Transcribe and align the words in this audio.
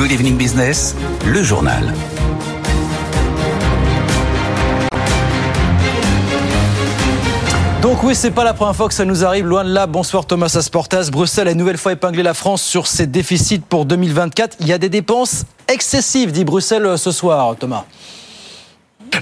Good 0.00 0.12
Evening 0.12 0.38
Business, 0.38 0.96
le 1.26 1.42
journal. 1.42 1.92
Donc 7.82 8.02
oui, 8.02 8.14
c'est 8.14 8.30
pas 8.30 8.44
la 8.44 8.54
première 8.54 8.74
fois 8.74 8.88
que 8.88 8.94
ça 8.94 9.04
nous 9.04 9.26
arrive, 9.26 9.44
loin 9.44 9.62
de 9.62 9.68
là. 9.68 9.86
Bonsoir 9.86 10.24
Thomas 10.24 10.54
Asportas. 10.56 11.10
Bruxelles 11.12 11.48
a 11.48 11.50
une 11.50 11.58
nouvelle 11.58 11.76
fois 11.76 11.92
épinglé 11.92 12.22
la 12.22 12.32
France 12.32 12.62
sur 12.62 12.86
ses 12.86 13.06
déficits 13.06 13.58
pour 13.58 13.84
2024. 13.84 14.56
Il 14.60 14.68
y 14.68 14.72
a 14.72 14.78
des 14.78 14.88
dépenses 14.88 15.44
excessives, 15.68 16.32
dit 16.32 16.44
Bruxelles 16.44 16.86
euh, 16.86 16.96
ce 16.96 17.10
soir, 17.10 17.54
Thomas. 17.58 17.84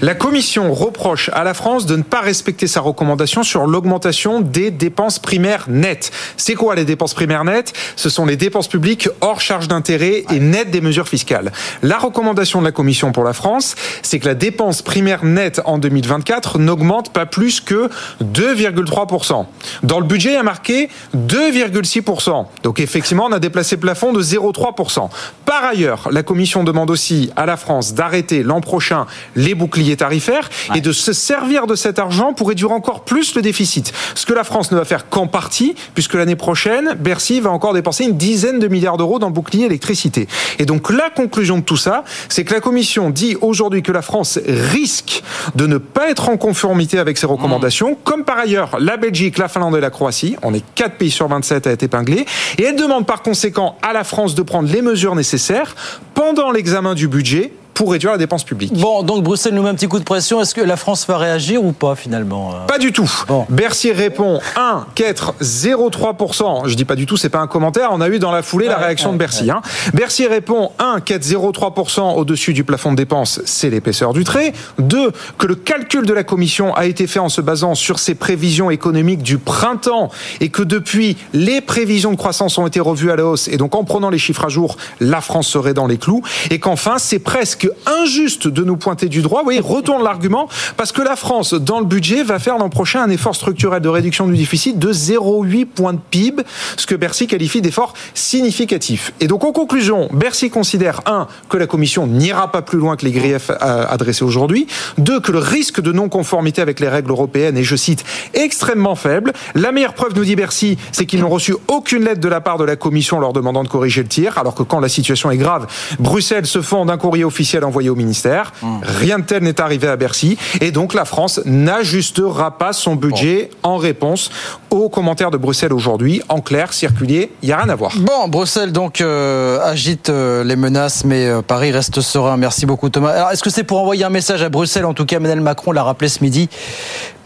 La 0.01 0.15
Commission 0.15 0.73
reproche 0.73 1.29
à 1.33 1.43
la 1.43 1.53
France 1.53 1.85
de 1.85 1.97
ne 1.97 2.03
pas 2.03 2.21
respecter 2.21 2.67
sa 2.67 2.79
recommandation 2.79 3.43
sur 3.43 3.67
l'augmentation 3.67 4.39
des 4.39 4.71
dépenses 4.71 5.19
primaires 5.19 5.65
nettes. 5.67 6.11
C'est 6.37 6.55
quoi 6.55 6.75
les 6.75 6.85
dépenses 6.85 7.13
primaires 7.13 7.43
nettes? 7.43 7.73
Ce 7.97 8.09
sont 8.09 8.25
les 8.25 8.37
dépenses 8.37 8.69
publiques 8.69 9.09
hors 9.19 9.41
charge 9.41 9.67
d'intérêt 9.67 10.23
et 10.31 10.39
nettes 10.39 10.71
des 10.71 10.79
mesures 10.79 11.09
fiscales. 11.09 11.51
La 11.83 11.97
recommandation 11.97 12.61
de 12.61 12.65
la 12.65 12.71
Commission 12.71 13.11
pour 13.11 13.25
la 13.25 13.33
France, 13.33 13.75
c'est 14.01 14.19
que 14.19 14.27
la 14.27 14.35
dépense 14.35 14.81
primaire 14.81 15.25
nette 15.25 15.61
en 15.65 15.77
2024 15.77 16.59
n'augmente 16.59 17.11
pas 17.11 17.25
plus 17.25 17.59
que 17.59 17.89
2,3%. 18.23 19.47
Dans 19.83 19.99
le 19.99 20.05
budget, 20.05 20.29
il 20.29 20.35
y 20.35 20.37
a 20.37 20.43
marqué 20.43 20.87
2,6%. 21.13 22.45
Donc 22.63 22.79
effectivement, 22.79 23.25
on 23.29 23.33
a 23.33 23.39
déplacé 23.39 23.75
le 23.75 23.81
plafond 23.81 24.13
de 24.13 24.23
0,3%. 24.23 25.09
Par 25.43 25.65
ailleurs, 25.65 26.07
la 26.09 26.23
Commission 26.23 26.63
demande 26.63 26.89
aussi 26.89 27.31
à 27.35 27.45
la 27.45 27.57
France 27.57 27.93
d'arrêter 27.93 28.43
l'an 28.43 28.61
prochain 28.61 29.05
les 29.35 29.55
boucliers 29.55 29.88
tarifaire 29.97 30.49
et 30.75 30.81
de 30.81 30.91
se 30.91 31.13
servir 31.13 31.67
de 31.67 31.75
cet 31.75 31.99
argent 31.99 32.33
pour 32.33 32.49
réduire 32.49 32.71
encore 32.71 33.03
plus 33.03 33.35
le 33.35 33.41
déficit. 33.41 33.93
Ce 34.15 34.25
que 34.25 34.33
la 34.33 34.43
France 34.43 34.71
ne 34.71 34.77
va 34.77 34.85
faire 34.85 35.09
qu'en 35.09 35.27
partie, 35.27 35.75
puisque 35.93 36.13
l'année 36.13 36.35
prochaine, 36.35 36.95
Bercy 36.99 37.39
va 37.39 37.51
encore 37.51 37.73
dépenser 37.73 38.05
une 38.05 38.17
dizaine 38.17 38.59
de 38.59 38.67
milliards 38.67 38.97
d'euros 38.97 39.19
dans 39.19 39.27
le 39.27 39.33
bouclier 39.33 39.65
électricité. 39.65 40.27
Et 40.57 40.65
donc 40.65 40.89
la 40.89 41.09
conclusion 41.09 41.57
de 41.57 41.63
tout 41.63 41.77
ça, 41.77 42.03
c'est 42.27 42.43
que 42.43 42.53
la 42.53 42.59
Commission 42.59 43.09
dit 43.09 43.35
aujourd'hui 43.41 43.81
que 43.81 43.91
la 43.91 44.01
France 44.01 44.39
risque 44.45 45.23
de 45.55 45.67
ne 45.67 45.77
pas 45.77 46.09
être 46.09 46.29
en 46.29 46.37
conformité 46.37 46.99
avec 46.99 47.17
ses 47.17 47.27
recommandations, 47.27 47.97
comme 48.03 48.23
par 48.23 48.39
ailleurs 48.39 48.79
la 48.79 48.97
Belgique, 48.97 49.37
la 49.37 49.47
Finlande 49.47 49.75
et 49.75 49.81
la 49.81 49.89
Croatie. 49.89 50.35
On 50.43 50.53
est 50.53 50.63
4 50.75 50.95
pays 50.95 51.11
sur 51.11 51.27
27 51.27 51.67
à 51.67 51.71
être 51.71 51.83
épinglés. 51.83 52.25
Et 52.57 52.63
elle 52.63 52.75
demande 52.75 53.05
par 53.05 53.21
conséquent 53.21 53.77
à 53.81 53.93
la 53.93 54.03
France 54.03 54.35
de 54.35 54.41
prendre 54.41 54.71
les 54.71 54.81
mesures 54.81 55.15
nécessaires 55.15 55.75
pendant 56.13 56.51
l'examen 56.51 56.95
du 56.95 57.07
budget 57.07 57.51
pour 57.73 57.91
réduire 57.91 58.11
la 58.11 58.17
dépense 58.17 58.43
publique. 58.43 58.73
Bon, 58.73 59.03
donc 59.03 59.23
Bruxelles 59.23 59.53
nous 59.53 59.63
met 59.63 59.69
un 59.69 59.75
petit 59.75 59.87
coup 59.87 59.99
de 59.99 60.03
pression. 60.03 60.41
Est-ce 60.41 60.53
que 60.53 60.61
la 60.61 60.75
France 60.75 61.07
va 61.07 61.17
réagir 61.17 61.63
ou 61.63 61.71
pas 61.71 61.95
finalement 61.95 62.53
Pas 62.67 62.77
du 62.77 62.91
tout. 62.91 63.09
Bercy 63.49 63.91
répond 63.91 64.39
1, 64.55 64.87
4, 64.95 65.35
0,3%. 65.41 66.67
Je 66.67 66.75
dis 66.75 66.85
pas 66.85 66.95
du 66.95 67.05
tout, 67.05 67.17
c'est 67.17 67.29
pas 67.29 67.39
un 67.39 67.47
commentaire. 67.47 67.89
On 67.91 68.01
a 68.01 68.09
eu 68.09 68.19
dans 68.19 68.31
la 68.31 68.41
foulée 68.41 68.67
la 68.67 68.77
réaction 68.77 69.13
de 69.13 69.17
Bercy. 69.17 69.49
Hein. 69.49 69.61
Bercy 69.93 70.27
répond 70.27 70.71
1, 70.79 70.99
4, 70.99 71.21
0,3% 71.21 72.15
au-dessus 72.15 72.53
du 72.53 72.63
plafond 72.63 72.91
de 72.91 72.97
dépenses, 72.97 73.41
c'est 73.45 73.69
l'épaisseur 73.69 74.13
du 74.13 74.23
trait. 74.23 74.53
2, 74.79 75.11
que 75.37 75.47
le 75.47 75.55
calcul 75.55 76.05
de 76.05 76.13
la 76.13 76.23
Commission 76.23 76.73
a 76.75 76.85
été 76.85 77.07
fait 77.07 77.19
en 77.19 77.29
se 77.29 77.41
basant 77.41 77.75
sur 77.75 77.99
ses 77.99 78.15
prévisions 78.15 78.69
économiques 78.69 79.23
du 79.23 79.37
printemps 79.37 80.09
et 80.41 80.49
que 80.49 80.63
depuis, 80.63 81.17
les 81.33 81.61
prévisions 81.61 82.11
de 82.11 82.17
croissance 82.17 82.57
ont 82.57 82.67
été 82.67 82.79
revues 82.79 83.11
à 83.11 83.15
la 83.15 83.25
hausse. 83.25 83.47
Et 83.47 83.57
donc 83.57 83.75
en 83.75 83.83
prenant 83.83 84.09
les 84.09 84.17
chiffres 84.17 84.45
à 84.45 84.49
jour, 84.49 84.77
la 84.99 85.21
France 85.21 85.47
serait 85.47 85.73
dans 85.73 85.87
les 85.87 85.97
clous. 85.97 86.21
Et 86.49 86.59
qu'enfin, 86.59 86.97
c'est 86.97 87.19
presque 87.19 87.68
injuste 87.85 88.47
de 88.47 88.63
nous 88.63 88.77
pointer 88.77 89.07
du 89.07 89.21
droit. 89.21 89.43
Oui, 89.45 89.59
retourne 89.59 90.03
l'argument 90.03 90.47
parce 90.77 90.91
que 90.91 91.01
la 91.01 91.15
France, 91.15 91.53
dans 91.53 91.79
le 91.79 91.85
budget, 91.85 92.23
va 92.23 92.39
faire 92.39 92.57
l'an 92.57 92.69
prochain 92.69 93.01
un 93.01 93.09
effort 93.09 93.35
structurel 93.35 93.81
de 93.81 93.89
réduction 93.89 94.27
du 94.27 94.35
déficit 94.35 94.77
de 94.77 94.91
0,8 94.91 95.65
points 95.65 95.93
de 95.93 95.99
PIB, 96.09 96.43
ce 96.77 96.85
que 96.85 96.95
Bercy 96.95 97.27
qualifie 97.27 97.61
d'effort 97.61 97.93
significatif. 98.13 99.13
Et 99.19 99.27
donc, 99.27 99.43
en 99.43 99.51
conclusion, 99.51 100.09
Bercy 100.11 100.49
considère, 100.49 101.01
un, 101.05 101.27
que 101.49 101.57
la 101.57 101.67
Commission 101.67 102.07
n'ira 102.07 102.51
pas 102.51 102.61
plus 102.61 102.77
loin 102.77 102.95
que 102.95 103.05
les 103.05 103.11
griefs 103.11 103.49
euh, 103.49 103.85
adressés 103.87 104.23
aujourd'hui, 104.23 104.67
deux, 104.97 105.19
que 105.19 105.31
le 105.31 105.39
risque 105.39 105.81
de 105.81 105.91
non-conformité 105.91 106.61
avec 106.61 106.79
les 106.79 106.87
règles 106.87 107.11
européennes 107.11 107.57
est, 107.57 107.63
je 107.63 107.75
cite, 107.75 108.03
extrêmement 108.33 108.95
faible. 108.95 109.33
La 109.55 109.71
meilleure 109.71 109.93
preuve, 109.93 110.13
nous 110.15 110.25
dit 110.25 110.35
Bercy, 110.35 110.77
c'est 110.91 111.05
qu'ils 111.05 111.21
n'ont 111.21 111.29
reçu 111.29 111.55
aucune 111.67 112.03
lettre 112.03 112.21
de 112.21 112.29
la 112.29 112.41
part 112.41 112.57
de 112.57 112.63
la 112.63 112.75
Commission 112.75 113.19
leur 113.19 113.33
demandant 113.33 113.63
de 113.63 113.69
corriger 113.69 114.01
le 114.01 114.07
tir, 114.07 114.37
alors 114.37 114.55
que 114.55 114.63
quand 114.63 114.79
la 114.79 114.89
situation 114.89 115.31
est 115.31 115.37
grave, 115.37 115.67
Bruxelles 115.99 116.45
se 116.45 116.61
fonde 116.61 116.87
d'un 116.87 116.97
courrier 116.97 117.23
officiel 117.23 117.48
envoyé 117.63 117.89
au 117.89 117.95
ministère. 117.95 118.53
Mmh. 118.61 118.67
Rien 118.83 119.19
de 119.19 119.23
tel 119.23 119.43
n'est 119.43 119.61
arrivé 119.61 119.87
à 119.87 119.95
Bercy. 119.95 120.37
Et 120.61 120.71
donc 120.71 120.93
la 120.93 121.05
France 121.05 121.41
n'ajustera 121.45 122.57
pas 122.57 122.73
son 122.73 122.95
budget 122.95 123.49
en 123.63 123.77
réponse 123.77 124.29
aux 124.69 124.89
commentaires 124.89 125.31
de 125.31 125.37
Bruxelles 125.37 125.73
aujourd'hui. 125.73 126.21
En 126.29 126.41
clair, 126.41 126.73
circulier, 126.73 127.31
il 127.41 127.47
n'y 127.47 127.53
a 127.53 127.57
rien 127.57 127.69
à 127.69 127.75
voir. 127.75 127.93
Bon, 127.97 128.27
Bruxelles 128.27 128.71
donc 128.71 129.01
euh, 129.01 129.59
agite 129.63 130.09
euh, 130.09 130.43
les 130.43 130.55
menaces, 130.55 131.03
mais 131.05 131.27
euh, 131.27 131.41
Paris 131.41 131.71
reste 131.71 132.01
serein. 132.01 132.37
Merci 132.37 132.65
beaucoup 132.65 132.89
Thomas. 132.89 133.11
Alors 133.11 133.31
est-ce 133.31 133.43
que 133.43 133.49
c'est 133.49 133.63
pour 133.63 133.79
envoyer 133.79 134.03
un 134.03 134.09
message 134.09 134.43
à 134.43 134.49
Bruxelles? 134.49 134.85
En 134.85 134.93
tout 134.93 135.05
cas, 135.05 135.17
Emmanuel 135.17 135.41
Macron 135.41 135.71
l'a 135.71 135.83
rappelé 135.83 136.09
ce 136.09 136.23
midi. 136.23 136.49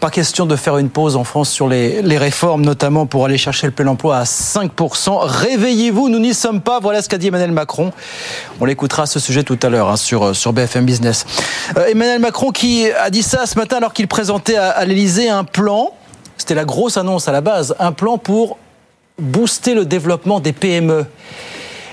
Pas 0.04 0.10
question 0.10 0.44
de 0.44 0.54
faire 0.54 0.76
une 0.76 0.90
pause 0.90 1.16
en 1.16 1.24
France 1.24 1.48
sur 1.48 1.66
les, 1.66 2.18
réformes, 2.18 2.60
notamment 2.60 3.06
pour 3.06 3.24
aller 3.24 3.38
chercher 3.38 3.68
le 3.68 3.72
plein 3.72 3.86
emploi 3.86 4.18
à 4.18 4.24
5%. 4.24 5.20
Réveillez-vous, 5.22 6.10
nous 6.10 6.18
n'y 6.18 6.34
sommes 6.34 6.60
pas. 6.60 6.78
Voilà 6.78 7.00
ce 7.00 7.08
qu'a 7.08 7.16
dit 7.16 7.28
Emmanuel 7.28 7.52
Macron. 7.52 7.90
On 8.60 8.66
l'écoutera 8.66 9.04
à 9.04 9.06
ce 9.06 9.18
sujet 9.18 9.44
tout 9.44 9.58
à 9.62 9.70
l'heure 9.70 9.88
hein, 9.88 9.96
sur 9.96 10.22
euh, 10.24 10.34
sur 10.34 10.52
BFM 10.52 10.84
Business. 10.84 11.24
Euh, 11.78 11.86
Emmanuel 11.86 12.20
Macron 12.20 12.50
qui 12.50 12.90
a 12.90 13.08
dit 13.08 13.22
ça 13.22 13.46
ce 13.46 13.58
matin 13.58 13.78
alors 13.78 13.94
qu'il 13.94 14.06
présentait 14.06 14.56
à, 14.56 14.68
à 14.68 14.84
l'Elysée 14.84 15.30
un 15.30 15.42
plan. 15.44 15.92
C'était 16.36 16.54
la 16.54 16.66
grosse 16.66 16.98
annonce 16.98 17.26
à 17.28 17.32
la 17.32 17.40
base, 17.40 17.74
un 17.78 17.92
plan 17.92 18.18
pour 18.18 18.58
booster 19.18 19.72
le 19.72 19.86
développement 19.86 20.38
des 20.38 20.52
PME 20.52 21.06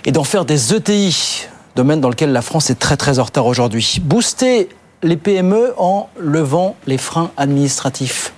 et 0.03 0.11
d'en 0.11 0.25
faire 0.25 0.43
des 0.43 0.73
ETI, 0.73 1.47
domaine 1.77 2.01
dans 2.01 2.09
lequel 2.09 2.33
la 2.33 2.41
France 2.41 2.69
est 2.71 2.77
très 2.77 2.97
très 2.97 3.19
en 3.19 3.23
retard 3.23 3.45
aujourd'hui. 3.45 4.01
Booster 4.03 4.67
les 5.03 5.17
PME 5.17 5.73
en 5.77 6.09
levant 6.19 6.75
les 6.85 6.97
freins 6.97 7.31
administratifs. 7.37 8.33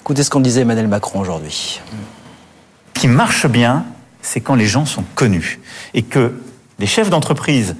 Écoutez 0.00 0.22
ce 0.22 0.30
qu'on 0.30 0.40
disait 0.40 0.62
Emmanuel 0.62 0.88
Macron 0.88 1.20
aujourd'hui. 1.20 1.80
Ce 2.94 3.00
qui 3.00 3.08
marche 3.08 3.46
bien, 3.46 3.84
c'est 4.22 4.40
quand 4.40 4.54
les 4.54 4.66
gens 4.66 4.86
sont 4.86 5.04
connus 5.14 5.60
et 5.92 6.02
que 6.02 6.40
les 6.78 6.86
chefs 6.86 7.10
d'entreprise 7.10 7.76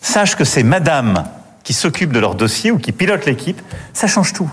sachent 0.00 0.36
que 0.36 0.44
c'est 0.44 0.62
madame 0.62 1.24
qui 1.64 1.72
s'occupe 1.72 2.12
de 2.12 2.18
leur 2.18 2.34
dossier 2.34 2.70
ou 2.70 2.78
qui 2.78 2.92
pilote 2.92 3.26
l'équipe, 3.26 3.60
ça 3.92 4.06
change 4.06 4.32
tout. 4.32 4.50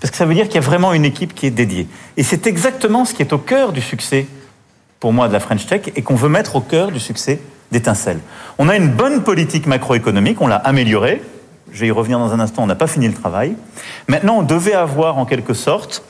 Parce 0.00 0.10
que 0.10 0.16
ça 0.16 0.26
veut 0.26 0.34
dire 0.34 0.46
qu'il 0.46 0.56
y 0.56 0.58
a 0.58 0.60
vraiment 0.60 0.92
une 0.92 1.04
équipe 1.04 1.34
qui 1.34 1.46
est 1.46 1.50
dédiée. 1.50 1.88
Et 2.16 2.22
c'est 2.22 2.46
exactement 2.46 3.04
ce 3.04 3.14
qui 3.14 3.22
est 3.22 3.32
au 3.32 3.38
cœur 3.38 3.72
du 3.72 3.80
succès, 3.80 4.26
pour 5.00 5.12
moi, 5.12 5.28
de 5.28 5.32
la 5.32 5.40
French 5.40 5.66
Tech 5.66 5.82
et 5.94 6.02
qu'on 6.02 6.14
veut 6.14 6.28
mettre 6.28 6.56
au 6.56 6.60
cœur 6.60 6.90
du 6.90 7.00
succès 7.00 7.40
d'étincelle. 7.72 8.20
On 8.58 8.68
a 8.68 8.76
une 8.76 8.90
bonne 8.90 9.22
politique 9.22 9.66
macroéconomique, 9.66 10.40
on 10.40 10.46
l'a 10.46 10.56
améliorée. 10.56 11.22
Je 11.74 11.80
vais 11.80 11.88
y 11.88 11.90
revenir 11.90 12.20
dans 12.20 12.32
un 12.32 12.38
instant, 12.38 12.62
on 12.62 12.66
n'a 12.66 12.76
pas 12.76 12.86
fini 12.86 13.08
le 13.08 13.14
travail. 13.14 13.56
Maintenant, 14.06 14.38
on 14.38 14.42
devait 14.42 14.74
avoir 14.74 15.18
en 15.18 15.26
quelque 15.26 15.54
sorte 15.54 16.04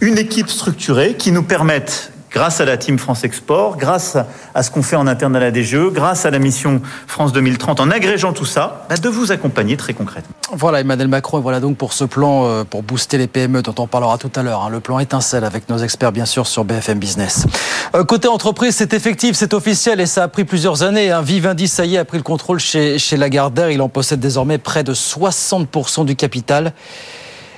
une 0.00 0.16
équipe 0.16 0.48
structurée 0.48 1.14
qui 1.14 1.30
nous 1.30 1.42
permette 1.42 2.13
grâce 2.34 2.60
à 2.60 2.64
la 2.64 2.76
Team 2.76 2.98
France 2.98 3.22
Export, 3.22 3.76
grâce 3.76 4.18
à 4.54 4.62
ce 4.64 4.70
qu'on 4.72 4.82
fait 4.82 4.96
en 4.96 5.06
interne 5.06 5.36
à 5.36 5.40
la 5.40 5.52
DGE, 5.52 5.92
grâce 5.92 6.26
à 6.26 6.30
la 6.30 6.40
mission 6.40 6.82
France 7.06 7.32
2030, 7.32 7.78
en 7.78 7.90
agrégeant 7.90 8.32
tout 8.32 8.44
ça, 8.44 8.86
bah, 8.88 8.96
de 8.96 9.08
vous 9.08 9.30
accompagner 9.30 9.76
très 9.76 9.94
concrètement. 9.94 10.34
Voilà 10.52 10.80
Emmanuel 10.80 11.06
Macron, 11.06 11.38
et 11.38 11.42
voilà 11.42 11.60
donc 11.60 11.76
pour 11.76 11.92
ce 11.92 12.02
plan 12.02 12.46
euh, 12.46 12.64
pour 12.64 12.82
booster 12.82 13.18
les 13.18 13.28
PME 13.28 13.62
dont 13.62 13.74
on 13.78 13.86
parlera 13.86 14.18
tout 14.18 14.32
à 14.34 14.42
l'heure, 14.42 14.62
hein, 14.62 14.68
le 14.68 14.80
plan 14.80 14.98
étincelle 14.98 15.44
avec 15.44 15.68
nos 15.68 15.78
experts 15.78 16.10
bien 16.10 16.26
sûr 16.26 16.48
sur 16.48 16.64
BFM 16.64 16.98
Business. 16.98 17.46
Euh, 17.94 18.02
côté 18.02 18.26
entreprise, 18.26 18.74
c'est 18.74 18.92
effectif, 18.94 19.36
c'est 19.36 19.54
officiel 19.54 20.00
et 20.00 20.06
ça 20.06 20.24
a 20.24 20.28
pris 20.28 20.44
plusieurs 20.44 20.82
années. 20.82 21.12
Hein. 21.12 21.22
Vivendi, 21.22 21.68
ça 21.68 21.86
y 21.86 21.94
est, 21.94 21.98
a 21.98 22.04
pris 22.04 22.18
le 22.18 22.24
contrôle 22.24 22.58
chez, 22.58 22.98
chez 22.98 23.16
Lagardère, 23.16 23.70
il 23.70 23.80
en 23.80 23.88
possède 23.88 24.18
désormais 24.18 24.58
près 24.58 24.82
de 24.82 24.92
60% 24.92 26.04
du 26.04 26.16
capital 26.16 26.72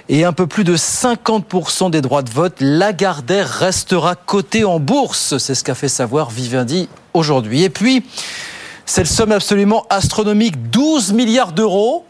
et 0.09 0.25
un 0.25 0.33
peu 0.33 0.47
plus 0.47 0.65
de 0.65 0.77
50% 0.77 1.91
des 1.91 2.00
droits 2.00 2.22
de 2.22 2.31
vote, 2.31 2.55
Lagardère 2.61 3.49
restera 3.49 4.15
coté 4.15 4.65
en 4.65 4.78
bourse. 4.78 5.39
C'est 5.39 5.55
ce 5.55 5.65
qu'a 5.65 5.75
fait 5.75 5.89
savoir 5.89 6.31
Vivendi 6.31 6.89
aujourd'hui. 7.12 7.65
Et 7.65 7.71
puis, 7.71 8.05
cette 8.84 9.09
somme 9.09 9.33
absolument 9.33 9.84
astronomique, 9.91 10.71
12 10.71 11.13
milliards 11.13 11.53
d'euros, 11.53 12.04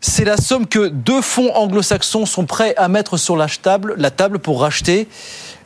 c'est 0.00 0.24
la 0.24 0.36
somme 0.36 0.66
que 0.66 0.88
deux 0.88 1.20
fonds 1.20 1.54
anglo-saxons 1.54 2.26
sont 2.26 2.46
prêts 2.46 2.74
à 2.76 2.88
mettre 2.88 3.16
sur 3.16 3.36
la 3.36 3.46
table, 3.48 3.94
la 3.96 4.10
table 4.10 4.38
pour 4.38 4.62
racheter 4.62 5.08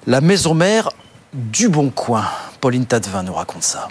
la 0.07 0.21
maison 0.21 0.55
mère 0.55 0.91
du 1.33 1.69
Bon 1.69 1.89
Coin. 1.91 2.25
Pauline 2.61 2.85
Tadevin 2.85 3.23
nous 3.23 3.35
raconte 3.35 3.63
ça. 3.63 3.89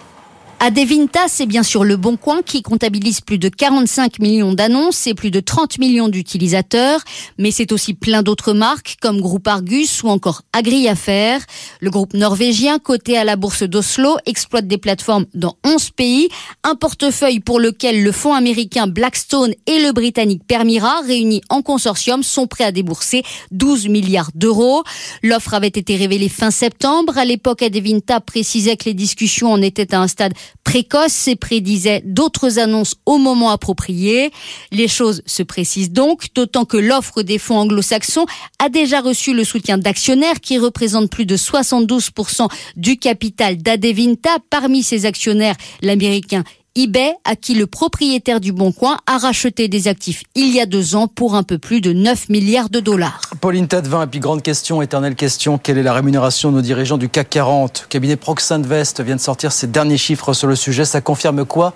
Adevinta, 0.65 1.27
c'est 1.27 1.45
bien 1.45 1.61
sûr 1.61 1.83
le 1.83 1.97
Bon 1.97 2.15
Coin 2.15 2.41
qui 2.41 2.61
comptabilise 2.61 3.19
plus 3.19 3.37
de 3.37 3.49
45 3.49 4.19
millions 4.19 4.53
d'annonces 4.53 5.07
et 5.07 5.13
plus 5.13 5.29
de 5.29 5.41
30 5.41 5.77
millions 5.77 6.07
d'utilisateurs, 6.07 7.01
mais 7.37 7.51
c'est 7.51 7.73
aussi 7.73 7.93
plein 7.93 8.23
d'autres 8.23 8.53
marques 8.53 8.95
comme 9.01 9.19
Groupe 9.19 9.45
Argus 9.49 10.03
ou 10.03 10.07
encore 10.07 10.43
Agri-Affaires. 10.53 11.41
Le 11.81 11.89
groupe 11.89 12.13
norvégien 12.13 12.79
coté 12.79 13.17
à 13.17 13.25
la 13.25 13.35
bourse 13.35 13.63
d'Oslo 13.63 14.15
exploite 14.25 14.65
des 14.65 14.77
plateformes 14.77 15.25
dans 15.33 15.57
11 15.65 15.89
pays, 15.89 16.29
un 16.63 16.75
portefeuille 16.75 17.41
pour 17.41 17.59
lequel 17.59 18.01
le 18.01 18.13
fonds 18.13 18.33
américain 18.33 18.87
Blackstone 18.87 19.53
et 19.67 19.83
le 19.83 19.91
britannique 19.91 20.43
Permira, 20.47 21.01
réunis 21.05 21.41
en 21.49 21.61
consortium, 21.61 22.23
sont 22.23 22.47
prêts 22.47 22.63
à 22.63 22.71
débourser 22.71 23.23
12 23.51 23.89
milliards 23.89 24.31
d'euros. 24.33 24.85
L'offre 25.23 25.55
avait 25.55 25.67
été 25.67 25.97
révélée 25.97 26.29
fin 26.29 26.51
septembre. 26.51 27.17
À 27.17 27.25
l'époque, 27.25 27.63
Adevinta 27.63 28.21
précisait 28.21 28.77
que 28.77 28.85
les 28.85 28.93
discussions 28.93 29.51
en 29.51 29.61
étaient 29.61 29.93
à 29.93 29.99
un 29.99 30.07
stade 30.07 30.31
précoce 30.63 31.27
et 31.27 31.35
prédisait 31.35 32.01
d'autres 32.05 32.59
annonces 32.59 32.95
au 33.05 33.17
moment 33.17 33.49
approprié. 33.49 34.31
Les 34.71 34.87
choses 34.87 35.21
se 35.25 35.43
précisent 35.43 35.91
donc, 35.91 36.27
d'autant 36.35 36.65
que 36.65 36.77
l'offre 36.77 37.21
des 37.21 37.37
fonds 37.37 37.57
anglo-saxons 37.57 38.25
a 38.59 38.69
déjà 38.69 39.01
reçu 39.01 39.33
le 39.33 39.43
soutien 39.43 39.77
d'actionnaires 39.77 40.39
qui 40.41 40.57
représentent 40.57 41.11
plus 41.11 41.25
de 41.25 41.37
72% 41.37 42.47
du 42.75 42.97
capital 42.97 43.57
d'Adevinta. 43.57 44.37
Parmi 44.49 44.83
ces 44.83 45.05
actionnaires, 45.05 45.55
l'américain 45.81 46.43
eBay, 46.75 47.13
à 47.23 47.35
qui 47.35 47.53
le 47.53 47.67
propriétaire 47.67 48.39
du 48.39 48.51
Bon 48.51 48.71
Coin 48.71 48.97
a 49.05 49.19
racheté 49.19 49.67
des 49.67 49.87
actifs 49.87 50.23
il 50.33 50.51
y 50.55 50.59
a 50.59 50.65
deux 50.65 50.95
ans 50.95 51.07
pour 51.07 51.35
un 51.35 51.43
peu 51.43 51.59
plus 51.59 51.81
de 51.81 51.93
9 51.93 52.29
milliards 52.29 52.69
de 52.69 52.79
dollars. 52.79 53.21
Pauline 53.41 53.67
Tadevin, 53.67 54.03
et 54.03 54.07
puis 54.07 54.19
grande 54.19 54.41
question, 54.41 54.81
éternelle 54.81 55.13
question, 55.13 55.59
quelle 55.59 55.77
est 55.77 55.83
la 55.83 55.93
rémunération 55.93 56.49
de 56.49 56.55
nos 56.55 56.61
dirigeants 56.63 56.97
du 56.97 57.09
CAC 57.09 57.29
40 57.29 57.81
Le 57.83 57.87
cabinet 57.89 58.15
Prox 58.15 58.51
Invest 58.51 59.01
vient 59.01 59.17
de 59.17 59.21
sortir 59.21 59.51
ses 59.51 59.67
derniers 59.67 59.99
chiffres 59.99 60.33
sur 60.33 60.47
le 60.47 60.55
sujet. 60.55 60.83
Ça 60.83 60.99
confirme 60.99 61.45
quoi? 61.45 61.75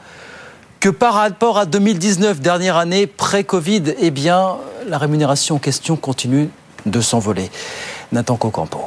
Que 0.79 0.89
par 0.89 1.13
rapport 1.13 1.59
à 1.59 1.67
2019, 1.67 2.41
dernière 2.41 2.77
année 2.77 3.05
pré-Covid, 3.05 3.83
eh 3.99 4.09
bien, 4.09 4.55
la 4.87 4.97
rémunération 4.97 5.55
en 5.55 5.59
question 5.59 5.95
continue 5.95 6.49
de 6.87 7.01
s'envoler. 7.01 7.51
Nathan 8.11 8.35
Cocampo. 8.35 8.79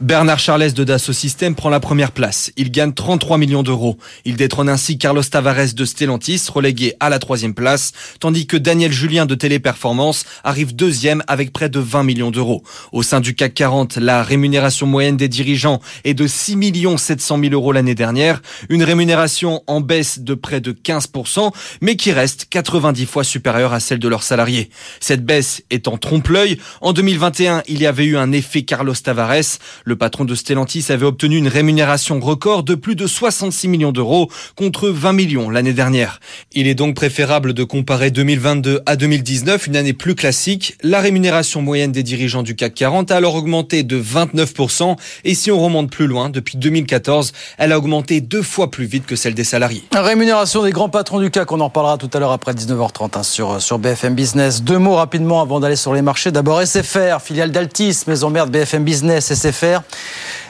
Bernard 0.00 0.40
Charles 0.40 0.72
de 0.72 0.82
Dassault 0.82 1.12
Systèmes 1.12 1.54
prend 1.54 1.70
la 1.70 1.78
première 1.78 2.10
place. 2.10 2.50
Il 2.56 2.72
gagne 2.72 2.92
33 2.92 3.38
millions 3.38 3.62
d'euros. 3.62 3.96
Il 4.24 4.34
détrône 4.34 4.68
ainsi 4.68 4.98
Carlos 4.98 5.22
Tavares 5.22 5.72
de 5.72 5.84
Stellantis, 5.84 6.42
relégué 6.52 6.94
à 6.98 7.10
la 7.10 7.20
troisième 7.20 7.54
place, 7.54 7.92
tandis 8.18 8.48
que 8.48 8.56
Daniel 8.56 8.90
Julien 8.90 9.24
de 9.24 9.36
Téléperformance 9.36 10.24
arrive 10.42 10.74
deuxième 10.74 11.22
avec 11.28 11.52
près 11.52 11.68
de 11.68 11.78
20 11.78 12.02
millions 12.02 12.32
d'euros. 12.32 12.64
Au 12.90 13.04
sein 13.04 13.20
du 13.20 13.36
CAC 13.36 13.54
40, 13.54 13.96
la 13.98 14.24
rémunération 14.24 14.88
moyenne 14.88 15.16
des 15.16 15.28
dirigeants 15.28 15.80
est 16.02 16.14
de 16.14 16.26
6 16.26 16.58
700 16.96 17.38
000 17.38 17.54
euros 17.54 17.70
l'année 17.70 17.94
dernière, 17.94 18.42
une 18.68 18.82
rémunération 18.82 19.62
en 19.68 19.80
baisse 19.80 20.18
de 20.18 20.34
près 20.34 20.60
de 20.60 20.72
15%, 20.72 21.52
mais 21.82 21.94
qui 21.94 22.10
reste 22.10 22.46
90 22.50 23.06
fois 23.06 23.22
supérieure 23.22 23.72
à 23.72 23.78
celle 23.78 24.00
de 24.00 24.08
leurs 24.08 24.24
salariés. 24.24 24.70
Cette 24.98 25.24
baisse 25.24 25.62
est 25.70 25.86
en 25.86 25.98
trompe-l'œil. 25.98 26.58
En 26.80 26.92
2021, 26.92 27.62
il 27.68 27.80
y 27.80 27.86
avait 27.86 28.06
eu 28.06 28.16
un 28.16 28.32
effet 28.32 28.62
Carlos 28.62 28.94
Tavares. 28.94 29.60
Le 29.86 29.96
patron 29.96 30.24
de 30.24 30.34
Stellantis 30.34 30.86
avait 30.88 31.04
obtenu 31.04 31.36
une 31.36 31.48
rémunération 31.48 32.18
record 32.18 32.62
de 32.62 32.74
plus 32.74 32.96
de 32.96 33.06
66 33.06 33.68
millions 33.68 33.92
d'euros 33.92 34.30
contre 34.56 34.88
20 34.88 35.12
millions 35.12 35.50
l'année 35.50 35.74
dernière. 35.74 36.20
Il 36.52 36.66
est 36.66 36.74
donc 36.74 36.94
préférable 36.96 37.52
de 37.52 37.64
comparer 37.64 38.10
2022 38.10 38.80
à 38.86 38.96
2019, 38.96 39.66
une 39.66 39.76
année 39.76 39.92
plus 39.92 40.14
classique. 40.14 40.78
La 40.82 41.00
rémunération 41.00 41.60
moyenne 41.60 41.92
des 41.92 42.02
dirigeants 42.02 42.42
du 42.42 42.56
CAC 42.56 42.72
40 42.72 43.10
a 43.10 43.16
alors 43.16 43.34
augmenté 43.34 43.82
de 43.82 44.02
29% 44.02 44.96
et 45.24 45.34
si 45.34 45.50
on 45.50 45.62
remonte 45.62 45.90
plus 45.90 46.06
loin, 46.06 46.30
depuis 46.30 46.56
2014, 46.56 47.32
elle 47.58 47.72
a 47.72 47.76
augmenté 47.76 48.22
deux 48.22 48.42
fois 48.42 48.70
plus 48.70 48.86
vite 48.86 49.04
que 49.04 49.16
celle 49.16 49.34
des 49.34 49.44
salariés. 49.44 49.84
Rémunération 49.94 50.62
des 50.62 50.72
grands 50.72 50.88
patrons 50.88 51.20
du 51.20 51.30
CAC, 51.30 51.52
on 51.52 51.60
en 51.60 51.66
reparlera 51.66 51.98
tout 51.98 52.10
à 52.14 52.18
l'heure 52.20 52.32
après 52.32 52.54
19h30 52.54 53.18
hein, 53.18 53.22
sur, 53.22 53.60
sur 53.60 53.78
BFM 53.78 54.14
Business. 54.14 54.62
Deux 54.62 54.78
mots 54.78 54.94
rapidement 54.94 55.42
avant 55.42 55.60
d'aller 55.60 55.76
sur 55.76 55.92
les 55.92 56.00
marchés. 56.00 56.30
D'abord 56.30 56.62
SFR, 56.66 57.20
filiale 57.22 57.50
d'Altis, 57.50 58.04
maison 58.06 58.30
mère 58.30 58.46
de 58.46 58.52
BFM 58.52 58.82
Business, 58.82 59.34
SFR 59.34 59.73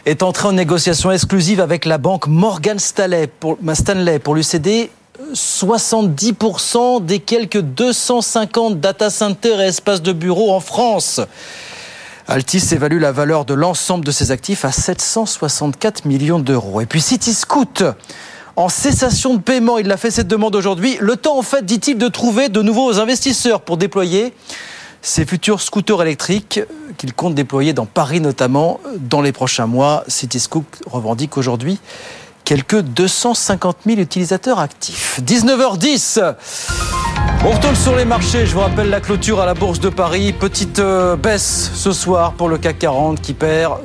est 0.06 0.22
entré 0.22 0.48
en 0.48 0.52
négociation 0.52 1.10
exclusive 1.10 1.60
avec 1.60 1.84
la 1.84 1.98
banque 1.98 2.26
Morgan 2.26 2.78
Stanley 2.78 3.28
pour, 3.28 3.56
lui 4.34 4.44
céder 4.44 4.90
70% 5.32 7.04
des 7.04 7.20
quelques 7.20 7.60
250 7.60 8.80
data 8.80 9.10
centers 9.10 9.60
et 9.60 9.66
espaces 9.66 10.02
de 10.02 10.12
bureaux 10.12 10.52
en 10.52 10.60
France. 10.60 11.20
Altis 12.26 12.68
évalue 12.72 13.00
la 13.00 13.12
valeur 13.12 13.44
de 13.44 13.54
l'ensemble 13.54 14.04
de 14.04 14.10
ses 14.10 14.30
actifs 14.30 14.64
à 14.64 14.72
764 14.72 16.06
millions 16.06 16.38
d'euros. 16.38 16.80
Et 16.80 16.86
puis 16.86 17.00
Cityscoot, 17.00 17.84
en 18.56 18.68
cessation 18.68 19.34
de 19.34 19.40
paiement, 19.40 19.78
il 19.78 19.90
a 19.92 19.96
fait 19.96 20.10
cette 20.10 20.28
demande 20.28 20.56
aujourd'hui. 20.56 20.96
Le 21.00 21.16
temps, 21.16 21.38
en 21.38 21.42
fait, 21.42 21.64
dit-il, 21.64 21.98
de 21.98 22.08
trouver 22.08 22.48
de 22.48 22.62
nouveaux 22.62 22.98
investisseurs 22.98 23.60
pour 23.60 23.76
déployer 23.76 24.32
ces 25.02 25.26
futurs 25.26 25.60
scooters 25.60 26.00
électriques 26.02 26.60
qu'il 26.96 27.14
compte 27.14 27.34
déployer 27.34 27.72
dans 27.72 27.86
Paris 27.86 28.20
notamment 28.20 28.80
dans 28.98 29.20
les 29.20 29.32
prochains 29.32 29.66
mois. 29.66 30.04
Cityscoop 30.08 30.64
revendique 30.86 31.36
aujourd'hui 31.36 31.78
quelques 32.44 32.80
250 32.80 33.78
000 33.86 34.00
utilisateurs 34.00 34.58
actifs. 34.58 35.20
19h10 35.24 36.34
on 37.46 37.50
retourne 37.50 37.76
sur 37.76 37.94
les 37.94 38.06
marchés. 38.06 38.46
Je 38.46 38.54
vous 38.54 38.60
rappelle 38.60 38.88
la 38.88 39.00
clôture 39.02 39.38
à 39.38 39.44
la 39.44 39.52
Bourse 39.52 39.78
de 39.78 39.90
Paris. 39.90 40.32
Petite 40.32 40.78
euh, 40.78 41.14
baisse 41.14 41.70
ce 41.74 41.92
soir 41.92 42.32
pour 42.32 42.48
le 42.48 42.56
CAC 42.56 42.78
40 42.78 43.20
qui 43.20 43.34
perd 43.34 43.80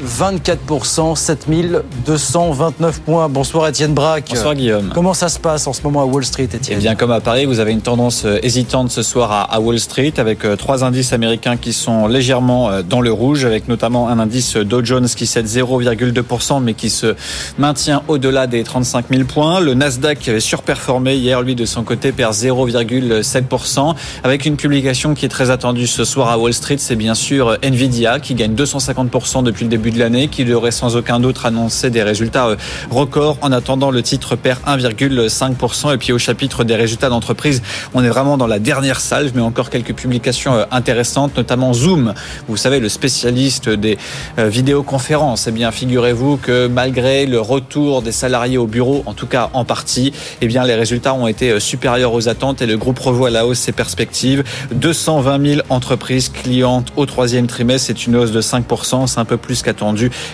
0,24%, 0.00 1.16
7229 1.16 3.00
points. 3.00 3.28
Bonsoir 3.28 3.68
Étienne 3.68 3.92
Braque. 3.92 4.26
Bonsoir 4.30 4.54
Guillaume. 4.54 4.90
Comment 4.94 5.14
ça 5.14 5.28
se 5.28 5.38
passe 5.38 5.66
en 5.66 5.72
ce 5.72 5.82
moment 5.82 6.02
à 6.02 6.04
Wall 6.04 6.24
Street, 6.24 6.44
Étienne 6.44 6.78
Eh 6.78 6.82
bien, 6.82 6.94
comme 6.94 7.10
à 7.10 7.20
Paris, 7.20 7.44
vous 7.44 7.60
avez 7.60 7.72
une 7.72 7.82
tendance 7.82 8.24
euh, 8.24 8.38
hésitante 8.42 8.90
ce 8.90 9.02
soir 9.02 9.48
à 9.50 9.60
Wall 9.60 9.78
Street 9.78 10.12
avec 10.16 10.44
euh, 10.44 10.56
trois 10.56 10.84
indices 10.84 11.12
américains 11.12 11.56
qui 11.56 11.72
sont 11.72 12.06
légèrement 12.06 12.82
dans 12.82 13.00
le 13.00 13.12
rouge, 13.12 13.44
avec 13.44 13.68
notamment 13.68 14.08
un 14.08 14.18
indice 14.18 14.56
Dow 14.56 14.84
Jones 14.84 15.06
qui 15.08 15.26
cède 15.26 15.46
0,2% 15.46 16.62
mais 16.62 16.74
qui 16.74 16.90
se 16.90 17.14
maintient 17.58 18.02
au-delà 18.08 18.46
des 18.46 18.64
35 18.64 19.06
000 19.10 19.24
points. 19.24 19.60
Le 19.60 19.74
Nasdaq 19.74 20.18
qui 20.18 20.30
avait 20.30 20.40
surperformé 20.40 21.16
hier, 21.16 21.42
lui, 21.42 21.54
de 21.54 21.64
son 21.66 21.82
côté, 21.82 22.12
perd 22.12 22.32
0 22.32 22.68
0,7%. 22.68 23.94
Avec 24.24 24.46
une 24.46 24.56
publication 24.56 25.14
qui 25.14 25.26
est 25.26 25.30
très 25.30 25.50
attendue 25.50 25.86
ce 25.86 26.04
soir 26.04 26.28
à 26.28 26.38
Wall 26.38 26.54
Street, 26.54 26.76
c'est 26.78 26.96
bien 26.96 27.14
sûr 27.14 27.56
Nvidia 27.62 28.20
qui 28.20 28.34
gagne 28.34 28.54
250% 28.54 29.42
depuis 29.42 29.64
le 29.64 29.70
début 29.70 29.89
de 29.90 29.98
l'année, 29.98 30.28
qui 30.28 30.44
devrait 30.44 30.70
sans 30.70 30.96
aucun 30.96 31.20
doute 31.20 31.38
annoncer 31.44 31.90
des 31.90 32.02
résultats 32.02 32.48
euh, 32.48 32.56
records. 32.90 33.38
En 33.40 33.52
attendant, 33.52 33.90
le 33.90 34.02
titre 34.02 34.36
perd 34.36 34.60
1,5%. 34.66 35.94
Et 35.94 35.98
puis 35.98 36.12
au 36.12 36.18
chapitre 36.18 36.64
des 36.64 36.76
résultats 36.76 37.08
d'entreprise, 37.08 37.62
on 37.94 38.04
est 38.04 38.08
vraiment 38.08 38.36
dans 38.36 38.46
la 38.46 38.58
dernière 38.58 39.00
salle. 39.00 39.28
Je 39.28 39.34
mets 39.34 39.44
encore 39.44 39.70
quelques 39.70 39.94
publications 39.94 40.54
euh, 40.54 40.64
intéressantes, 40.70 41.36
notamment 41.36 41.72
Zoom. 41.72 42.14
Vous 42.48 42.56
savez, 42.56 42.80
le 42.80 42.88
spécialiste 42.88 43.68
des 43.68 43.98
euh, 44.38 44.48
vidéoconférences. 44.48 45.46
Eh 45.46 45.52
bien, 45.52 45.70
figurez-vous 45.70 46.36
que 46.36 46.66
malgré 46.66 47.26
le 47.26 47.40
retour 47.40 48.02
des 48.02 48.12
salariés 48.12 48.58
au 48.58 48.66
bureau, 48.66 49.02
en 49.06 49.14
tout 49.14 49.26
cas 49.26 49.50
en 49.52 49.64
partie, 49.64 50.12
eh 50.40 50.46
bien, 50.46 50.64
les 50.64 50.74
résultats 50.74 51.14
ont 51.14 51.26
été 51.26 51.60
supérieurs 51.60 52.12
aux 52.12 52.28
attentes 52.28 52.62
et 52.62 52.66
le 52.66 52.76
groupe 52.76 52.98
revoit 52.98 53.28
à 53.28 53.30
la 53.30 53.46
hausse 53.46 53.58
ses 53.58 53.72
perspectives. 53.72 54.44
220 54.72 55.46
000 55.46 55.60
entreprises 55.68 56.28
clientes 56.28 56.92
au 56.96 57.06
troisième 57.06 57.46
trimestre, 57.46 57.88
c'est 57.88 58.06
une 58.06 58.16
hausse 58.16 58.32
de 58.32 58.40
5%, 58.40 59.06
c'est 59.06 59.18
un 59.18 59.24
peu 59.24 59.36
plus 59.36 59.62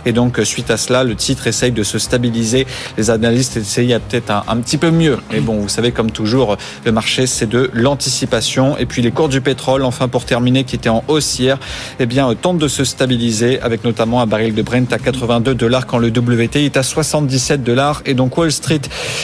Et 0.04 0.12
donc, 0.12 0.40
suite 0.44 0.70
à 0.70 0.76
cela, 0.76 1.04
le 1.04 1.14
titre 1.14 1.46
essaye 1.46 1.72
de 1.72 1.82
se 1.82 1.98
stabiliser. 1.98 2.66
Les 2.96 3.10
analystes 3.10 3.56
essayent 3.56 3.98
peut-être 4.08 4.30
un, 4.48 4.56
petit 4.58 4.78
peu 4.78 4.90
mieux. 4.90 5.18
Mais 5.32 5.40
bon, 5.40 5.54
vous 5.60 5.68
savez, 5.68 5.92
comme 5.92 6.10
toujours, 6.10 6.56
le 6.84 6.92
marché, 6.92 7.26
c'est 7.26 7.48
de 7.48 7.70
l'anticipation. 7.72 8.76
Et 8.78 8.86
puis, 8.86 9.02
les 9.02 9.10
cours 9.10 9.28
du 9.28 9.40
pétrole, 9.40 9.82
enfin, 9.82 10.08
pour 10.08 10.24
terminer, 10.24 10.64
qui 10.64 10.76
étaient 10.76 10.88
en 10.88 11.04
hausse 11.08 11.38
hier, 11.38 11.58
eh 11.98 12.06
bien, 12.06 12.32
tentent 12.34 12.58
de 12.58 12.68
se 12.68 12.84
stabiliser 12.84 13.60
avec 13.60 13.84
notamment 13.84 14.20
un 14.20 14.26
baril 14.26 14.54
de 14.54 14.62
Brent 14.62 14.92
à 14.92 14.98
82 14.98 15.54
dollars 15.54 15.86
quand 15.86 15.98
le 15.98 16.08
WTI 16.08 16.66
est 16.66 16.76
à 16.76 16.82
77 16.82 17.62
dollars. 17.62 18.02
Et 18.06 18.14
donc, 18.14 18.36
Wall 18.38 18.52
Street 18.52 18.80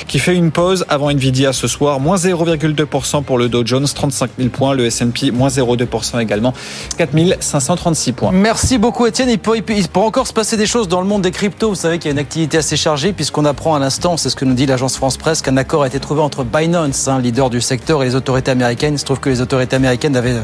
qui 0.08 0.18
fait 0.18 0.34
une 0.34 0.50
pause 0.50 0.84
avant 0.88 1.10
Nvidia 1.10 1.52
ce 1.52 1.68
soir, 1.68 2.00
moins 2.00 2.16
0,2 2.16 2.72
2% 2.72 3.22
pour 3.22 3.38
le 3.38 3.48
Dow 3.48 3.64
Jones, 3.64 3.86
35 3.86 4.30
000 4.38 4.50
points. 4.50 4.74
Le 4.74 4.86
S&P, 4.86 5.30
moins 5.30 5.48
0,2% 5.48 6.20
également, 6.20 6.54
4 6.98 7.12
536 7.40 8.12
points. 8.12 8.32
Merci 8.32 8.78
beaucoup 8.78 9.06
Étienne. 9.06 9.28
Encore 10.12 10.26
se 10.26 10.34
passer 10.34 10.58
des 10.58 10.66
choses 10.66 10.88
dans 10.88 11.00
le 11.00 11.06
monde 11.06 11.22
des 11.22 11.30
cryptos. 11.30 11.70
Vous 11.70 11.74
savez 11.74 11.98
qu'il 11.98 12.10
y 12.10 12.10
a 12.10 12.12
une 12.12 12.18
activité 12.18 12.58
assez 12.58 12.76
chargée 12.76 13.14
puisqu'on 13.14 13.46
apprend 13.46 13.74
à 13.74 13.78
l'instant, 13.78 14.18
c'est 14.18 14.28
ce 14.28 14.36
que 14.36 14.44
nous 14.44 14.52
dit 14.52 14.66
l'agence 14.66 14.94
France 14.94 15.16
Presse, 15.16 15.40
qu'un 15.40 15.56
accord 15.56 15.84
a 15.84 15.86
été 15.86 16.00
trouvé 16.00 16.20
entre 16.20 16.44
Binance, 16.44 17.08
un 17.08 17.18
leader 17.18 17.48
du 17.48 17.62
secteur, 17.62 18.02
et 18.02 18.04
les 18.04 18.14
autorités 18.14 18.50
américaines. 18.50 18.92
Il 18.92 18.98
se 18.98 19.06
trouve 19.06 19.20
que 19.20 19.30
les 19.30 19.40
autorités 19.40 19.74
américaines 19.74 20.14
avaient 20.14 20.36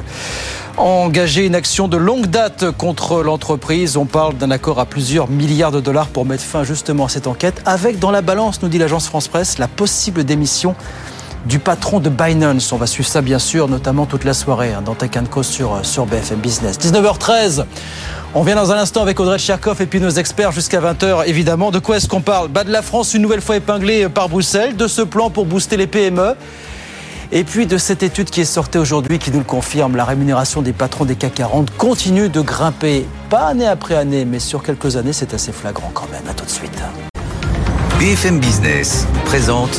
engagé 0.78 1.44
une 1.44 1.54
action 1.54 1.86
de 1.86 1.98
longue 1.98 2.28
date 2.28 2.70
contre 2.78 3.22
l'entreprise. 3.22 3.98
On 3.98 4.06
parle 4.06 4.38
d'un 4.38 4.50
accord 4.50 4.80
à 4.80 4.86
plusieurs 4.86 5.28
milliards 5.28 5.72
de 5.72 5.80
dollars 5.80 6.06
pour 6.06 6.24
mettre 6.24 6.44
fin 6.44 6.64
justement 6.64 7.04
à 7.04 7.08
cette 7.10 7.26
enquête, 7.26 7.60
avec 7.66 7.98
dans 7.98 8.10
la 8.10 8.22
balance, 8.22 8.62
nous 8.62 8.70
dit 8.70 8.78
l'agence 8.78 9.06
France 9.06 9.28
Presse, 9.28 9.58
la 9.58 9.68
possible 9.68 10.24
démission 10.24 10.76
du 11.46 11.58
patron 11.58 12.00
de 12.00 12.08
Binance. 12.08 12.72
On 12.72 12.76
va 12.76 12.86
suivre 12.86 13.08
ça 13.08 13.20
bien 13.20 13.38
sûr, 13.38 13.68
notamment 13.68 14.06
toute 14.06 14.24
la 14.24 14.34
soirée 14.34 14.72
hein, 14.72 14.82
dans 14.84 14.94
Tech 14.94 15.10
Co 15.30 15.42
sur, 15.42 15.74
euh, 15.74 15.82
sur 15.82 16.06
BFM 16.06 16.38
Business. 16.40 16.78
19h13. 16.78 17.64
On 18.34 18.42
vient 18.42 18.56
dans 18.56 18.72
un 18.72 18.76
instant 18.76 19.02
avec 19.02 19.18
Audrey 19.20 19.38
Tcherkov 19.38 19.80
et 19.80 19.86
puis 19.86 20.00
nos 20.00 20.10
experts 20.10 20.52
jusqu'à 20.52 20.80
20h 20.80 21.26
évidemment. 21.26 21.70
De 21.70 21.78
quoi 21.78 21.96
est-ce 21.96 22.08
qu'on 22.08 22.20
parle? 22.20 22.48
Bah 22.48 22.64
De 22.64 22.70
la 22.70 22.82
France 22.82 23.14
une 23.14 23.22
nouvelle 23.22 23.40
fois 23.40 23.56
épinglée 23.56 24.04
euh, 24.04 24.08
par 24.08 24.28
Bruxelles, 24.28 24.76
de 24.76 24.86
ce 24.86 25.02
plan 25.02 25.30
pour 25.30 25.46
booster 25.46 25.76
les 25.76 25.86
PME. 25.86 26.34
Et 27.30 27.44
puis 27.44 27.66
de 27.66 27.76
cette 27.76 28.02
étude 28.02 28.30
qui 28.30 28.40
est 28.40 28.46
sortie 28.46 28.78
aujourd'hui 28.78 29.18
qui 29.18 29.30
nous 29.30 29.38
le 29.38 29.44
confirme, 29.44 29.96
la 29.96 30.06
rémunération 30.06 30.62
des 30.62 30.72
patrons 30.72 31.04
des 31.04 31.14
CAC 31.14 31.34
40 31.34 31.76
continue 31.76 32.30
de 32.30 32.40
grimper, 32.40 33.06
pas 33.28 33.48
année 33.48 33.66
après 33.66 33.96
année, 33.96 34.24
mais 34.24 34.38
sur 34.38 34.62
quelques 34.62 34.96
années, 34.96 35.12
c'est 35.12 35.34
assez 35.34 35.52
flagrant 35.52 35.90
quand 35.92 36.10
même. 36.10 36.22
À 36.28 36.32
tout 36.32 36.46
de 36.46 36.50
suite. 36.50 36.72
BFM 37.98 38.38
Business 38.38 39.06
présente 39.26 39.78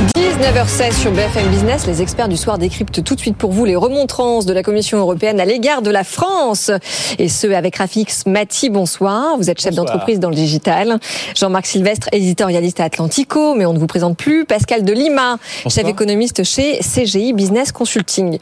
19h16 0.00 0.92
sur 0.98 1.12
BFM 1.12 1.48
Business, 1.48 1.86
les 1.86 2.00
experts 2.00 2.28
du 2.28 2.38
soir 2.38 2.56
décryptent 2.56 3.04
tout 3.04 3.14
de 3.14 3.20
suite 3.20 3.36
pour 3.36 3.52
vous 3.52 3.66
les 3.66 3.76
remontrances 3.76 4.46
de 4.46 4.54
la 4.54 4.62
Commission 4.62 4.96
européenne 4.96 5.38
à 5.38 5.44
l'égard 5.44 5.82
de 5.82 5.90
la 5.90 6.04
France. 6.04 6.70
Et 7.18 7.28
ce, 7.28 7.46
avec 7.48 7.76
Rafix 7.76 8.24
Mati, 8.24 8.70
bonsoir. 8.70 9.36
Vous 9.36 9.50
êtes 9.50 9.60
chef 9.60 9.74
d'entreprise 9.74 10.18
dans 10.18 10.30
le 10.30 10.34
digital. 10.34 10.98
Jean-Marc 11.36 11.66
Sylvestre, 11.66 12.08
éditorialiste 12.12 12.80
à 12.80 12.84
Atlantico, 12.84 13.54
mais 13.54 13.66
on 13.66 13.74
ne 13.74 13.78
vous 13.78 13.86
présente 13.86 14.16
plus. 14.16 14.46
Pascal 14.46 14.84
de 14.84 14.92
Lima, 14.94 15.36
chef 15.68 15.86
économiste 15.86 16.44
chez 16.44 16.78
CGI 16.78 17.34
Business 17.34 17.70
Consulting. 17.70 18.38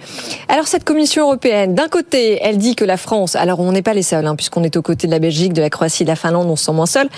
Alors 0.48 0.68
cette 0.68 0.84
Commission 0.84 1.24
européenne, 1.24 1.74
d'un 1.74 1.88
côté, 1.88 2.38
elle 2.40 2.58
dit 2.58 2.76
que 2.76 2.84
la 2.84 2.96
France, 2.96 3.34
alors 3.34 3.58
on 3.58 3.72
n'est 3.72 3.82
pas 3.82 3.94
les 3.94 4.02
seuls, 4.02 4.26
hein, 4.26 4.36
puisqu'on 4.36 4.62
est 4.62 4.76
aux 4.76 4.82
côtés 4.82 5.08
de 5.08 5.12
la 5.12 5.18
Belgique, 5.18 5.52
de 5.52 5.62
la 5.62 5.70
Croatie, 5.70 6.04
de 6.04 6.08
la 6.08 6.16
Finlande, 6.16 6.48
on 6.48 6.56
se 6.56 6.66
sent 6.66 6.72
moins 6.72 6.86
seul. 6.86 7.08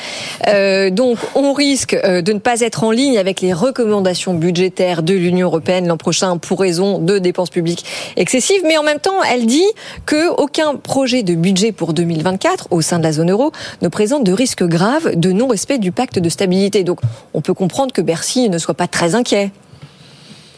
Euh, 0.48 0.88
donc 0.88 1.18
on 1.34 1.52
risque 1.52 1.92
euh, 1.92 2.22
de 2.22 2.32
ne 2.32 2.38
pas 2.38 2.60
être 2.62 2.84
en 2.84 2.90
ligne 2.90 3.18
avec 3.18 3.42
les 3.42 3.52
recommandations 3.52 4.29
budgétaires 4.34 5.02
de 5.02 5.14
l'Union 5.14 5.46
européenne 5.48 5.86
l'an 5.86 5.96
prochain 5.96 6.38
pour 6.38 6.60
raison 6.60 6.98
de 6.98 7.18
dépenses 7.18 7.50
publiques 7.50 7.84
excessives. 8.16 8.62
Mais 8.64 8.78
en 8.78 8.82
même 8.82 9.00
temps, 9.00 9.22
elle 9.22 9.46
dit 9.46 9.66
que 10.06 10.30
aucun 10.30 10.76
projet 10.76 11.22
de 11.22 11.34
budget 11.34 11.72
pour 11.72 11.92
2024 11.92 12.68
au 12.70 12.80
sein 12.80 12.98
de 12.98 13.04
la 13.04 13.12
zone 13.12 13.30
euro 13.30 13.52
ne 13.82 13.88
présente 13.88 14.24
de 14.24 14.32
risques 14.32 14.64
graves 14.64 15.16
de 15.16 15.32
non-respect 15.32 15.78
du 15.78 15.92
pacte 15.92 16.18
de 16.18 16.28
stabilité. 16.28 16.84
Donc, 16.84 17.00
on 17.34 17.40
peut 17.40 17.54
comprendre 17.54 17.92
que 17.92 18.00
Bercy 18.00 18.48
ne 18.48 18.58
soit 18.58 18.74
pas 18.74 18.88
très 18.88 19.14
inquiet. 19.14 19.50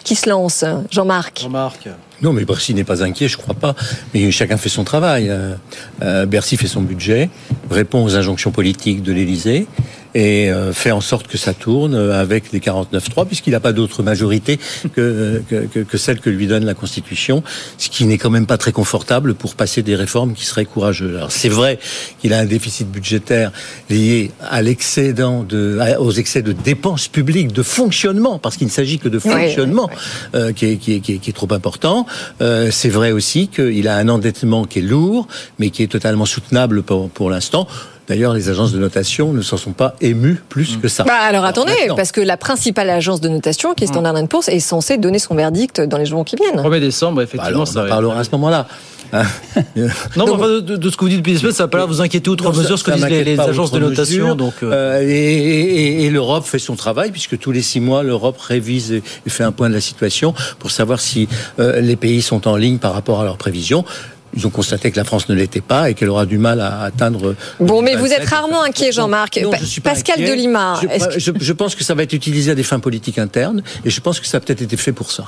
Qui 0.04 0.16
se 0.16 0.28
lance 0.28 0.64
Jean-Marc? 0.90 1.40
Jean-Marc. 1.40 1.88
Non, 2.22 2.32
mais 2.32 2.44
Bercy 2.44 2.74
n'est 2.74 2.84
pas 2.84 3.04
inquiet, 3.04 3.28
je 3.28 3.36
crois 3.36 3.54
pas. 3.54 3.74
Mais 4.14 4.30
chacun 4.30 4.56
fait 4.56 4.68
son 4.68 4.84
travail. 4.84 5.28
Euh, 5.28 5.54
euh, 6.02 6.26
Bercy 6.26 6.56
fait 6.56 6.66
son 6.66 6.82
budget, 6.82 7.30
répond 7.70 8.04
aux 8.04 8.16
injonctions 8.16 8.50
politiques 8.50 9.02
de 9.02 9.12
l'Élysée 9.12 9.66
et 10.14 10.50
euh, 10.50 10.72
fait 10.72 10.90
en 10.90 11.00
sorte 11.00 11.26
que 11.26 11.38
ça 11.38 11.54
tourne 11.54 11.94
avec 11.94 12.52
les 12.52 12.60
49-3, 12.60 13.26
puisqu'il 13.26 13.50
n'a 13.50 13.60
pas 13.60 13.72
d'autre 13.72 14.02
majorité 14.02 14.58
que, 14.94 15.42
que, 15.48 15.66
que, 15.82 15.98
celle 15.98 16.20
que 16.20 16.30
lui 16.30 16.46
donne 16.46 16.64
la 16.64 16.74
Constitution, 16.74 17.42
ce 17.78 17.88
qui 17.88 18.04
n'est 18.04 18.18
quand 18.18 18.30
même 18.30 18.46
pas 18.46 18.58
très 18.58 18.72
confortable 18.72 19.34
pour 19.34 19.54
passer 19.54 19.82
des 19.82 19.96
réformes 19.96 20.34
qui 20.34 20.44
seraient 20.44 20.64
courageuses. 20.64 21.16
Alors 21.16 21.32
c'est 21.32 21.48
vrai 21.48 21.78
qu'il 22.20 22.32
a 22.32 22.38
un 22.38 22.44
déficit 22.44 22.90
budgétaire 22.90 23.52
lié 23.90 24.30
à 24.40 24.62
l'excédent 24.62 25.42
de, 25.42 25.78
aux 25.98 26.12
excès 26.12 26.42
de 26.42 26.52
dépenses 26.52 27.08
publiques, 27.08 27.52
de 27.52 27.62
fonctionnement, 27.62 28.38
parce 28.38 28.56
qu'il 28.56 28.66
ne 28.66 28.72
s'agit 28.72 28.98
que 28.98 29.08
de 29.08 29.18
fonctionnement 29.18 29.88
euh, 30.34 30.52
qui, 30.52 30.66
est, 30.66 30.76
qui, 30.76 30.94
est, 30.94 31.00
qui, 31.00 31.30
est, 31.30 31.32
trop 31.32 31.52
important. 31.52 32.06
Euh, 32.40 32.70
c'est 32.70 32.88
vrai 32.88 33.12
aussi 33.12 33.48
qu'il 33.48 33.88
a 33.88 33.96
un 33.96 34.08
endettement 34.08 34.64
qui 34.64 34.80
est 34.80 34.82
lourd, 34.82 35.26
mais 35.58 35.70
qui 35.70 35.82
est 35.82 35.88
totalement 35.88 36.26
soutenable 36.26 36.82
pour, 36.82 37.10
pour 37.10 37.30
l'instant. 37.30 37.66
D'ailleurs, 38.08 38.34
les 38.34 38.48
agences 38.48 38.72
de 38.72 38.78
notation 38.78 39.32
ne 39.32 39.42
s'en 39.42 39.56
sont 39.56 39.72
pas 39.72 39.94
émues 40.00 40.40
plus 40.48 40.76
que 40.76 40.88
ça. 40.88 41.04
Bah 41.04 41.14
alors 41.20 41.44
attendez, 41.44 41.72
parce 41.96 42.12
que 42.12 42.20
la 42.20 42.36
principale 42.36 42.90
agence 42.90 43.20
de 43.20 43.28
notation, 43.28 43.74
qui 43.74 43.84
est 43.84 43.86
Standard 43.86 44.14
Poor's, 44.28 44.48
est 44.48 44.60
censée 44.60 44.98
donner 44.98 45.18
son 45.18 45.34
verdict 45.34 45.80
dans 45.80 45.98
les 45.98 46.06
jours 46.06 46.24
qui 46.24 46.36
viennent. 46.36 46.60
1er 46.60 46.80
décembre, 46.80 47.22
effectivement. 47.22 47.64
Bah 47.64 47.70
alors, 47.70 47.76
on 47.76 47.80
en 47.80 47.88
parlera 47.88 48.20
à 48.20 48.24
ce 48.24 48.30
moment-là. 48.32 48.66
non, 50.16 50.24
mais 50.24 50.30
enfin, 50.30 50.48
de, 50.48 50.60
de, 50.60 50.90
ce 50.90 50.96
que 50.96 51.04
vous 51.04 51.10
dites 51.10 51.18
depuis 51.18 51.34
des 51.34 51.38
semaines, 51.38 51.52
ça 51.52 51.64
va 51.64 51.68
pas 51.68 51.78
l'air 51.78 51.86
vous 51.86 52.00
inquiéter 52.00 52.30
outre 52.30 52.44
non, 52.44 52.58
mesure 52.58 52.78
ce 52.78 52.84
que 52.84 52.92
disent 52.92 53.06
les, 53.06 53.24
les 53.24 53.38
agences 53.38 53.70
de 53.70 53.78
notation. 53.78 54.22
Mesure, 54.22 54.36
donc, 54.36 54.54
euh... 54.62 55.02
et, 55.02 55.06
et, 55.06 56.04
et 56.04 56.10
l'Europe 56.10 56.46
fait 56.46 56.58
son 56.58 56.76
travail 56.76 57.10
puisque 57.10 57.38
tous 57.38 57.52
les 57.52 57.60
six 57.60 57.80
mois, 57.80 58.02
l'Europe 58.02 58.38
révise 58.40 58.92
et 58.92 59.02
fait 59.28 59.44
un 59.44 59.52
point 59.52 59.68
de 59.68 59.74
la 59.74 59.82
situation 59.82 60.32
pour 60.58 60.70
savoir 60.70 60.98
si 60.98 61.28
euh, 61.58 61.80
les 61.82 61.96
pays 61.96 62.22
sont 62.22 62.48
en 62.48 62.56
ligne 62.56 62.78
par 62.78 62.94
rapport 62.94 63.20
à 63.20 63.24
leurs 63.24 63.36
prévisions 63.36 63.84
ils 64.34 64.46
ont 64.46 64.50
constaté 64.50 64.90
que 64.90 64.96
la 64.96 65.04
France 65.04 65.28
ne 65.28 65.34
l'était 65.34 65.60
pas 65.60 65.90
et 65.90 65.94
qu'elle 65.94 66.08
aura 66.08 66.26
du 66.26 66.38
mal 66.38 66.60
à 66.60 66.82
atteindre. 66.82 67.34
Bon, 67.60 67.82
mais 67.82 67.96
vous 67.96 68.12
êtes 68.12 68.28
rarement 68.28 68.62
inquiet, 68.62 68.92
Jean-Marc. 68.92 69.40
Pascal 69.82 70.20
inquiet. 70.20 70.30
Delima. 70.30 70.80
Je, 70.82 71.18
je, 71.18 71.32
je, 71.38 71.52
pense 71.52 71.74
que 71.74 71.84
ça 71.84 71.94
va 71.94 72.02
être 72.02 72.12
utilisé 72.12 72.50
à 72.50 72.54
des 72.54 72.62
fins 72.62 72.80
politiques 72.80 73.18
internes 73.18 73.62
et 73.84 73.90
je 73.90 74.00
pense 74.00 74.20
que 74.20 74.26
ça 74.26 74.38
a 74.38 74.40
peut-être 74.40 74.62
été 74.62 74.76
fait 74.76 74.92
pour 74.92 75.10
ça 75.10 75.24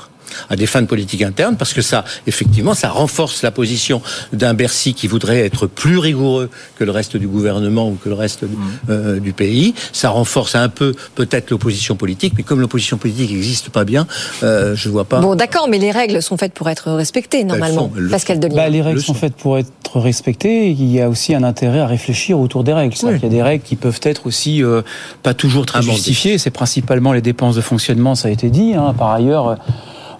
à 0.50 0.56
des 0.56 0.66
fins 0.66 0.82
de 0.82 0.86
politique 0.86 1.22
interne, 1.22 1.56
parce 1.56 1.72
que 1.72 1.82
ça, 1.82 2.04
effectivement, 2.26 2.74
ça 2.74 2.88
renforce 2.88 3.42
la 3.42 3.50
position 3.50 4.00
d'un 4.32 4.54
Bercy 4.54 4.94
qui 4.94 5.06
voudrait 5.06 5.40
être 5.40 5.66
plus 5.66 5.98
rigoureux 5.98 6.50
que 6.78 6.84
le 6.84 6.90
reste 6.90 7.16
du 7.16 7.26
gouvernement 7.26 7.88
ou 7.88 7.94
que 8.02 8.08
le 8.08 8.14
reste 8.14 8.42
mmh. 8.42 8.48
euh, 8.90 9.20
du 9.20 9.32
pays. 9.32 9.74
Ça 9.92 10.10
renforce 10.10 10.54
un 10.54 10.68
peu 10.68 10.94
peut-être 11.14 11.50
l'opposition 11.50 11.96
politique, 11.96 12.34
mais 12.36 12.42
comme 12.42 12.60
l'opposition 12.60 12.96
politique 12.96 13.30
n'existe 13.30 13.70
pas 13.70 13.84
bien, 13.84 14.06
euh, 14.42 14.74
je 14.74 14.88
vois 14.88 15.04
pas. 15.04 15.20
Bon, 15.20 15.34
d'accord, 15.34 15.68
mais 15.68 15.78
les 15.78 15.90
règles 15.90 16.22
sont 16.22 16.36
faites 16.36 16.52
pour 16.52 16.68
être 16.68 16.92
respectées 16.92 17.44
normalement. 17.44 17.90
Sont, 17.94 18.10
Pascal 18.10 18.40
Delis. 18.40 18.54
Bah, 18.54 18.68
les 18.68 18.82
règles 18.82 19.00
sont 19.00 19.14
faites 19.14 19.34
pour 19.34 19.58
être 19.58 19.98
respectées. 19.98 20.70
Il 20.70 20.90
y 20.90 21.00
a 21.00 21.08
aussi 21.08 21.34
un 21.34 21.42
intérêt 21.42 21.80
à 21.80 21.86
réfléchir 21.86 22.38
autour 22.38 22.64
des 22.64 22.72
règles. 22.72 22.94
Oui. 23.02 23.12
Il 23.16 23.22
y 23.22 23.26
a 23.26 23.28
des 23.28 23.42
règles 23.42 23.64
qui 23.64 23.76
peuvent 23.76 24.00
être 24.02 24.26
aussi 24.26 24.62
euh, 24.62 24.82
pas 25.22 25.34
toujours 25.34 25.66
très 25.66 25.82
justifiées. 25.82 26.38
C'est 26.38 26.50
principalement 26.50 27.12
les 27.12 27.22
dépenses 27.22 27.56
de 27.56 27.60
fonctionnement, 27.60 28.14
ça 28.14 28.28
a 28.28 28.30
été 28.30 28.50
dit. 28.50 28.74
Hein. 28.74 28.94
Par 28.96 29.10
ailleurs. 29.10 29.58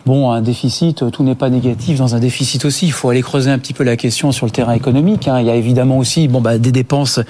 Bon, 0.06 0.30
un 0.30 0.42
déficit, 0.42 1.11
tout 1.11 1.23
n'est 1.23 1.34
pas 1.34 1.49
négatif 1.49 1.99
dans 1.99 2.14
un 2.14 2.18
déficit 2.18 2.66
aussi. 2.66 2.84
Il 2.84 2.92
faut 2.92 3.08
aller 3.08 3.23
creuser 3.23 3.50
un 3.50 3.58
petit 3.58 3.73
peu 3.73 3.84
la 3.84 3.96
question 3.96 4.32
sur 4.32 4.44
le 4.44 4.52
terrain 4.52 4.75
économique. 4.75 5.28
Hein. 5.28 5.40
Il 5.40 5.46
y 5.46 5.50
a 5.50 5.54
évidemment 5.54 5.96
aussi 5.96 6.28
bon, 6.28 6.42
bah, 6.42 6.58
des 6.58 6.73
dépenses 6.73 7.20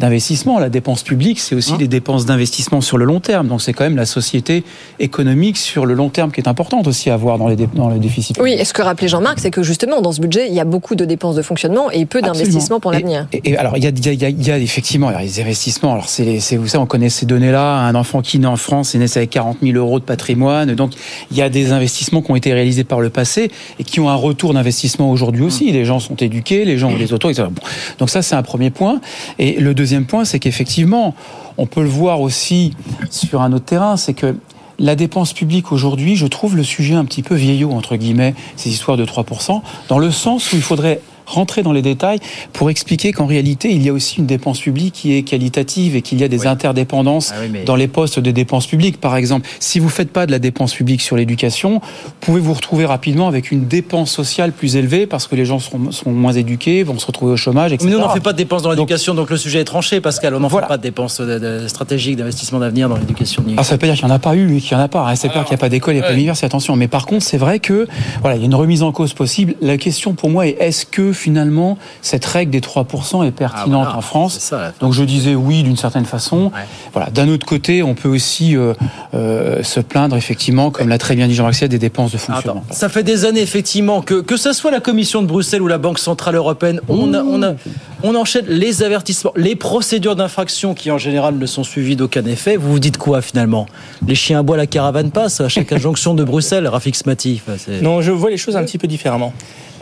d'investissement. 0.00 0.58
La 0.58 0.70
dépense 0.70 1.02
publique, 1.02 1.40
c'est 1.40 1.54
aussi 1.54 1.76
les 1.78 1.88
dépenses 1.88 2.24
d'investissement 2.24 2.80
sur 2.80 2.96
le 2.96 3.04
long 3.04 3.20
terme. 3.20 3.48
Donc 3.48 3.60
c'est 3.60 3.74
quand 3.74 3.84
même 3.84 3.96
la 3.96 4.06
société 4.06 4.64
économique 4.98 5.58
sur 5.58 5.84
le 5.84 5.92
long 5.92 6.08
terme 6.08 6.32
qui 6.32 6.40
est 6.40 6.48
importante 6.48 6.86
aussi 6.86 7.10
à 7.10 7.18
voir 7.18 7.36
dans, 7.36 7.48
les 7.48 7.56
dans 7.56 7.90
le 7.90 7.98
déficit. 7.98 8.38
Oui, 8.40 8.52
et 8.52 8.64
ce 8.64 8.72
que 8.72 8.80
rappelait 8.80 9.08
Jean-Marc, 9.08 9.38
c'est 9.38 9.50
que 9.50 9.62
justement, 9.62 10.00
dans 10.00 10.12
ce 10.12 10.20
budget, 10.22 10.48
il 10.48 10.54
y 10.54 10.60
a 10.60 10.64
beaucoup 10.64 10.94
de 10.94 11.04
dépenses 11.04 11.36
de 11.36 11.42
fonctionnement 11.42 11.90
et 11.90 12.06
peu 12.06 12.22
d'investissements 12.22 12.80
pour 12.80 12.92
l'avenir. 12.92 13.26
Et, 13.34 13.50
et, 13.50 13.58
alors, 13.58 13.76
il 13.76 13.84
y 13.84 13.86
a, 13.86 13.90
il 13.90 14.22
y 14.22 14.24
a, 14.24 14.28
il 14.30 14.46
y 14.46 14.50
a 14.50 14.58
effectivement 14.58 15.08
alors, 15.08 15.20
les 15.20 15.38
investissements. 15.38 15.92
Alors, 15.92 16.08
c'est, 16.08 16.38
vous 16.56 16.66
savez, 16.66 16.82
on 16.82 16.86
connaît 16.86 17.10
ces 17.10 17.26
données-là. 17.26 17.76
Un 17.76 17.94
enfant 17.94 18.22
qui 18.22 18.38
naît 18.38 18.46
en 18.46 18.56
France 18.56 18.94
est 18.94 18.98
né 18.98 19.06
avec 19.14 19.28
40 19.28 19.58
000 19.62 19.76
euros 19.76 19.98
de 20.00 20.04
patrimoine. 20.04 20.74
Donc, 20.74 20.92
il 21.30 21.36
y 21.36 21.42
a 21.42 21.50
des 21.50 21.72
investissements 21.72 22.21
qui 22.22 22.30
ont 22.30 22.36
été 22.36 22.52
réalisés 22.52 22.84
par 22.84 23.00
le 23.00 23.10
passé 23.10 23.50
et 23.78 23.84
qui 23.84 24.00
ont 24.00 24.08
un 24.08 24.14
retour 24.14 24.54
d'investissement 24.54 25.10
aujourd'hui 25.10 25.42
aussi. 25.42 25.70
Les 25.72 25.84
gens 25.84 26.00
sont 26.00 26.16
éduqués, 26.16 26.64
les 26.64 26.78
gens 26.78 26.90
ont 26.90 26.96
les 26.96 27.12
autos, 27.12 27.30
etc. 27.30 27.48
Bon. 27.50 27.62
Donc 27.98 28.10
ça, 28.10 28.22
c'est 28.22 28.34
un 28.34 28.42
premier 28.42 28.70
point. 28.70 29.00
Et 29.38 29.60
le 29.60 29.74
deuxième 29.74 30.06
point, 30.06 30.24
c'est 30.24 30.38
qu'effectivement, 30.38 31.14
on 31.58 31.66
peut 31.66 31.82
le 31.82 31.88
voir 31.88 32.20
aussi 32.20 32.74
sur 33.10 33.42
un 33.42 33.52
autre 33.52 33.66
terrain, 33.66 33.96
c'est 33.96 34.14
que 34.14 34.36
la 34.78 34.96
dépense 34.96 35.32
publique 35.32 35.70
aujourd'hui, 35.70 36.16
je 36.16 36.26
trouve 36.26 36.56
le 36.56 36.64
sujet 36.64 36.94
un 36.94 37.04
petit 37.04 37.22
peu 37.22 37.34
vieillot, 37.34 37.70
entre 37.70 37.96
guillemets, 37.96 38.34
ces 38.56 38.70
histoires 38.70 38.96
de 38.96 39.04
3%, 39.04 39.60
dans 39.88 39.98
le 39.98 40.10
sens 40.10 40.52
où 40.52 40.56
il 40.56 40.62
faudrait 40.62 41.00
rentrer 41.32 41.62
dans 41.62 41.72
les 41.72 41.82
détails 41.82 42.18
pour 42.52 42.70
expliquer 42.70 43.12
qu'en 43.12 43.26
réalité, 43.26 43.70
il 43.72 43.82
y 43.82 43.88
a 43.88 43.92
aussi 43.92 44.18
une 44.18 44.26
dépense 44.26 44.60
publique 44.60 44.94
qui 44.94 45.16
est 45.16 45.22
qualitative 45.22 45.96
et 45.96 46.02
qu'il 46.02 46.20
y 46.20 46.24
a 46.24 46.28
des 46.28 46.40
oui. 46.40 46.46
interdépendances 46.46 47.32
ah 47.34 47.40
oui, 47.42 47.48
mais... 47.52 47.64
dans 47.64 47.76
les 47.76 47.88
postes 47.88 48.20
de 48.20 48.30
dépenses 48.30 48.66
publiques. 48.66 49.00
Par 49.00 49.16
exemple, 49.16 49.48
si 49.58 49.78
vous 49.78 49.86
ne 49.86 49.90
faites 49.90 50.10
pas 50.10 50.26
de 50.26 50.32
la 50.32 50.38
dépense 50.38 50.74
publique 50.74 51.00
sur 51.00 51.16
l'éducation, 51.16 51.80
pouvez 52.20 52.40
vous 52.40 52.52
retrouver 52.52 52.84
rapidement 52.84 53.28
avec 53.28 53.50
une 53.50 53.66
dépense 53.66 54.10
sociale 54.10 54.52
plus 54.52 54.76
élevée 54.76 55.06
parce 55.06 55.26
que 55.26 55.34
les 55.34 55.44
gens 55.44 55.58
seront, 55.58 55.90
seront 55.90 56.12
moins 56.12 56.32
éduqués, 56.32 56.82
vont 56.82 56.98
se 56.98 57.06
retrouver 57.06 57.32
au 57.32 57.36
chômage, 57.36 57.72
etc. 57.72 57.88
Mais 57.88 57.96
nous, 57.96 58.02
on 58.02 58.06
n'en 58.06 58.14
fait 58.14 58.20
pas 58.20 58.32
de 58.32 58.38
dépenses 58.38 58.62
dans 58.62 58.70
l'éducation, 58.70 59.14
donc, 59.14 59.22
donc, 59.22 59.30
le 59.30 59.36
sujet 59.36 59.60
est 59.60 59.64
tranché, 59.64 60.00
Pascal. 60.00 60.34
On 60.34 60.40
n'en 60.40 60.48
voilà. 60.48 60.66
fait 60.66 60.72
pas 60.72 60.76
de 60.78 60.82
dépenses 60.82 61.20
de, 61.20 61.38
de 61.38 61.68
stratégiques 61.68 62.16
d'investissement 62.16 62.58
d'avenir 62.58 62.88
dans 62.88 62.96
l'éducation. 62.96 63.44
Ah, 63.56 63.62
ça 63.62 63.74
veut 63.74 63.78
pas 63.78 63.86
dire 63.86 63.94
qu'il 63.94 64.06
n'y 64.06 64.10
en 64.10 64.14
a 64.14 64.18
pas 64.18 64.34
eu 64.34 64.56
et 64.56 64.60
qu'il 64.60 64.76
n'y 64.76 64.82
en 64.82 64.84
a 64.84 64.88
pas. 64.88 65.06
Hein. 65.06 65.14
C'est 65.14 65.28
pas 65.28 65.44
qu'il 65.44 65.50
n'y 65.50 65.54
a 65.54 65.58
pas 65.58 65.68
d'école, 65.68 65.94
il 65.94 65.98
n'y 65.98 66.02
a 66.02 66.06
pas 66.06 66.12
d'université, 66.12 66.46
attention. 66.46 66.74
Mais 66.74 66.88
par 66.88 67.06
contre, 67.06 67.24
c'est 67.24 67.38
vrai 67.38 67.60
que 67.60 67.86
voilà, 68.20 68.36
il 68.36 68.40
y 68.40 68.42
a 68.42 68.46
une 68.46 68.54
remise 68.54 68.82
en 68.82 68.90
cause 68.90 69.14
possible. 69.14 69.54
La 69.60 69.76
question 69.76 70.14
pour 70.14 70.30
moi 70.30 70.46
est 70.46 70.56
est-ce 70.58 70.86
que 70.86 71.12
finalement 71.22 71.78
cette 72.02 72.24
règle 72.24 72.50
des 72.50 72.60
3% 72.60 73.26
est 73.26 73.30
pertinente 73.30 73.82
ah, 73.82 73.84
voilà. 73.84 73.96
en 73.96 74.00
France. 74.00 74.38
Ça, 74.38 74.72
Donc 74.80 74.92
je 74.92 75.04
disais 75.04 75.34
oui 75.34 75.62
d'une 75.62 75.76
certaine 75.76 76.04
façon. 76.04 76.46
Ouais. 76.46 76.66
Voilà. 76.92 77.10
D'un 77.10 77.28
autre 77.28 77.46
côté, 77.46 77.82
on 77.82 77.94
peut 77.94 78.08
aussi 78.08 78.56
euh, 78.56 78.74
euh, 79.14 79.62
se 79.62 79.80
plaindre 79.80 80.16
effectivement, 80.16 80.70
comme 80.70 80.88
l'a 80.88 80.98
très 80.98 81.14
bien 81.14 81.28
dit 81.28 81.34
Jean-Marc 81.34 81.64
des 81.64 81.78
dépenses 81.78 82.12
de 82.12 82.18
fonctionnement. 82.18 82.62
Attends, 82.66 82.74
ça 82.74 82.88
fait 82.88 83.02
des 83.02 83.24
années 83.24 83.42
effectivement 83.42 84.02
que 84.02 84.20
que 84.20 84.36
ce 84.36 84.52
soit 84.52 84.70
la 84.70 84.80
Commission 84.80 85.22
de 85.22 85.26
Bruxelles 85.26 85.62
ou 85.62 85.68
la 85.68 85.78
Banque 85.78 85.98
centrale 85.98 86.34
européenne, 86.34 86.80
on 86.88 87.14
a, 87.14 87.22
on 87.22 87.42
a 87.42 87.54
on 88.02 88.14
enchaîne 88.14 88.46
les 88.48 88.82
avertissements, 88.82 89.32
les 89.36 89.54
procédures 89.54 90.16
d'infraction 90.16 90.74
qui 90.74 90.90
en 90.90 90.98
général 90.98 91.36
ne 91.36 91.46
sont 91.46 91.64
suivies 91.64 91.96
d'aucun 91.96 92.24
effet. 92.24 92.56
Vous 92.56 92.72
vous 92.72 92.78
dites 92.78 92.98
quoi 92.98 93.22
finalement? 93.22 93.66
Les 94.06 94.14
chiens 94.14 94.40
à 94.40 94.42
bois, 94.42 94.56
la 94.56 94.66
caravane 94.66 95.10
passe 95.10 95.40
à 95.40 95.48
chaque 95.48 95.72
injonction 95.72 96.14
de 96.14 96.24
Bruxelles, 96.24 96.66
Rafik 96.66 96.96
Smati. 96.96 97.40
Enfin, 97.46 97.56
non, 97.80 98.02
je 98.02 98.10
vois 98.10 98.30
les 98.30 98.36
choses 98.36 98.56
un 98.56 98.64
petit 98.64 98.78
peu 98.78 98.88
différemment. 98.88 99.32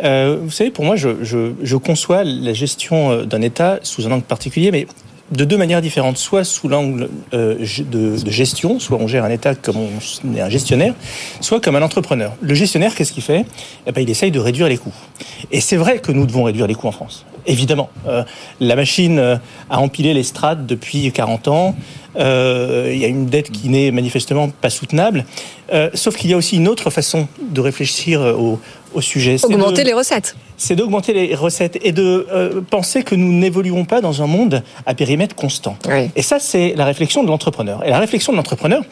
Euh, 0.03 0.39
vous 0.43 0.51
savez, 0.51 0.71
pour 0.71 0.85
moi, 0.85 0.97
je, 0.97 1.77
conçois 1.77 2.25
la 2.25 2.53
gestion 2.53 3.25
d'un 3.25 3.43
État 3.43 3.79
sous 3.83 4.07
un 4.07 4.13
angle 4.13 4.25
particulier, 4.25 4.71
mais 4.71 4.87
de 5.31 5.45
deux 5.45 5.57
manières 5.57 5.81
différentes, 5.81 6.19
soit 6.19 6.45
sous 6.45 6.69
l'angle 6.69 7.09
euh, 7.35 7.65
de, 7.91 8.17
gestion, 8.31 8.81
soit 8.81 8.99
on 8.99 9.07
gère 9.07 9.25
un 9.25 9.31
État 9.31 9.55
comme 9.55 9.77
on 9.77 10.37
est 10.37 10.41
un 10.41 10.49
gestionnaire, 10.49 10.95
soit 11.41 11.61
comme 11.61 11.77
un 11.77 11.83
entrepreneur. 11.83 12.33
Le 12.41 12.55
gestionnaire, 12.55 12.95
qu'est-ce 12.95 13.13
qu'il 13.13 13.23
fait? 13.23 13.45
Eh 13.87 13.93
ben, 13.93 14.01
Il 14.01 14.11
essaye 14.11 14.31
de 14.31 14.41
réduire 14.41 14.69
les 14.69 14.77
coûts. 14.77 14.95
Et 15.53 15.61
c'est 15.61 15.77
vrai 15.77 15.99
que 15.99 16.11
nous 16.13 16.27
devons 16.27 16.45
réduire 16.45 16.67
les 16.67 16.75
coûts 16.75 16.89
en 16.89 16.93
France. 16.93 17.25
Évidemment. 17.47 17.91
Euh, 18.07 18.25
la 18.61 18.77
machine 18.77 19.41
a 19.71 19.81
empilé 19.81 20.15
les 20.15 20.23
strates 20.25 20.67
depuis 20.67 21.11
40 21.13 21.49
ans. 21.49 21.75
Euh, 22.17 22.91
il 22.93 22.99
y 22.99 23.05
a 23.05 23.09
une 23.09 23.27
dette 23.27 23.51
qui 23.51 23.69
n'est 23.69 23.91
manifestement 23.91 24.49
pas 24.49 24.71
soutenable. 24.71 25.25
Euh, 25.73 25.91
sauf 25.95 26.17
qu'il 26.17 26.31
y 26.31 26.35
a 26.35 26.37
aussi 26.37 26.57
une 26.57 26.69
autre 26.69 26.91
façon 26.91 27.29
de 27.41 27.61
réfléchir 27.61 28.21
au, 28.21 28.59
au 28.95 29.01
sujet. 29.01 29.37
Augmenter 29.45 29.85
les 29.85 29.93
recettes. 29.93 30.37
C'est 30.57 30.77
d'augmenter 30.77 31.13
les 31.13 31.35
recettes 31.35 31.79
et 31.83 31.93
de 31.93 32.27
euh, 32.31 32.61
penser 32.61 33.03
que 33.03 33.15
nous 33.15 33.33
n'évoluons 33.33 33.85
pas 33.85 34.01
dans 34.01 34.23
un 34.23 34.27
monde 34.27 34.63
à 34.85 34.95
périmètre 34.95 35.35
constant. 35.35 35.77
Et 36.17 36.23
ça, 36.23 36.39
c'est 36.39 36.75
la 36.77 36.85
réflexion 36.85 37.23
de 37.23 37.29
l'entrepreneur. 37.29 37.85
Et 37.87 37.91
la 37.91 37.99
réflexion 37.99 38.33
de 38.33 38.37
l'entrepreneur, 38.37 38.83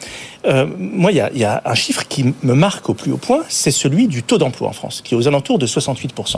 euh, 0.45 0.65
moi, 0.77 1.11
il 1.11 1.17
y 1.17 1.21
a, 1.21 1.31
y 1.33 1.43
a, 1.43 1.61
un 1.65 1.75
chiffre 1.75 2.07
qui 2.07 2.33
me 2.43 2.53
marque 2.53 2.89
au 2.89 2.93
plus 2.93 3.11
haut 3.11 3.17
point, 3.17 3.41
c'est 3.49 3.71
celui 3.71 4.07
du 4.07 4.23
taux 4.23 4.37
d'emploi 4.37 4.69
en 4.69 4.73
France, 4.73 5.01
qui 5.03 5.13
est 5.13 5.17
aux 5.17 5.27
alentours 5.27 5.59
de 5.59 5.67
68%. 5.67 6.37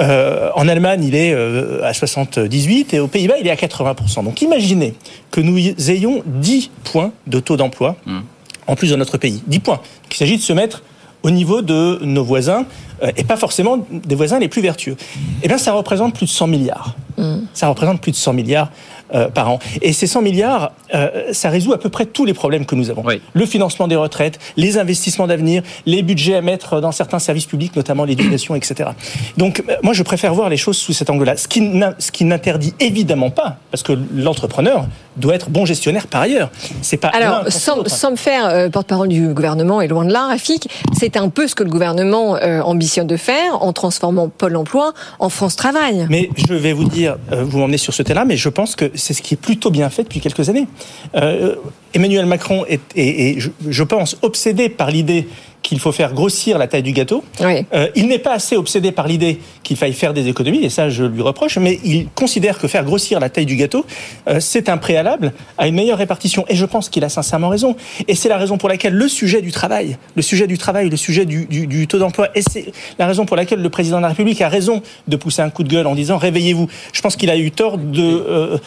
Euh, 0.00 0.50
en 0.54 0.68
Allemagne, 0.68 1.04
il 1.04 1.14
est 1.14 1.32
euh, 1.32 1.82
à 1.84 1.92
78% 1.92 2.94
et 2.94 3.00
aux 3.00 3.08
Pays-Bas, 3.08 3.34
il 3.40 3.46
est 3.46 3.50
à 3.50 3.56
80%. 3.56 4.24
Donc 4.24 4.42
imaginez 4.42 4.94
que 5.30 5.40
nous 5.40 5.58
ayons 5.90 6.22
10 6.26 6.70
points 6.84 7.12
de 7.26 7.40
taux 7.40 7.56
d'emploi 7.56 7.96
mmh. 8.06 8.18
en 8.66 8.76
plus 8.76 8.90
de 8.90 8.96
notre 8.96 9.18
pays. 9.18 9.42
10 9.46 9.58
points. 9.60 9.80
Il 10.10 10.16
s'agit 10.16 10.36
de 10.36 10.42
se 10.42 10.52
mettre 10.52 10.82
au 11.24 11.30
niveau 11.30 11.62
de 11.62 11.98
nos 12.02 12.22
voisins 12.22 12.66
euh, 13.02 13.10
et 13.16 13.24
pas 13.24 13.36
forcément 13.36 13.84
des 13.90 14.14
voisins 14.14 14.38
les 14.38 14.48
plus 14.48 14.62
vertueux. 14.62 14.96
Eh 15.42 15.48
bien, 15.48 15.58
ça 15.58 15.72
représente 15.72 16.14
plus 16.14 16.26
de 16.26 16.30
100 16.30 16.46
milliards. 16.46 16.94
Mmh. 17.16 17.38
Ça 17.52 17.68
représente 17.68 18.00
plus 18.00 18.12
de 18.12 18.16
100 18.16 18.32
milliards 18.34 18.70
euh, 19.14 19.28
par 19.28 19.50
an. 19.50 19.58
Et 19.82 19.92
ces 19.92 20.06
100 20.06 20.22
milliards, 20.22 20.72
euh, 20.94 21.32
ça 21.32 21.48
résout 21.48 21.72
à 21.72 21.78
peu 21.78 21.88
près 21.88 22.06
tous 22.06 22.24
les 22.24 22.34
problèmes 22.34 22.66
que 22.66 22.74
nous 22.74 22.90
avons. 22.90 23.04
Le 23.32 23.46
financement 23.46 23.88
des 23.88 23.96
retraites, 23.96 24.38
les 24.56 24.78
investissements 24.78 25.26
d'avenir, 25.26 25.62
les 25.86 26.02
budgets 26.02 26.34
à 26.34 26.40
mettre 26.40 26.80
dans 26.80 26.92
certains 26.92 27.18
services 27.18 27.46
publics, 27.46 27.76
notamment 27.76 28.04
l'éducation, 28.04 28.54
etc. 28.54 28.90
Donc, 29.36 29.62
moi, 29.82 29.92
je 29.92 30.02
préfère 30.02 30.34
voir 30.34 30.48
les 30.48 30.56
choses 30.56 30.76
sous 30.76 30.92
cet 30.92 31.10
angle-là. 31.10 31.36
Ce 31.36 31.48
qui 31.48 32.24
n'interdit 32.24 32.74
évidemment 32.80 33.30
pas, 33.30 33.58
parce 33.70 33.82
que 33.82 33.92
l'entrepreneur 34.14 34.86
doit 35.16 35.34
être 35.34 35.50
bon 35.50 35.64
gestionnaire 35.64 36.06
par 36.06 36.22
ailleurs. 36.22 36.50
C'est 36.82 36.96
pas 36.96 37.08
alors 37.08 37.44
sans, 37.48 37.86
sans, 37.86 38.12
me 38.12 38.16
faire 38.16 38.70
porte-parole 38.70 39.08
du 39.08 39.28
gouvernement 39.28 39.80
et 39.80 39.88
loin 39.88 40.04
de 40.04 40.12
là, 40.12 40.26
Rafik, 40.28 40.68
c'est 40.98 41.16
un 41.16 41.28
peu 41.28 41.46
ce 41.46 41.54
que 41.54 41.62
le 41.62 41.70
gouvernement 41.70 42.38
ambitionne 42.64 43.06
de 43.06 43.16
faire 43.16 43.62
en 43.62 43.72
transformant 43.72 44.28
Pôle 44.28 44.56
Emploi 44.56 44.92
en 45.18 45.28
France 45.28 45.56
Travail. 45.56 46.06
Mais 46.10 46.30
je 46.36 46.54
vais 46.54 46.72
vous 46.72 46.84
dire, 46.84 47.16
vous 47.30 47.58
m'emmenez 47.58 47.78
sur 47.78 47.94
ce 47.94 48.02
thème-là, 48.02 48.24
mais 48.24 48.36
je 48.36 48.48
pense 48.48 48.76
que 48.76 48.90
c'est 48.94 49.14
ce 49.14 49.22
qui 49.22 49.34
est 49.34 49.38
plutôt 49.38 49.70
bien 49.70 49.90
fait 49.90 50.04
depuis 50.04 50.20
quelques 50.20 50.48
années. 50.48 50.66
Euh, 51.14 51.56
Emmanuel 51.92 52.26
Macron 52.26 52.64
est, 52.68 52.80
est, 52.96 53.38
je, 53.38 53.50
je 53.68 53.82
pense, 53.82 54.16
obsédé 54.22 54.68
par 54.68 54.90
l'idée 54.90 55.28
qu'il 55.64 55.80
faut 55.80 55.90
faire 55.90 56.12
grossir 56.12 56.58
la 56.58 56.68
taille 56.68 56.82
du 56.82 56.92
gâteau. 56.92 57.24
Oui. 57.40 57.64
Euh, 57.72 57.88
il 57.96 58.06
n'est 58.06 58.18
pas 58.18 58.34
assez 58.34 58.54
obsédé 58.54 58.92
par 58.92 59.08
l'idée 59.08 59.40
qu'il 59.62 59.78
faille 59.78 59.94
faire 59.94 60.12
des 60.12 60.28
économies, 60.28 60.62
et 60.62 60.68
ça 60.68 60.90
je 60.90 61.04
lui 61.04 61.22
reproche, 61.22 61.56
mais 61.56 61.80
il 61.84 62.06
considère 62.14 62.58
que 62.58 62.68
faire 62.68 62.84
grossir 62.84 63.18
la 63.18 63.30
taille 63.30 63.46
du 63.46 63.56
gâteau, 63.56 63.84
euh, 64.28 64.38
c'est 64.40 64.68
un 64.68 64.76
préalable 64.76 65.32
à 65.56 65.66
une 65.66 65.74
meilleure 65.74 65.98
répartition. 65.98 66.44
Et 66.48 66.54
je 66.54 66.66
pense 66.66 66.90
qu'il 66.90 67.02
a 67.02 67.08
sincèrement 67.08 67.48
raison. 67.48 67.76
Et 68.06 68.14
c'est 68.14 68.28
la 68.28 68.36
raison 68.36 68.58
pour 68.58 68.68
laquelle 68.68 68.92
le 68.92 69.08
sujet 69.08 69.40
du 69.40 69.52
travail, 69.52 69.96
le 70.14 70.22
sujet 70.22 70.46
du 70.46 70.58
travail, 70.58 70.90
le 70.90 70.98
sujet 70.98 71.24
du, 71.24 71.46
du, 71.46 71.66
du 71.66 71.88
taux 71.88 71.98
d'emploi, 71.98 72.28
et 72.34 72.42
c'est 72.42 72.66
la 72.98 73.06
raison 73.06 73.24
pour 73.24 73.36
laquelle 73.36 73.62
le 73.62 73.70
président 73.70 73.96
de 73.96 74.02
la 74.02 74.08
République 74.08 74.42
a 74.42 74.50
raison 74.50 74.82
de 75.08 75.16
pousser 75.16 75.40
un 75.40 75.50
coup 75.50 75.64
de 75.64 75.70
gueule 75.70 75.86
en 75.86 75.94
disant 75.94 76.18
réveillez-vous. 76.18 76.68
Je 76.92 77.00
pense 77.00 77.16
qu'il 77.16 77.30
a 77.30 77.38
eu 77.38 77.50
tort 77.50 77.78
de 77.78 78.02
euh, 78.02 78.58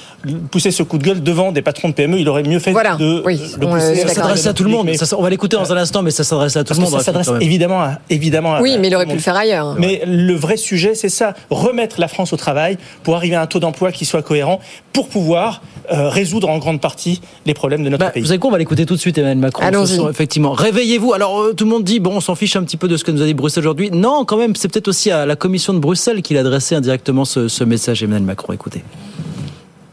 pousser 0.49 0.71
ce 0.71 0.81
coup 0.81 0.97
de 0.97 1.03
gueule 1.03 1.21
devant 1.21 1.51
des 1.51 1.61
patrons 1.61 1.89
de 1.89 1.93
PME. 1.93 2.19
Il 2.19 2.27
aurait 2.27 2.41
mieux 2.41 2.59
fait 2.59 2.71
voilà. 2.71 2.95
de 2.95 3.21
oui. 3.23 3.39
le 3.59 3.67
pousser. 3.67 3.95
Ça 3.97 4.07
s'adresse 4.15 4.47
à 4.47 4.53
tout 4.53 4.63
le 4.63 4.71
monde. 4.71 4.87
Mais 4.87 4.97
ça, 4.97 5.15
on 5.15 5.21
va 5.21 5.29
l'écouter 5.29 5.57
dans 5.57 5.71
un 5.71 5.77
instant, 5.77 6.01
mais 6.01 6.09
ça 6.09 6.23
s'adresse 6.23 6.57
à 6.57 6.63
tout 6.63 6.73
le 6.73 6.79
monde. 6.79 6.86
Ça 6.89 6.99
s'adresse 6.99 7.29
évidemment 7.41 7.81
à, 7.81 7.99
évidemment 8.09 8.55
à, 8.55 8.61
Oui, 8.61 8.77
mais 8.79 8.87
il 8.87 8.95
aurait 8.95 9.05
pu 9.05 9.13
le 9.13 9.19
faire 9.19 9.35
ailleurs. 9.35 9.75
Mais 9.77 10.01
le 10.05 10.33
vrai 10.33 10.57
sujet, 10.57 10.95
c'est 10.95 11.09
ça 11.09 11.33
remettre 11.49 11.99
la 11.99 12.07
France 12.07 12.33
au 12.33 12.37
travail 12.37 12.77
pour 13.03 13.15
arriver 13.15 13.35
à 13.35 13.41
un 13.41 13.47
taux 13.47 13.59
d'emploi 13.59 13.91
qui 13.91 14.05
soit 14.05 14.21
cohérent, 14.21 14.59
pour 14.93 15.09
pouvoir 15.09 15.61
euh, 15.91 16.09
résoudre 16.09 16.49
en 16.49 16.57
grande 16.57 16.81
partie 16.81 17.21
les 17.45 17.53
problèmes 17.53 17.83
de 17.83 17.89
notre 17.89 18.05
bah, 18.05 18.11
pays. 18.11 18.21
Vous 18.21 18.27
savez 18.27 18.39
quoi 18.39 18.49
On 18.49 18.51
va 18.51 18.57
l'écouter 18.57 18.85
tout 18.85 18.95
de 18.95 18.99
suite, 18.99 19.17
Emmanuel 19.17 19.37
Macron. 19.37 19.63
Allons-y. 19.63 19.99
Effectivement. 20.09 20.51
Réveillez-vous. 20.51 21.13
Alors, 21.13 21.39
euh, 21.39 21.53
tout 21.53 21.63
le 21.63 21.69
monde 21.69 21.83
dit, 21.83 21.99
bon, 21.99 22.15
on 22.15 22.21
s'en 22.21 22.35
fiche 22.35 22.55
un 22.55 22.63
petit 22.63 22.77
peu 22.77 22.87
de 22.87 22.97
ce 22.97 23.03
que 23.03 23.11
nous 23.11 23.21
a 23.21 23.25
dit 23.25 23.33
Bruxelles 23.33 23.63
aujourd'hui. 23.63 23.91
Non, 23.91 24.25
quand 24.25 24.37
même, 24.37 24.55
c'est 24.55 24.67
peut-être 24.67 24.87
aussi 24.87 25.11
à 25.11 25.25
la 25.25 25.35
commission 25.35 25.73
de 25.73 25.79
Bruxelles 25.79 26.21
qu'il 26.21 26.37
a 26.37 26.41
adressé 26.41 26.75
indirectement 26.75 27.25
ce, 27.25 27.47
ce 27.47 27.63
message, 27.63 28.03
Emmanuel 28.03 28.23
Macron. 28.23 28.53
Écoutez. 28.53 28.83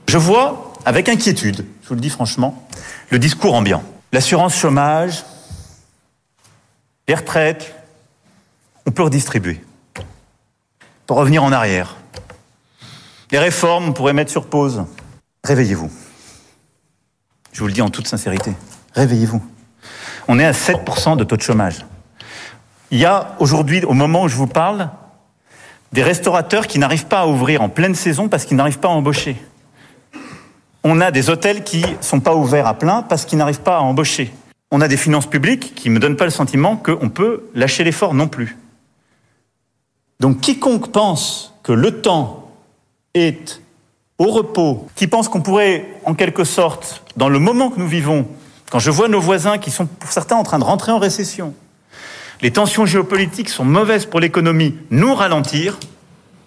Je 0.09 0.19
vois 0.19 0.73
avec 0.85 1.09
inquiétude, 1.09 1.65
je 1.83 1.89
vous 1.89 1.95
le 1.95 2.01
dis 2.01 2.11
franchement, 2.11 2.67
le 3.11 3.19
discours 3.19 3.55
ambiant. 3.55 3.83
L'assurance 4.13 4.55
chômage, 4.55 5.25
les 7.08 7.14
retraites, 7.14 7.75
on 8.87 8.90
peut 8.90 9.02
redistribuer. 9.02 9.61
Pour 11.06 11.18
revenir 11.18 11.44
en 11.44 11.52
arrière. 11.52 11.96
Les 13.30 13.38
réformes, 13.38 13.88
on 13.88 13.92
pourrait 13.92 14.12
mettre 14.12 14.30
sur 14.30 14.46
pause. 14.46 14.84
Réveillez-vous. 15.44 15.90
Je 17.52 17.60
vous 17.60 17.67
le 17.67 17.73
dis 17.73 17.82
en 17.82 17.90
toute 17.90 18.06
sincérité. 18.06 18.52
Réveillez-vous. 18.95 19.43
On 20.28 20.38
est 20.38 20.45
à 20.45 20.52
7% 20.52 21.17
de 21.17 21.25
taux 21.25 21.36
de 21.36 21.43
chômage. 21.43 21.84
Il 22.90 22.99
y 22.99 23.04
a 23.04 23.34
aujourd'hui, 23.38 23.84
au 23.84 23.93
moment 23.93 24.23
où 24.23 24.28
je 24.28 24.36
vous 24.36 24.47
parle, 24.47 24.88
des 25.93 26.02
restaurateurs 26.02 26.67
qui 26.67 26.78
n'arrivent 26.78 27.06
pas 27.06 27.21
à 27.21 27.26
ouvrir 27.26 27.62
en 27.62 27.69
pleine 27.69 27.95
saison 27.95 28.28
parce 28.28 28.45
qu'ils 28.45 28.56
n'arrivent 28.56 28.78
pas 28.78 28.88
à 28.88 28.93
embaucher. 28.93 29.36
On 30.82 31.00
a 31.00 31.10
des 31.10 31.30
hôtels 31.30 31.64
qui 31.64 31.84
sont 32.00 32.21
pas 32.21 32.34
ouverts 32.34 32.67
à 32.67 32.75
plein 32.75 33.02
parce 33.02 33.25
qu'ils 33.25 33.38
n'arrivent 33.38 33.60
pas 33.60 33.76
à 33.76 33.80
embaucher. 33.80 34.32
On 34.76 34.80
a 34.80 34.89
des 34.89 34.97
finances 34.97 35.30
publiques 35.30 35.76
qui 35.76 35.89
ne 35.89 35.95
me 35.95 36.00
donnent 36.00 36.17
pas 36.17 36.25
le 36.25 36.32
sentiment 36.32 36.76
qu'on 36.76 37.08
peut 37.08 37.45
lâcher 37.54 37.84
l'effort 37.84 38.13
non 38.13 38.26
plus. 38.26 38.58
Donc 40.19 40.41
quiconque 40.41 40.91
pense 40.91 41.54
que 41.63 41.71
le 41.71 42.00
temps 42.00 42.50
est 43.15 43.63
au 44.19 44.32
repos, 44.32 44.89
qui 44.97 45.06
pense 45.06 45.28
qu'on 45.28 45.43
pourrait, 45.43 45.87
en 46.06 46.15
quelque 46.15 46.43
sorte, 46.43 47.04
dans 47.17 47.28
le 47.28 47.39
moment 47.39 47.71
que 47.71 47.78
nous 47.78 47.87
vivons, 47.87 48.26
quand 48.69 48.80
je 48.80 48.91
vois 48.91 49.06
nos 49.06 49.21
voisins 49.21 49.58
qui 49.58 49.71
sont 49.71 49.87
pour 49.87 50.10
certains 50.10 50.34
en 50.34 50.43
train 50.43 50.58
de 50.58 50.65
rentrer 50.65 50.91
en 50.91 50.99
récession, 50.99 51.54
les 52.43 52.50
tensions 52.50 52.84
géopolitiques 52.84 53.50
sont 53.50 53.65
mauvaises 53.65 54.06
pour 54.06 54.19
l'économie, 54.19 54.75
nous 54.91 55.15
ralentir, 55.15 55.78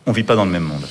on 0.05 0.11
ne 0.11 0.15
vit 0.17 0.23
pas 0.23 0.35
dans 0.35 0.43
le 0.43 0.51
même 0.51 0.63
monde. 0.63 0.85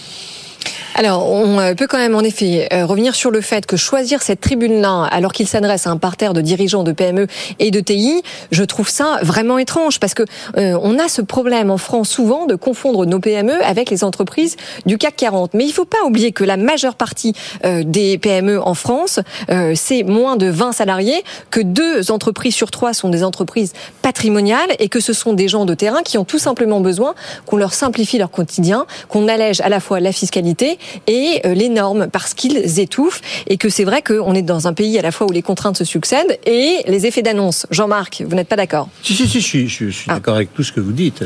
Alors, 0.99 1.31
on 1.31 1.75
peut 1.75 1.87
quand 1.87 1.99
même 1.99 2.15
en 2.15 2.23
effet 2.23 2.69
euh, 2.73 2.87
revenir 2.87 3.15
sur 3.15 3.31
le 3.31 3.43
fait 3.43 3.67
que 3.67 3.77
choisir 3.77 4.23
cette 4.23 4.41
tribune-là, 4.41 5.03
alors 5.11 5.33
qu'il 5.33 5.47
s'adresse 5.47 5.87
à 5.87 5.91
un 5.91 5.99
parterre 5.99 6.33
de 6.33 6.41
dirigeants 6.41 6.85
de 6.85 6.93
PME 6.93 7.27
et 7.59 7.71
de 7.71 7.81
TI, 7.81 8.23
je 8.51 8.65
trouve 8.65 8.89
ça 8.89 9.19
vraiment 9.21 9.59
étrange 9.59 10.01
parce 10.01 10.15
que 10.15 10.23
euh, 10.57 10.79
on 10.83 10.99
a 10.99 11.09
ce 11.09 11.21
problème 11.21 11.71
en 11.71 11.77
France 11.77 12.09
souvent 12.09 12.47
de 12.47 12.55
confondre 12.55 13.05
nos 13.05 13.21
PME 13.21 13.63
avec 13.63 13.91
les 13.91 14.05
entreprises 14.05 14.57
du 14.87 14.97
CAC 14.97 15.17
40. 15.17 15.53
Mais 15.53 15.67
il 15.67 15.73
faut 15.73 15.85
pas 15.85 16.03
oublier 16.07 16.33
que 16.33 16.45
la 16.45 16.57
majeure 16.57 16.95
partie 16.95 17.35
euh, 17.67 17.83
des 17.85 18.17
PME 18.17 18.59
en 18.59 18.73
France, 18.73 19.21
euh, 19.51 19.73
c'est 19.75 20.03
moins 20.03 20.37
de 20.37 20.47
20 20.47 20.73
salariés, 20.73 21.23
que 21.51 21.61
deux 21.61 22.11
entreprises 22.11 22.55
sur 22.55 22.71
trois 22.71 22.95
sont 22.95 23.11
des 23.11 23.23
entreprises 23.23 23.75
patrimoniales 24.01 24.71
et 24.79 24.89
que 24.89 25.01
ce 25.01 25.13
sont 25.13 25.35
des 25.35 25.49
gens 25.49 25.67
de 25.67 25.75
terrain 25.75 26.03
qui 26.03 26.17
ont 26.17 26.25
tout 26.25 26.39
simplement 26.39 26.81
besoin 26.81 27.15
qu'on 27.45 27.59
leur 27.59 27.75
simplifie 27.75 28.17
leur 28.17 28.31
quotidien, 28.31 28.87
qu'on 29.11 29.29
allège 29.29 29.61
à 29.61 29.69
la 29.69 29.81
fois 29.81 30.01
la 30.01 30.13
fiscalité 30.13 30.79
et 31.07 31.41
euh, 31.45 31.55
les 31.55 31.69
normes 31.69 32.09
parce 32.11 32.35
qu'ils 32.35 32.81
étouffent 32.81 33.21
et 33.47 33.57
que 33.57 33.69
c'est 33.69 33.85
vrai 33.85 34.03
qu'on 34.03 34.35
est 34.35 34.43
dans 34.43 34.67
un 34.69 34.73
pays 34.73 34.99
à 34.99 35.03
la 35.03 35.13
fois 35.13 35.27
où 35.27 35.33
les 35.33 35.43
contraintes 35.43 35.77
se 35.77 35.85
succèdent 35.85 36.39
et 36.47 36.79
les 36.87 37.07
effets 37.07 37.23
d'annonce. 37.23 37.67
Jean-Marc, 37.71 38.23
vous 38.27 38.35
n'êtes 38.35 38.49
pas 38.49 38.57
d'accord? 38.57 38.89
Si, 39.03 39.15
si, 39.15 39.29
si, 39.29 39.41
je 39.41 39.47
suis, 39.47 39.69
je, 39.69 39.91
suis 39.91 40.07
Ah. 40.11 40.15
d'accord 40.15 40.37
avec 40.37 40.53
tout 40.55 40.63
ce 40.63 40.73
que 40.73 40.81
vous 40.81 40.93
dites. 40.93 41.25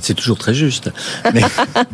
C'est 0.00 0.14
toujours 0.14 0.38
très 0.38 0.54
juste. 0.54 0.90
Mais, 1.34 1.42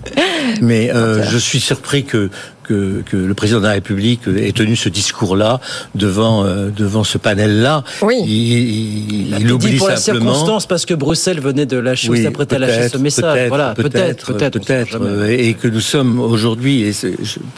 mais 0.61 0.91
euh, 0.91 1.23
je 1.29 1.39
suis 1.39 1.61
surpris 1.61 2.05
que, 2.05 2.31
que, 2.73 3.03
que 3.11 3.17
le 3.17 3.35
président 3.35 3.59
de 3.61 3.67
la 3.67 3.73
République 3.73 4.21
ait 4.37 4.53
tenu 4.53 4.77
ce 4.77 4.89
discours-là 4.89 5.61
devant, 5.95 6.45
euh, 6.45 6.71
devant 6.75 7.05
ce 7.05 7.19
panel-là. 7.19 7.85
Oui. 8.03 8.17
Il, 8.25 9.39
il, 9.41 9.59
dit 9.59 9.77
pour 9.77 9.89
la 9.89 9.97
simplement. 9.97 10.33
circonstance 10.33 10.67
parce 10.67 10.87
que 10.87 10.95
Bruxelles 10.95 11.41
venait 11.41 11.67
de 11.67 11.77
lâcher, 11.77 12.09
Oui, 12.09 12.23
s'apprêtait 12.23 12.57
à 12.57 12.59
lâcher 12.61 12.89
ce 12.89 12.99
message. 12.99 13.49
Voilà, 13.49 13.75
peut-être, 13.75 14.33
peut-être, 14.33 14.59
peut-être, 14.59 14.99
euh, 15.01 15.29
et 15.29 15.55
que 15.55 15.69
nous 15.69 15.81
sommes 15.81 16.19
aujourd'hui, 16.19 16.83
et 16.83 16.93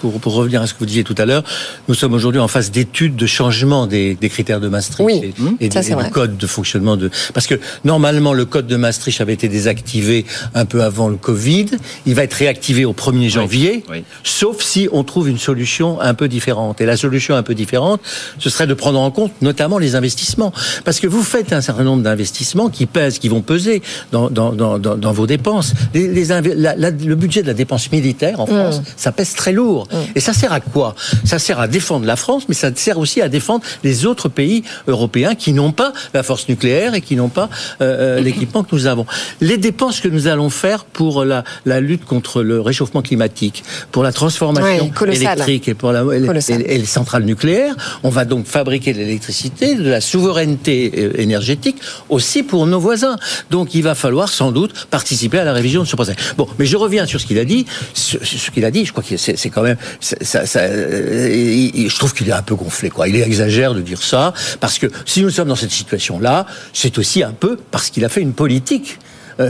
pour, 0.00 0.18
pour 0.20 0.34
revenir 0.34 0.62
à 0.62 0.66
ce 0.66 0.74
que 0.74 0.80
vous 0.80 0.86
disiez 0.86 1.04
tout 1.04 1.14
à 1.18 1.26
l'heure, 1.26 1.44
nous 1.88 1.94
sommes 1.94 2.14
aujourd'hui 2.14 2.40
en 2.40 2.48
phase 2.48 2.70
d'étude 2.70 3.16
de 3.16 3.26
changement 3.26 3.86
des, 3.86 4.14
des 4.14 4.28
critères 4.28 4.60
de 4.60 4.68
Maastricht 4.68 5.04
Oui, 5.06 5.32
et, 5.60 5.66
et 5.66 5.70
ça, 5.70 5.82
du- 5.82 5.92
vrai. 5.92 6.10
code 6.10 6.36
de 6.36 6.46
fonctionnement 6.46 6.96
de. 6.96 7.10
Parce 7.32 7.46
que 7.46 7.54
normalement, 7.84 8.32
le 8.32 8.44
code 8.44 8.66
de 8.66 8.76
Maastricht 8.76 9.20
avait 9.20 9.34
été 9.34 9.48
désactivé 9.48 10.24
un 10.54 10.64
peu 10.64 10.82
avant 10.82 11.08
le 11.08 11.16
Covid. 11.16 11.66
Il 12.06 12.14
va 12.14 12.24
être 12.24 12.34
réactivé 12.34 12.84
au 12.84 12.92
1er 12.92 13.28
janvier, 13.28 13.84
oui. 13.90 14.02
sauf 14.24 14.60
si 14.62 14.88
on 14.92 15.03
trouve 15.04 15.28
une 15.28 15.38
solution 15.38 16.00
un 16.00 16.14
peu 16.14 16.28
différente. 16.28 16.80
Et 16.80 16.86
la 16.86 16.96
solution 16.96 17.36
un 17.36 17.42
peu 17.42 17.54
différente, 17.54 18.00
ce 18.38 18.50
serait 18.50 18.66
de 18.66 18.74
prendre 18.74 18.98
en 19.00 19.10
compte 19.10 19.32
notamment 19.42 19.78
les 19.78 19.94
investissements. 19.94 20.52
Parce 20.84 21.00
que 21.00 21.06
vous 21.06 21.22
faites 21.22 21.52
un 21.52 21.60
certain 21.60 21.84
nombre 21.84 22.02
d'investissements 22.02 22.68
qui 22.68 22.86
pèsent, 22.86 23.18
qui 23.18 23.28
vont 23.28 23.42
peser 23.42 23.82
dans, 24.12 24.30
dans, 24.30 24.52
dans, 24.52 24.78
dans, 24.78 24.96
dans 24.96 25.12
vos 25.12 25.26
dépenses. 25.26 25.72
Les, 25.94 26.08
les 26.08 26.30
inv- 26.32 26.54
la- 26.56 26.74
la- 26.76 26.90
le 26.90 27.14
budget 27.14 27.42
de 27.42 27.46
la 27.48 27.54
dépense 27.54 27.90
militaire 27.92 28.40
en 28.40 28.46
France, 28.46 28.80
ça 28.96 29.12
pèse 29.12 29.34
très 29.34 29.52
lourd. 29.52 29.86
Et 30.14 30.20
ça 30.20 30.32
sert 30.32 30.52
à 30.52 30.60
quoi? 30.60 30.94
Ça 31.24 31.38
sert 31.38 31.60
à 31.60 31.68
défendre 31.68 32.06
la 32.06 32.16
France, 32.16 32.44
mais 32.48 32.54
ça 32.54 32.70
sert 32.74 32.98
aussi 32.98 33.20
à 33.20 33.28
défendre 33.28 33.62
les 33.82 34.06
autres 34.06 34.28
pays 34.28 34.62
européens 34.88 35.34
qui 35.34 35.52
n'ont 35.52 35.72
pas 35.72 35.92
la 36.14 36.22
force 36.22 36.48
nucléaire 36.48 36.94
et 36.94 37.00
qui 37.00 37.16
n'ont 37.16 37.28
pas 37.28 37.48
euh, 37.80 38.18
euh, 38.18 38.20
l'équipement 38.20 38.62
que 38.64 38.74
nous 38.74 38.86
avons. 38.86 39.06
Les 39.40 39.58
dépenses 39.58 40.00
que 40.00 40.08
nous 40.08 40.26
allons 40.26 40.50
faire 40.50 40.84
pour 40.84 41.24
la, 41.24 41.44
la 41.66 41.80
lutte 41.80 42.04
contre 42.04 42.42
le 42.42 42.60
réchauffement 42.60 43.02
climatique, 43.02 43.64
pour 43.92 44.02
la 44.02 44.12
transformation 44.12 44.83
électrique 45.10 45.68
et 45.68 45.74
pour 45.74 45.92
la, 45.92 46.02
et, 46.14 46.52
et 46.52 46.78
les 46.78 46.86
centrales 46.86 47.24
nucléaires. 47.24 47.74
On 48.02 48.10
va 48.10 48.24
donc 48.24 48.46
fabriquer 48.46 48.92
de 48.92 48.98
l'électricité, 48.98 49.74
de 49.74 49.88
la 49.88 50.00
souveraineté 50.00 50.92
euh, 50.96 51.20
énergétique 51.20 51.76
aussi 52.08 52.42
pour 52.42 52.66
nos 52.66 52.80
voisins. 52.80 53.16
Donc 53.50 53.74
il 53.74 53.82
va 53.82 53.94
falloir 53.94 54.28
sans 54.28 54.52
doute 54.52 54.86
participer 54.90 55.38
à 55.38 55.44
la 55.44 55.52
révision 55.52 55.82
de 55.82 55.88
ce 55.88 55.96
procès. 55.96 56.16
Bon, 56.36 56.48
mais 56.58 56.66
je 56.66 56.76
reviens 56.76 57.06
sur 57.06 57.20
ce 57.20 57.26
qu'il 57.26 57.38
a 57.38 57.44
dit. 57.44 57.66
Ce, 57.94 58.18
ce 58.24 58.50
qu'il 58.50 58.64
a 58.64 58.70
dit, 58.70 58.84
je 58.84 58.92
crois 58.92 59.04
que 59.04 59.16
c'est 59.16 59.50
quand 59.50 59.62
même, 59.62 59.76
ça, 60.00 60.46
ça, 60.46 60.60
euh, 60.60 61.68
je 61.74 61.96
trouve 61.96 62.14
qu'il 62.14 62.28
est 62.28 62.32
un 62.32 62.42
peu 62.42 62.54
gonflé. 62.54 62.90
Quoi. 62.90 63.08
Il 63.08 63.16
exagère 63.16 63.74
de 63.74 63.80
dire 63.80 64.02
ça 64.02 64.32
parce 64.60 64.78
que 64.78 64.86
si 65.04 65.22
nous 65.22 65.30
sommes 65.30 65.48
dans 65.48 65.56
cette 65.56 65.70
situation-là, 65.70 66.46
c'est 66.72 66.98
aussi 66.98 67.22
un 67.22 67.32
peu 67.32 67.58
parce 67.70 67.90
qu'il 67.90 68.04
a 68.04 68.08
fait 68.08 68.20
une 68.20 68.32
politique 68.32 68.98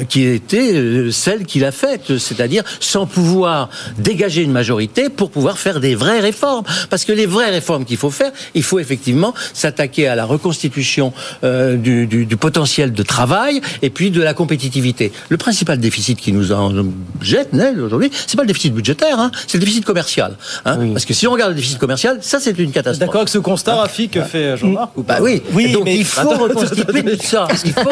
qui 0.08 0.24
était 0.24 0.74
euh, 0.74 1.10
celle 1.10 1.44
qu'il 1.44 1.64
a 1.64 1.72
faite, 1.72 2.18
c'est-à-dire 2.18 2.62
sans 2.80 3.06
pouvoir 3.06 3.68
dégager 3.98 4.42
une 4.42 4.52
majorité 4.52 5.08
pour 5.08 5.30
pouvoir 5.30 5.58
faire 5.58 5.80
des 5.80 5.94
vraies 5.94 6.20
réformes. 6.20 6.64
Parce 6.90 7.04
que 7.04 7.12
les 7.12 7.26
vraies 7.26 7.50
réformes 7.50 7.84
qu'il 7.84 7.96
faut 7.96 8.10
faire, 8.10 8.32
il 8.54 8.62
faut 8.62 8.78
effectivement 8.78 9.34
s'attaquer 9.52 10.08
à 10.08 10.14
la 10.14 10.24
reconstitution 10.24 11.12
euh, 11.42 11.76
du, 11.76 12.06
du, 12.06 12.26
du, 12.26 12.36
potentiel 12.36 12.92
de 12.92 13.02
travail 13.02 13.60
et 13.82 13.90
puis 13.90 14.10
de 14.10 14.22
la 14.22 14.34
compétitivité. 14.34 15.12
Le 15.28 15.36
principal 15.36 15.78
déficit 15.78 16.18
qui 16.18 16.32
nous 16.32 16.52
en 16.52 16.72
jette 17.20 17.50
aujourd'hui, 17.84 18.10
c'est 18.26 18.36
pas 18.36 18.42
le 18.42 18.48
déficit 18.48 18.74
budgétaire, 18.74 19.18
hein, 19.18 19.30
c'est 19.46 19.58
le 19.58 19.60
déficit 19.60 19.84
commercial. 19.84 20.36
Hein, 20.64 20.76
oui. 20.80 20.92
Parce 20.92 21.04
que 21.04 21.14
si 21.14 21.26
on 21.26 21.32
regarde 21.32 21.50
le 21.50 21.56
déficit 21.56 21.78
commercial, 21.78 22.18
ça 22.20 22.40
c'est 22.40 22.58
une 22.58 22.72
catastrophe. 22.72 23.00
D'accord 23.00 23.20
avec 23.22 23.28
ce 23.28 23.38
constat, 23.38 23.76
Rafi, 23.76 24.08
que 24.08 24.22
fait 24.22 24.56
Jean-Marc 24.56 24.90
Bah 25.06 25.18
oui. 25.20 25.42
oui 25.52 25.72
Donc 25.72 25.84
mais... 25.84 25.96
il 25.96 26.04
faut 26.04 26.28
reconstituer 26.28 27.16
tout 27.16 27.26
ça. 27.26 27.48
Il 27.64 27.72
faut 27.72 27.90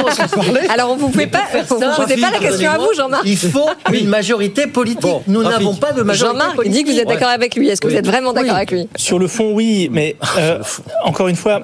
Alors 0.72 0.96
vous 0.96 1.08
pouvez 1.08 1.26
pas 1.26 1.44
vous 1.90 2.02
posez 2.02 2.20
pas 2.20 2.30
la 2.30 2.38
question 2.38 2.70
à 2.70 2.78
vous, 2.78 2.92
Jean-Marc. 2.96 3.22
Il 3.26 3.36
faut 3.36 3.68
une 3.92 4.08
majorité 4.08 4.66
politique. 4.66 5.02
Bon, 5.02 5.22
nous 5.26 5.42
n'avons 5.42 5.74
pas 5.74 5.92
de 5.92 6.02
majorité 6.02 6.38
Jean-Marc 6.38 6.56
politique. 6.56 6.76
dit 6.76 6.84
que 6.84 6.92
vous 6.92 6.98
êtes 6.98 7.08
d'accord 7.08 7.28
avec 7.28 7.54
lui. 7.56 7.68
Est-ce 7.68 7.80
que 7.80 7.86
oui. 7.86 7.94
vous 7.94 7.98
êtes 7.98 8.06
vraiment 8.06 8.32
d'accord 8.32 8.50
oui. 8.50 8.56
avec 8.56 8.70
lui? 8.70 8.88
Sur 8.96 9.18
le 9.18 9.26
fond, 9.26 9.52
oui. 9.52 9.88
Mais 9.90 10.16
euh, 10.38 10.58
encore 11.04 11.28
une 11.28 11.36
fois, 11.36 11.62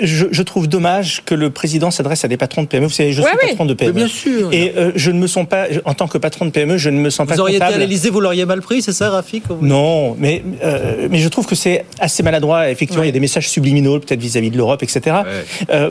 je, 0.00 0.26
je, 0.30 0.42
trouve 0.42 0.68
dommage 0.68 1.22
que 1.24 1.34
le 1.34 1.50
président 1.50 1.90
s'adresse 1.90 2.24
à 2.24 2.28
des 2.28 2.36
patrons 2.36 2.62
de 2.62 2.68
PME. 2.68 2.86
Vous 2.86 2.92
savez, 2.92 3.12
je 3.12 3.22
suis 3.22 3.30
ouais, 3.30 3.48
patron 3.48 3.64
de 3.66 3.74
PME. 3.74 3.92
Mais 3.92 4.00
bien 4.00 4.08
sûr. 4.08 4.48
Et 4.52 4.72
euh, 4.76 4.92
je 4.94 5.10
ne 5.10 5.18
me 5.18 5.26
sens 5.26 5.46
pas, 5.46 5.66
en 5.84 5.94
tant 5.94 6.08
que 6.08 6.18
patron 6.18 6.46
de 6.46 6.50
PME, 6.50 6.78
je 6.78 6.90
ne 6.90 6.98
me 6.98 7.10
sens 7.10 7.26
vous 7.26 7.34
pas 7.34 7.40
auriez 7.40 7.58
comptable. 7.58 7.72
été 7.72 7.82
à 7.82 7.86
l'Élysée, 7.86 8.10
vous 8.10 8.20
l'auriez 8.20 8.44
mal 8.44 8.60
pris, 8.60 8.82
c'est 8.82 8.92
ça, 8.92 9.10
Rafik 9.10 9.44
Non, 9.60 10.16
mais, 10.18 10.42
euh, 10.64 11.08
mais 11.10 11.18
je 11.18 11.28
trouve 11.28 11.46
que 11.46 11.54
c'est 11.54 11.84
assez 11.98 12.22
maladroit. 12.22 12.70
Effectivement, 12.70 13.02
ouais. 13.02 13.06
il 13.06 13.10
y 13.10 13.12
a 13.12 13.14
des 13.14 13.20
messages 13.20 13.48
subliminaux, 13.48 13.98
peut-être 14.00 14.20
vis-à-vis 14.20 14.50
de 14.50 14.56
l'Europe, 14.56 14.82
etc. 14.82 15.16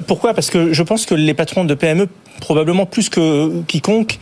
Pourquoi? 0.07 0.33
Parce 0.33 0.49
que 0.49 0.73
je 0.73 0.83
pense 0.83 1.05
que 1.05 1.15
les 1.15 1.33
patrons 1.33 1.65
de 1.65 1.73
PME, 1.73 2.07
probablement 2.39 2.85
plus 2.85 3.09
que 3.09 3.61
quiconque, 3.69 4.19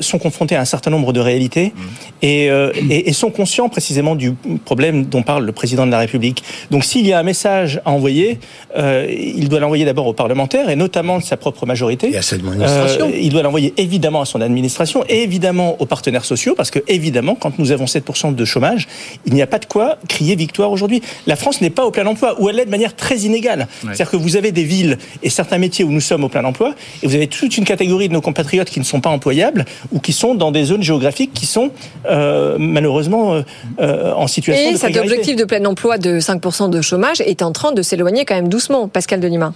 sont 0.00 0.18
confrontés 0.18 0.56
à 0.56 0.60
un 0.60 0.64
certain 0.64 0.90
nombre 0.90 1.12
de 1.12 1.20
réalités 1.20 1.72
mmh. 1.74 1.80
et, 2.22 2.50
euh, 2.50 2.72
et, 2.90 3.08
et, 3.08 3.12
sont 3.12 3.30
conscients 3.30 3.68
précisément 3.68 4.14
du 4.14 4.32
problème 4.64 5.04
dont 5.04 5.22
parle 5.22 5.44
le 5.44 5.52
président 5.52 5.86
de 5.86 5.90
la 5.90 5.98
République. 5.98 6.42
Donc 6.70 6.84
s'il 6.84 7.06
y 7.06 7.12
a 7.12 7.18
un 7.18 7.22
message 7.22 7.80
à 7.84 7.90
envoyer, 7.90 8.38
euh, 8.76 9.06
il 9.10 9.48
doit 9.48 9.60
l'envoyer 9.60 9.84
d'abord 9.84 10.06
aux 10.06 10.12
parlementaires 10.12 10.70
et 10.70 10.76
notamment 10.76 11.18
de 11.18 11.24
sa 11.24 11.36
propre 11.36 11.66
majorité. 11.66 12.10
Et 12.12 12.16
à 12.16 12.22
cette 12.22 12.40
administration. 12.40 13.06
Euh, 13.06 13.18
il 13.18 13.30
doit 13.30 13.42
l'envoyer 13.42 13.74
évidemment 13.76 14.20
à 14.20 14.24
son 14.24 14.40
administration 14.40 15.04
et 15.08 15.22
évidemment 15.22 15.80
aux 15.80 15.86
partenaires 15.86 16.24
sociaux 16.24 16.54
parce 16.56 16.70
que 16.70 16.80
évidemment, 16.88 17.34
quand 17.34 17.58
nous 17.58 17.72
avons 17.72 17.86
7% 17.86 18.34
de 18.34 18.44
chômage, 18.44 18.88
il 19.26 19.34
n'y 19.34 19.42
a 19.42 19.46
pas 19.46 19.58
de 19.58 19.66
quoi 19.66 19.98
crier 20.08 20.36
victoire 20.36 20.70
aujourd'hui. 20.70 21.02
La 21.26 21.36
France 21.36 21.60
n'est 21.60 21.70
pas 21.70 21.84
au 21.84 21.90
plein 21.90 22.06
emploi 22.06 22.40
ou 22.40 22.48
elle 22.48 22.56
l'est 22.56 22.66
de 22.66 22.70
manière 22.70 22.96
très 22.96 23.18
inégale. 23.18 23.60
Ouais. 23.60 23.90
C'est-à-dire 23.94 24.10
que 24.10 24.16
vous 24.16 24.36
avez 24.36 24.52
des 24.52 24.64
villes 24.64 24.98
et 25.22 25.30
certains 25.30 25.58
métiers 25.58 25.84
où 25.84 25.90
nous 25.90 26.00
sommes 26.00 26.24
au 26.24 26.28
plein 26.28 26.44
emploi 26.44 26.74
et 27.02 27.06
vous 27.06 27.14
avez 27.14 27.26
toute 27.26 27.56
une 27.56 27.64
catégorie 27.64 28.08
de 28.08 28.12
nos 28.12 28.20
compatriotes 28.20 28.70
qui 28.70 28.80
ne 28.80 28.84
sont 28.90 29.00
pas 29.00 29.10
employables 29.10 29.64
ou 29.92 30.00
qui 30.00 30.12
sont 30.12 30.34
dans 30.34 30.50
des 30.50 30.64
zones 30.64 30.82
géographiques 30.82 31.32
qui 31.32 31.46
sont 31.46 31.70
euh, 32.08 32.56
malheureusement 32.58 33.42
euh, 33.80 34.12
en 34.12 34.26
situation 34.26 34.70
et 34.70 34.72
de 34.72 34.78
cet 34.78 34.96
objectif 34.96 35.36
de 35.36 35.44
plein 35.44 35.64
emploi 35.64 35.98
de 35.98 36.20
5% 36.20 36.70
de 36.70 36.80
chômage 36.80 37.20
est 37.20 37.42
en 37.42 37.52
train 37.52 37.72
de 37.72 37.82
s'éloigner 37.82 38.24
quand 38.24 38.34
même 38.34 38.48
doucement, 38.48 38.88
Pascal 38.88 39.20
Delima. 39.20 39.54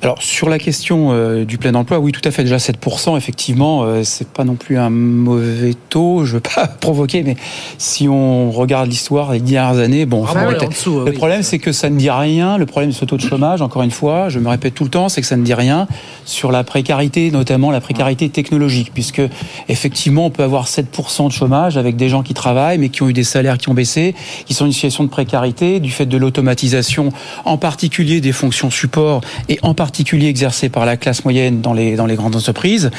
Alors 0.00 0.22
sur 0.22 0.48
la 0.48 0.58
question 0.58 1.08
euh, 1.10 1.44
du 1.44 1.58
plein 1.58 1.74
emploi, 1.74 1.98
oui, 1.98 2.12
tout 2.12 2.20
à 2.24 2.30
fait. 2.30 2.44
Déjà 2.44 2.58
7%, 2.58 3.16
effectivement, 3.16 3.82
euh, 3.82 4.02
c'est 4.04 4.28
pas 4.28 4.44
non 4.44 4.54
plus 4.54 4.78
un 4.78 4.90
mauvais 4.90 5.74
taux. 5.88 6.24
Je 6.24 6.34
veux 6.34 6.40
pas 6.40 6.66
provoquer, 6.80 7.24
mais 7.24 7.36
si 7.78 8.08
on 8.08 8.52
regarde 8.52 8.88
l'histoire 8.88 9.32
des 9.32 9.40
dernières 9.40 9.78
années, 9.78 10.06
bon, 10.06 10.22
ah 10.24 10.30
enfin, 10.30 10.48
ouais, 10.48 10.64
en 10.64 10.68
dessous, 10.68 11.00
le 11.00 11.10
oui, 11.10 11.12
problème 11.12 11.42
c'est 11.42 11.58
que 11.58 11.72
ça 11.72 11.90
ne 11.90 11.98
dit 11.98 12.10
rien. 12.10 12.58
Le 12.58 12.66
problème 12.66 12.90
de 12.90 12.94
ce 12.94 13.04
taux 13.04 13.16
de 13.16 13.22
chômage, 13.22 13.60
encore 13.60 13.82
une 13.82 13.90
fois, 13.90 14.28
je 14.28 14.38
me 14.38 14.48
répète 14.48 14.74
tout 14.74 14.84
le 14.84 14.90
temps, 14.90 15.08
c'est 15.08 15.20
que 15.20 15.26
ça 15.26 15.36
ne 15.36 15.42
dit 15.42 15.54
rien 15.54 15.88
sur 16.24 16.52
la 16.52 16.62
précarité, 16.62 17.32
notamment 17.32 17.72
la 17.72 17.80
précarité 17.80 18.28
technologique, 18.28 18.92
puisque 18.94 19.22
effectivement, 19.68 20.26
on 20.26 20.30
peut 20.30 20.44
avoir 20.44 20.66
7% 20.66 21.26
de 21.26 21.32
chômage 21.32 21.76
avec 21.76 21.96
des 21.96 22.08
gens 22.08 22.22
qui 22.22 22.34
travaillent, 22.34 22.78
mais 22.78 22.88
qui 22.90 23.02
ont 23.02 23.08
eu 23.08 23.12
des 23.12 23.24
salaires 23.24 23.58
qui 23.58 23.68
ont 23.68 23.74
baissé, 23.74 24.14
qui 24.46 24.54
sont 24.54 24.62
en 24.62 24.66
une 24.66 24.72
situation 24.72 25.02
de 25.02 25.08
précarité 25.08 25.80
du 25.80 25.90
fait 25.90 26.06
de 26.06 26.16
l'automatisation, 26.16 27.12
en 27.44 27.56
particulier 27.56 28.20
des 28.20 28.32
fonctions 28.32 28.70
support 28.70 29.22
et 29.48 29.58
en 29.62 29.74
particulier 29.74 29.87
exercées 30.28 30.68
par 30.68 30.86
la 30.86 30.96
classe 30.96 31.24
moyenne 31.24 31.60
dans 31.60 31.72
les 31.72 31.96
dans 31.96 32.06
les 32.06 32.14
grandes 32.14 32.36
entreprises. 32.36 32.90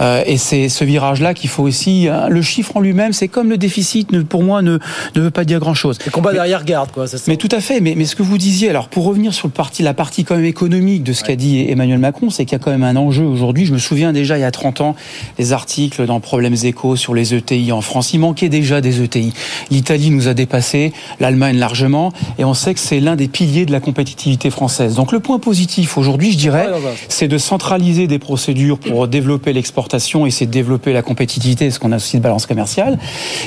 Euh, 0.00 0.22
et 0.26 0.36
c'est 0.36 0.68
ce 0.68 0.84
virage-là 0.84 1.34
qu'il 1.34 1.50
faut 1.50 1.62
aussi. 1.62 2.08
Hein, 2.08 2.28
le 2.28 2.42
chiffre 2.42 2.76
en 2.76 2.80
lui-même, 2.80 3.12
c'est 3.12 3.28
comme 3.28 3.48
le 3.50 3.58
déficit, 3.58 4.12
ne, 4.12 4.22
pour 4.22 4.42
moi, 4.42 4.62
ne 4.62 4.78
ne 5.14 5.20
veut 5.20 5.30
pas 5.30 5.44
dire 5.44 5.60
grand-chose. 5.60 5.98
Combat 6.12 6.32
derrière 6.32 6.64
garde, 6.64 6.90
quoi. 6.92 7.06
Ça. 7.06 7.18
Mais 7.26 7.36
tout 7.36 7.48
à 7.52 7.60
fait. 7.60 7.80
Mais 7.80 7.94
mais 7.96 8.04
ce 8.04 8.16
que 8.16 8.22
vous 8.22 8.38
disiez, 8.38 8.70
alors 8.70 8.88
pour 8.88 9.04
revenir 9.04 9.32
sur 9.34 9.48
le 9.48 9.52
parti, 9.52 9.82
la 9.82 9.94
partie 9.94 10.24
quand 10.24 10.36
même 10.36 10.44
économique 10.44 11.02
de 11.02 11.12
ce 11.12 11.22
ouais. 11.22 11.28
qu'a 11.28 11.36
dit 11.36 11.66
Emmanuel 11.68 11.98
Macron, 11.98 12.30
c'est 12.30 12.44
qu'il 12.44 12.52
y 12.52 12.60
a 12.60 12.64
quand 12.64 12.70
même 12.70 12.84
un 12.84 12.96
enjeu 12.96 13.24
aujourd'hui. 13.24 13.66
Je 13.66 13.72
me 13.72 13.78
souviens 13.78 14.12
déjà 14.12 14.38
il 14.38 14.40
y 14.40 14.44
a 14.44 14.50
30 14.50 14.80
ans 14.80 14.96
des 15.36 15.52
articles 15.52 16.06
dans 16.06 16.20
Problèmes 16.20 16.56
Échos 16.62 16.96
sur 16.96 17.14
les 17.14 17.34
ETI 17.34 17.72
en 17.72 17.80
France. 17.80 18.12
Il 18.12 18.20
manquait 18.20 18.48
déjà 18.48 18.80
des 18.80 19.02
ETI. 19.02 19.32
L'Italie 19.70 20.10
nous 20.10 20.28
a 20.28 20.34
dépassé, 20.34 20.92
l'Allemagne 21.20 21.58
largement, 21.58 22.12
et 22.38 22.44
on 22.44 22.54
sait 22.54 22.74
que 22.74 22.80
c'est 22.80 23.00
l'un 23.00 23.16
des 23.16 23.28
piliers 23.28 23.66
de 23.66 23.72
la 23.72 23.80
compétitivité 23.80 24.50
française. 24.50 24.94
Donc 24.94 25.12
le 25.12 25.20
point 25.20 25.38
positif 25.38 25.98
aujourd'hui, 25.98 26.37
dirais, 26.38 26.68
c'est 27.08 27.28
de 27.28 27.38
centraliser 27.38 28.06
des 28.06 28.18
procédures 28.18 28.78
pour 28.78 29.08
développer 29.08 29.52
l'exportation 29.52 30.26
et 30.26 30.30
c'est 30.30 30.46
de 30.46 30.50
développer 30.50 30.92
la 30.92 31.02
compétitivité, 31.02 31.70
ce 31.70 31.78
qu'on 31.78 31.92
a 31.92 31.96
aussi 31.96 32.16
de 32.16 32.22
balance 32.22 32.46
commerciale. 32.46 32.98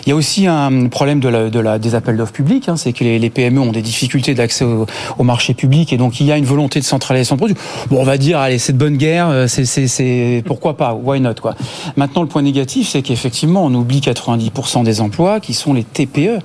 Il 0.06 0.10
y 0.10 0.12
a 0.12 0.16
aussi 0.16 0.48
un 0.48 0.88
problème 0.88 1.20
de 1.20 1.30
la, 1.30 1.50
de 1.50 1.60
la, 1.60 1.80
des 1.80 1.96
appels 1.96 2.18
d'offres 2.18 2.34
publics, 2.34 2.70
hein, 2.70 2.78
c'est 2.78 2.94
que 2.94 3.04
les, 3.04 3.20
les, 3.20 3.30
PME 3.30 3.60
ont 3.60 3.72
des 3.72 3.82
difficultés 3.82 4.34
d'accès 4.34 4.66
au, 4.66 4.86
au, 5.18 5.24
marché 5.24 5.54
public 5.54 5.94
et 5.94 5.98
donc 5.98 6.20
il 6.20 6.28
y 6.28 6.32
a 6.32 6.38
une 6.38 6.46
volonté 6.46 6.80
de 6.80 6.86
centralisation 6.86 7.36
de 7.36 7.40
produits. 7.40 7.58
Bon, 7.90 8.00
on 8.00 8.04
va 8.04 8.18
dire, 8.18 8.40
allez, 8.40 8.60
c'est 8.60 8.74
de 8.74 8.78
bonne 8.78 8.98
guerre, 8.98 9.46
c'est 9.48 10.44
pourquoi 10.46 10.76
pas, 10.78 10.94
why 10.94 11.20
not 11.22 11.36
quoi. 11.42 11.56
Maintenant, 11.96 12.22
le 12.22 12.28
point 12.28 12.42
négatif, 12.42 12.90
c'est 12.90 13.02
qu'effectivement, 13.02 13.66
on 13.66 13.74
oublie 13.74 14.00
90% 14.00 14.84
des 14.84 15.02
emplois 15.02 15.40
qui 15.40 15.54
sont 15.54 15.74
les 15.74 15.84
TPE. 15.84 16.40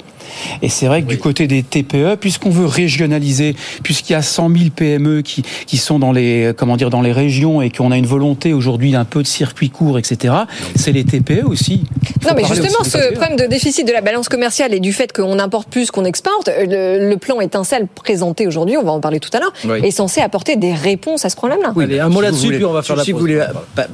Et 0.62 0.68
c'est 0.68 0.86
vrai 0.86 1.02
que 1.02 1.08
oui. 1.08 1.14
du 1.14 1.20
côté 1.20 1.46
des 1.46 1.62
TPE, 1.62 2.16
puisqu'on 2.20 2.50
veut 2.50 2.66
régionaliser, 2.66 3.56
puisqu'il 3.82 4.12
y 4.12 4.16
a 4.16 4.22
100 4.22 4.50
000 4.50 4.64
PME 4.74 5.22
qui, 5.22 5.42
qui 5.66 5.76
sont 5.76 5.98
dans 5.98 6.12
les, 6.12 6.52
comment 6.56 6.76
dire, 6.76 6.90
dans 6.90 7.02
les 7.02 7.12
régions 7.12 7.62
et 7.62 7.70
qu'on 7.70 7.90
a 7.92 7.96
une 7.96 8.06
volonté 8.06 8.52
aujourd'hui 8.52 8.92
d'un 8.92 9.04
peu 9.04 9.22
de 9.22 9.28
circuit 9.28 9.70
court, 9.70 9.98
etc., 9.98 10.34
c'est 10.74 10.92
les 10.92 11.04
TPE 11.04 11.44
aussi. 11.46 11.84
Non, 12.24 12.32
mais 12.36 12.44
justement, 12.44 12.84
ce 12.84 13.12
problème 13.12 13.36
de 13.36 13.46
déficit 13.46 13.86
de 13.86 13.92
la 13.92 14.00
balance 14.00 14.28
commerciale 14.28 14.74
et 14.74 14.80
du 14.80 14.92
fait 14.92 15.12
qu'on 15.12 15.38
importe 15.38 15.68
plus 15.68 15.90
qu'on 15.90 16.04
exporte, 16.04 16.48
le, 16.48 17.08
le, 17.08 17.16
plan 17.16 17.40
étincelle 17.40 17.86
présenté 17.86 18.46
aujourd'hui, 18.46 18.76
on 18.76 18.84
va 18.84 18.92
en 18.92 19.00
parler 19.00 19.20
tout 19.20 19.30
à 19.32 19.40
l'heure, 19.40 19.52
oui. 19.64 19.80
est 19.82 19.90
censé 19.90 20.20
apporter 20.20 20.56
des 20.56 20.74
réponses 20.74 21.24
à 21.24 21.30
ce 21.30 21.36
problème-là. 21.36 21.72
Oui, 21.74 21.84
Allez, 21.84 22.00
un 22.00 22.08
mot 22.08 22.20
là-dessus, 22.20 22.48
puis 22.48 22.64
on 22.64 22.72
va 22.72 22.82
faire 22.82 22.96
si 22.96 22.98
la 22.98 23.04
Si 23.04 23.12
vous 23.12 23.18
voulez 23.18 23.44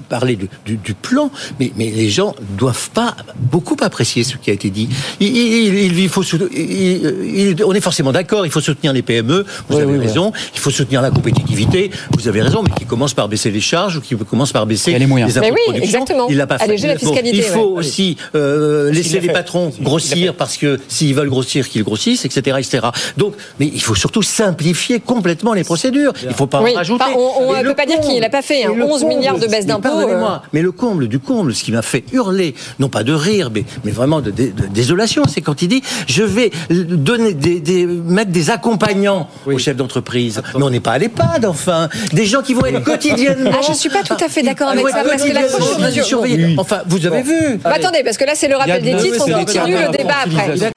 parler 0.08 0.36
du, 0.36 0.48
du, 0.64 0.76
du, 0.76 0.94
plan, 0.94 1.30
mais, 1.60 1.72
mais 1.76 1.90
les 1.90 2.08
gens 2.08 2.34
doivent 2.56 2.90
pas 2.90 3.16
beaucoup 3.36 3.76
apprécier 3.80 4.24
ce 4.24 4.36
qui 4.36 4.50
a 4.50 4.54
été 4.54 4.70
dit. 4.70 4.88
Il, 5.20 5.36
il, 5.36 5.98
il 5.98 6.08
faut 6.08 6.21
il, 6.22 7.56
il, 7.56 7.64
on 7.64 7.72
est 7.72 7.80
forcément 7.80 8.12
d'accord, 8.12 8.46
il 8.46 8.52
faut 8.52 8.60
soutenir 8.60 8.92
les 8.92 9.02
PME, 9.02 9.44
vous 9.68 9.76
oui, 9.76 9.82
avez 9.82 9.92
oui, 9.92 9.98
raison, 9.98 10.32
oui. 10.34 10.40
il 10.54 10.60
faut 10.60 10.70
soutenir 10.70 11.02
la 11.02 11.10
compétitivité, 11.10 11.90
vous 12.16 12.28
avez 12.28 12.42
raison, 12.42 12.62
mais 12.62 12.70
qui 12.70 12.84
commence 12.84 13.14
par 13.14 13.28
baisser 13.28 13.50
les 13.50 13.60
charges 13.60 13.96
ou 13.96 14.00
qui 14.00 14.16
commence 14.16 14.52
par 14.52 14.66
baisser 14.66 14.98
les, 14.98 15.06
moyens. 15.06 15.32
les 15.32 15.38
impôts 15.38 15.46
mais 15.46 15.52
oui, 15.52 15.60
de 15.60 15.72
production. 15.72 16.00
Exactement. 16.00 16.26
Il 16.28 16.36
l'a 16.36 16.46
pas 16.46 16.58
fait. 16.58 16.64
Alléger 16.64 16.88
la 16.88 16.96
fiscalité. 16.96 17.38
Bon, 17.38 17.44
il 17.46 17.52
faut 17.52 17.76
aussi 17.76 18.16
euh, 18.34 18.90
laisser 18.90 19.20
les 19.20 19.28
fait. 19.28 19.32
patrons 19.32 19.72
grossir 19.80 20.34
parce 20.34 20.56
que 20.56 20.78
s'ils 20.88 21.14
veulent 21.14 21.30
grossir, 21.30 21.68
qu'ils 21.68 21.84
grossissent, 21.84 22.24
etc., 22.24 22.56
etc. 22.58 22.88
Donc, 23.16 23.34
mais 23.58 23.66
il 23.72 23.80
faut 23.82 23.94
surtout 23.94 24.22
simplifier 24.22 25.00
complètement 25.00 25.54
les 25.54 25.64
procédures. 25.64 26.12
Il 26.22 26.28
ne 26.28 26.34
faut 26.34 26.46
pas 26.46 26.60
en 26.60 26.72
rajouter. 26.72 27.04
Enfin, 27.04 27.14
on 27.16 27.56
ne 27.56 27.62
peut 27.62 27.74
pas 27.74 27.86
dire 27.86 28.00
qu'il 28.00 28.20
n'a 28.20 28.30
pas 28.30 28.42
fait 28.42 28.64
hein, 28.64 28.72
11 28.78 29.00
comble, 29.00 29.14
milliards 29.14 29.38
de 29.38 29.46
baisse 29.46 29.66
d'impôts. 29.66 29.88
Euh... 29.88 30.36
Mais 30.52 30.62
le 30.62 30.72
comble 30.72 31.08
du 31.08 31.18
comble, 31.18 31.54
ce 31.54 31.64
qui 31.64 31.72
m'a 31.72 31.82
fait 31.82 32.04
hurler, 32.12 32.54
non 32.78 32.88
pas 32.88 33.04
de 33.04 33.12
rire, 33.12 33.50
mais, 33.52 33.64
mais 33.84 33.90
vraiment 33.90 34.20
de, 34.20 34.30
de, 34.30 34.46
de 34.46 34.66
désolation, 34.72 35.24
c'est 35.28 35.40
quand 35.40 35.62
il 35.62 35.68
dit 35.68 35.82
je 36.12 36.22
vais 36.22 36.50
donner 36.70 37.32
des, 37.32 37.60
des, 37.60 37.86
mettre 37.86 38.30
des 38.30 38.50
accompagnants 38.50 39.28
oui. 39.46 39.54
aux 39.54 39.58
chefs 39.58 39.76
d'entreprise. 39.76 40.42
Mais 40.54 40.62
on 40.62 40.70
n'est 40.70 40.80
pas 40.80 40.92
à 40.92 40.98
l'EHPAD, 40.98 41.46
enfin. 41.46 41.88
Des 42.12 42.26
gens 42.26 42.42
qui 42.42 42.54
vont 42.54 42.66
être 42.66 42.84
quotidiennement. 42.84 43.50
Ah, 43.54 43.60
je 43.62 43.70
ne 43.72 43.76
suis 43.76 43.90
pas 43.90 44.02
tout 44.02 44.16
à 44.24 44.28
fait 44.28 44.42
d'accord 44.42 44.68
avec 44.68 44.86
ça. 44.88 45.04
Parce 45.04 45.22
que 45.22 45.32
la 45.32 46.02
surveiller. 46.02 46.44
Oui. 46.46 46.56
Enfin, 46.58 46.82
vous 46.86 47.06
avez 47.06 47.22
bon. 47.22 47.28
vu. 47.28 47.58
Bah, 47.58 47.72
attendez, 47.74 48.02
parce 48.02 48.16
que 48.16 48.24
là, 48.24 48.32
c'est 48.34 48.48
le 48.48 48.56
rappel 48.56 48.82
des 48.82 48.96
titres. 48.96 49.24
On 49.26 49.44
continue 49.44 49.74
le 49.74 49.96
débat 49.96 50.14
après. 50.24 50.70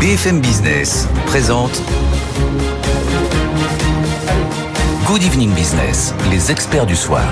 BFM 0.00 0.40
Business 0.40 1.06
présente 1.26 1.82
Good 5.10 5.24
Evening 5.24 5.52
Business, 5.54 6.14
les 6.30 6.52
experts 6.52 6.86
du 6.86 6.94
soir. 6.94 7.24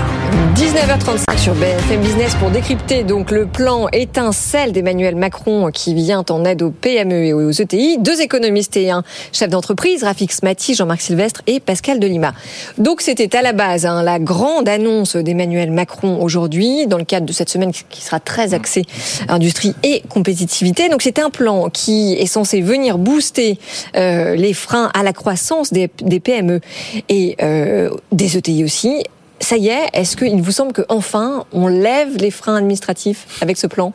19h35 0.55 1.37
sur 1.37 1.55
BFM 1.55 2.01
Business 2.01 2.35
pour 2.35 2.49
décrypter 2.49 3.03
donc 3.03 3.31
le 3.31 3.45
plan 3.45 3.87
étincelle 3.93 4.73
d'Emmanuel 4.73 5.15
Macron 5.15 5.71
qui 5.71 5.93
vient 5.93 6.25
en 6.29 6.43
aide 6.43 6.61
aux 6.61 6.71
PME 6.71 7.27
et 7.27 7.31
aux 7.31 7.51
ETI. 7.51 7.97
Deux 7.99 8.19
économistes 8.19 8.75
et 8.75 8.91
un 8.91 9.03
chef 9.31 9.49
d'entreprise, 9.49 10.03
Rafik 10.03 10.33
Smati, 10.33 10.75
Jean-Marc 10.75 10.99
Sylvestre 10.99 11.41
et 11.47 11.61
Pascal 11.61 12.01
Delima. 12.01 12.33
Donc 12.77 12.99
c'était 12.99 13.33
à 13.33 13.41
la 13.41 13.53
base 13.53 13.85
hein, 13.85 14.03
la 14.03 14.19
grande 14.19 14.67
annonce 14.67 15.15
d'Emmanuel 15.15 15.71
Macron 15.71 16.21
aujourd'hui 16.21 16.85
dans 16.85 16.97
le 16.97 17.05
cadre 17.05 17.25
de 17.25 17.31
cette 17.31 17.49
semaine 17.49 17.71
qui 17.71 18.01
sera 18.01 18.19
très 18.19 18.53
axée 18.53 18.83
industrie 19.29 19.73
et 19.83 20.03
compétitivité. 20.09 20.89
Donc 20.89 21.01
c'est 21.01 21.19
un 21.19 21.29
plan 21.29 21.69
qui 21.69 22.15
est 22.15 22.25
censé 22.25 22.59
venir 22.59 22.97
booster 22.97 23.57
euh, 23.95 24.35
les 24.35 24.53
freins 24.53 24.91
à 24.93 25.01
la 25.03 25.13
croissance 25.13 25.71
des, 25.71 25.89
des 26.01 26.19
PME 26.19 26.59
et 27.07 27.37
euh, 27.41 27.68
des 28.11 28.37
ETI 28.37 28.63
aussi. 28.63 29.03
Ça 29.39 29.57
y 29.57 29.69
est, 29.69 29.87
est-ce 29.93 30.17
qu'il 30.17 30.41
vous 30.41 30.51
semble 30.51 30.73
qu'enfin 30.73 31.45
on 31.53 31.67
lève 31.67 32.17
les 32.17 32.31
freins 32.31 32.55
administratifs 32.55 33.39
avec 33.41 33.57
ce 33.57 33.67
plan? 33.67 33.93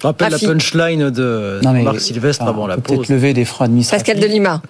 Je 0.00 0.06
rappelle 0.06 0.32
Rafi. 0.32 0.46
la 0.46 0.52
punchline 0.52 1.10
de 1.10 1.60
Non, 1.62 1.72
mais, 1.72 1.82
Marc 1.82 2.00
Sylvestre 2.00 2.42
enfin, 2.42 2.52
avant 2.52 2.66
la 2.66 2.74
on 2.74 2.80
peut 2.80 2.94
pause. 2.94 2.96
peut-être 2.98 3.08
lever 3.10 3.34
des 3.34 3.44
freins 3.44 3.66
administratifs. 3.66 4.06
Pascal 4.06 4.22
Delima. 4.28 4.62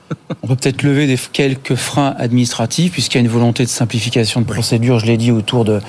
On 0.43 0.49
peut 0.49 0.57
peut-être 0.57 0.83
lever 0.83 1.07
des, 1.07 1.17
quelques 1.33 1.77
freins 1.77 2.15
administratifs 2.19 2.91
puisqu'il 2.93 3.19
y 3.19 3.21
a 3.21 3.25
une 3.25 3.31
volonté 3.31 3.63
de 3.63 3.69
simplification 3.69 4.41
de 4.41 4.47
procédure, 4.47 4.99
je 4.99 5.07
l'ai 5.07 5.17
dit, 5.17 5.31
autour 5.31 5.65
de, 5.65 5.81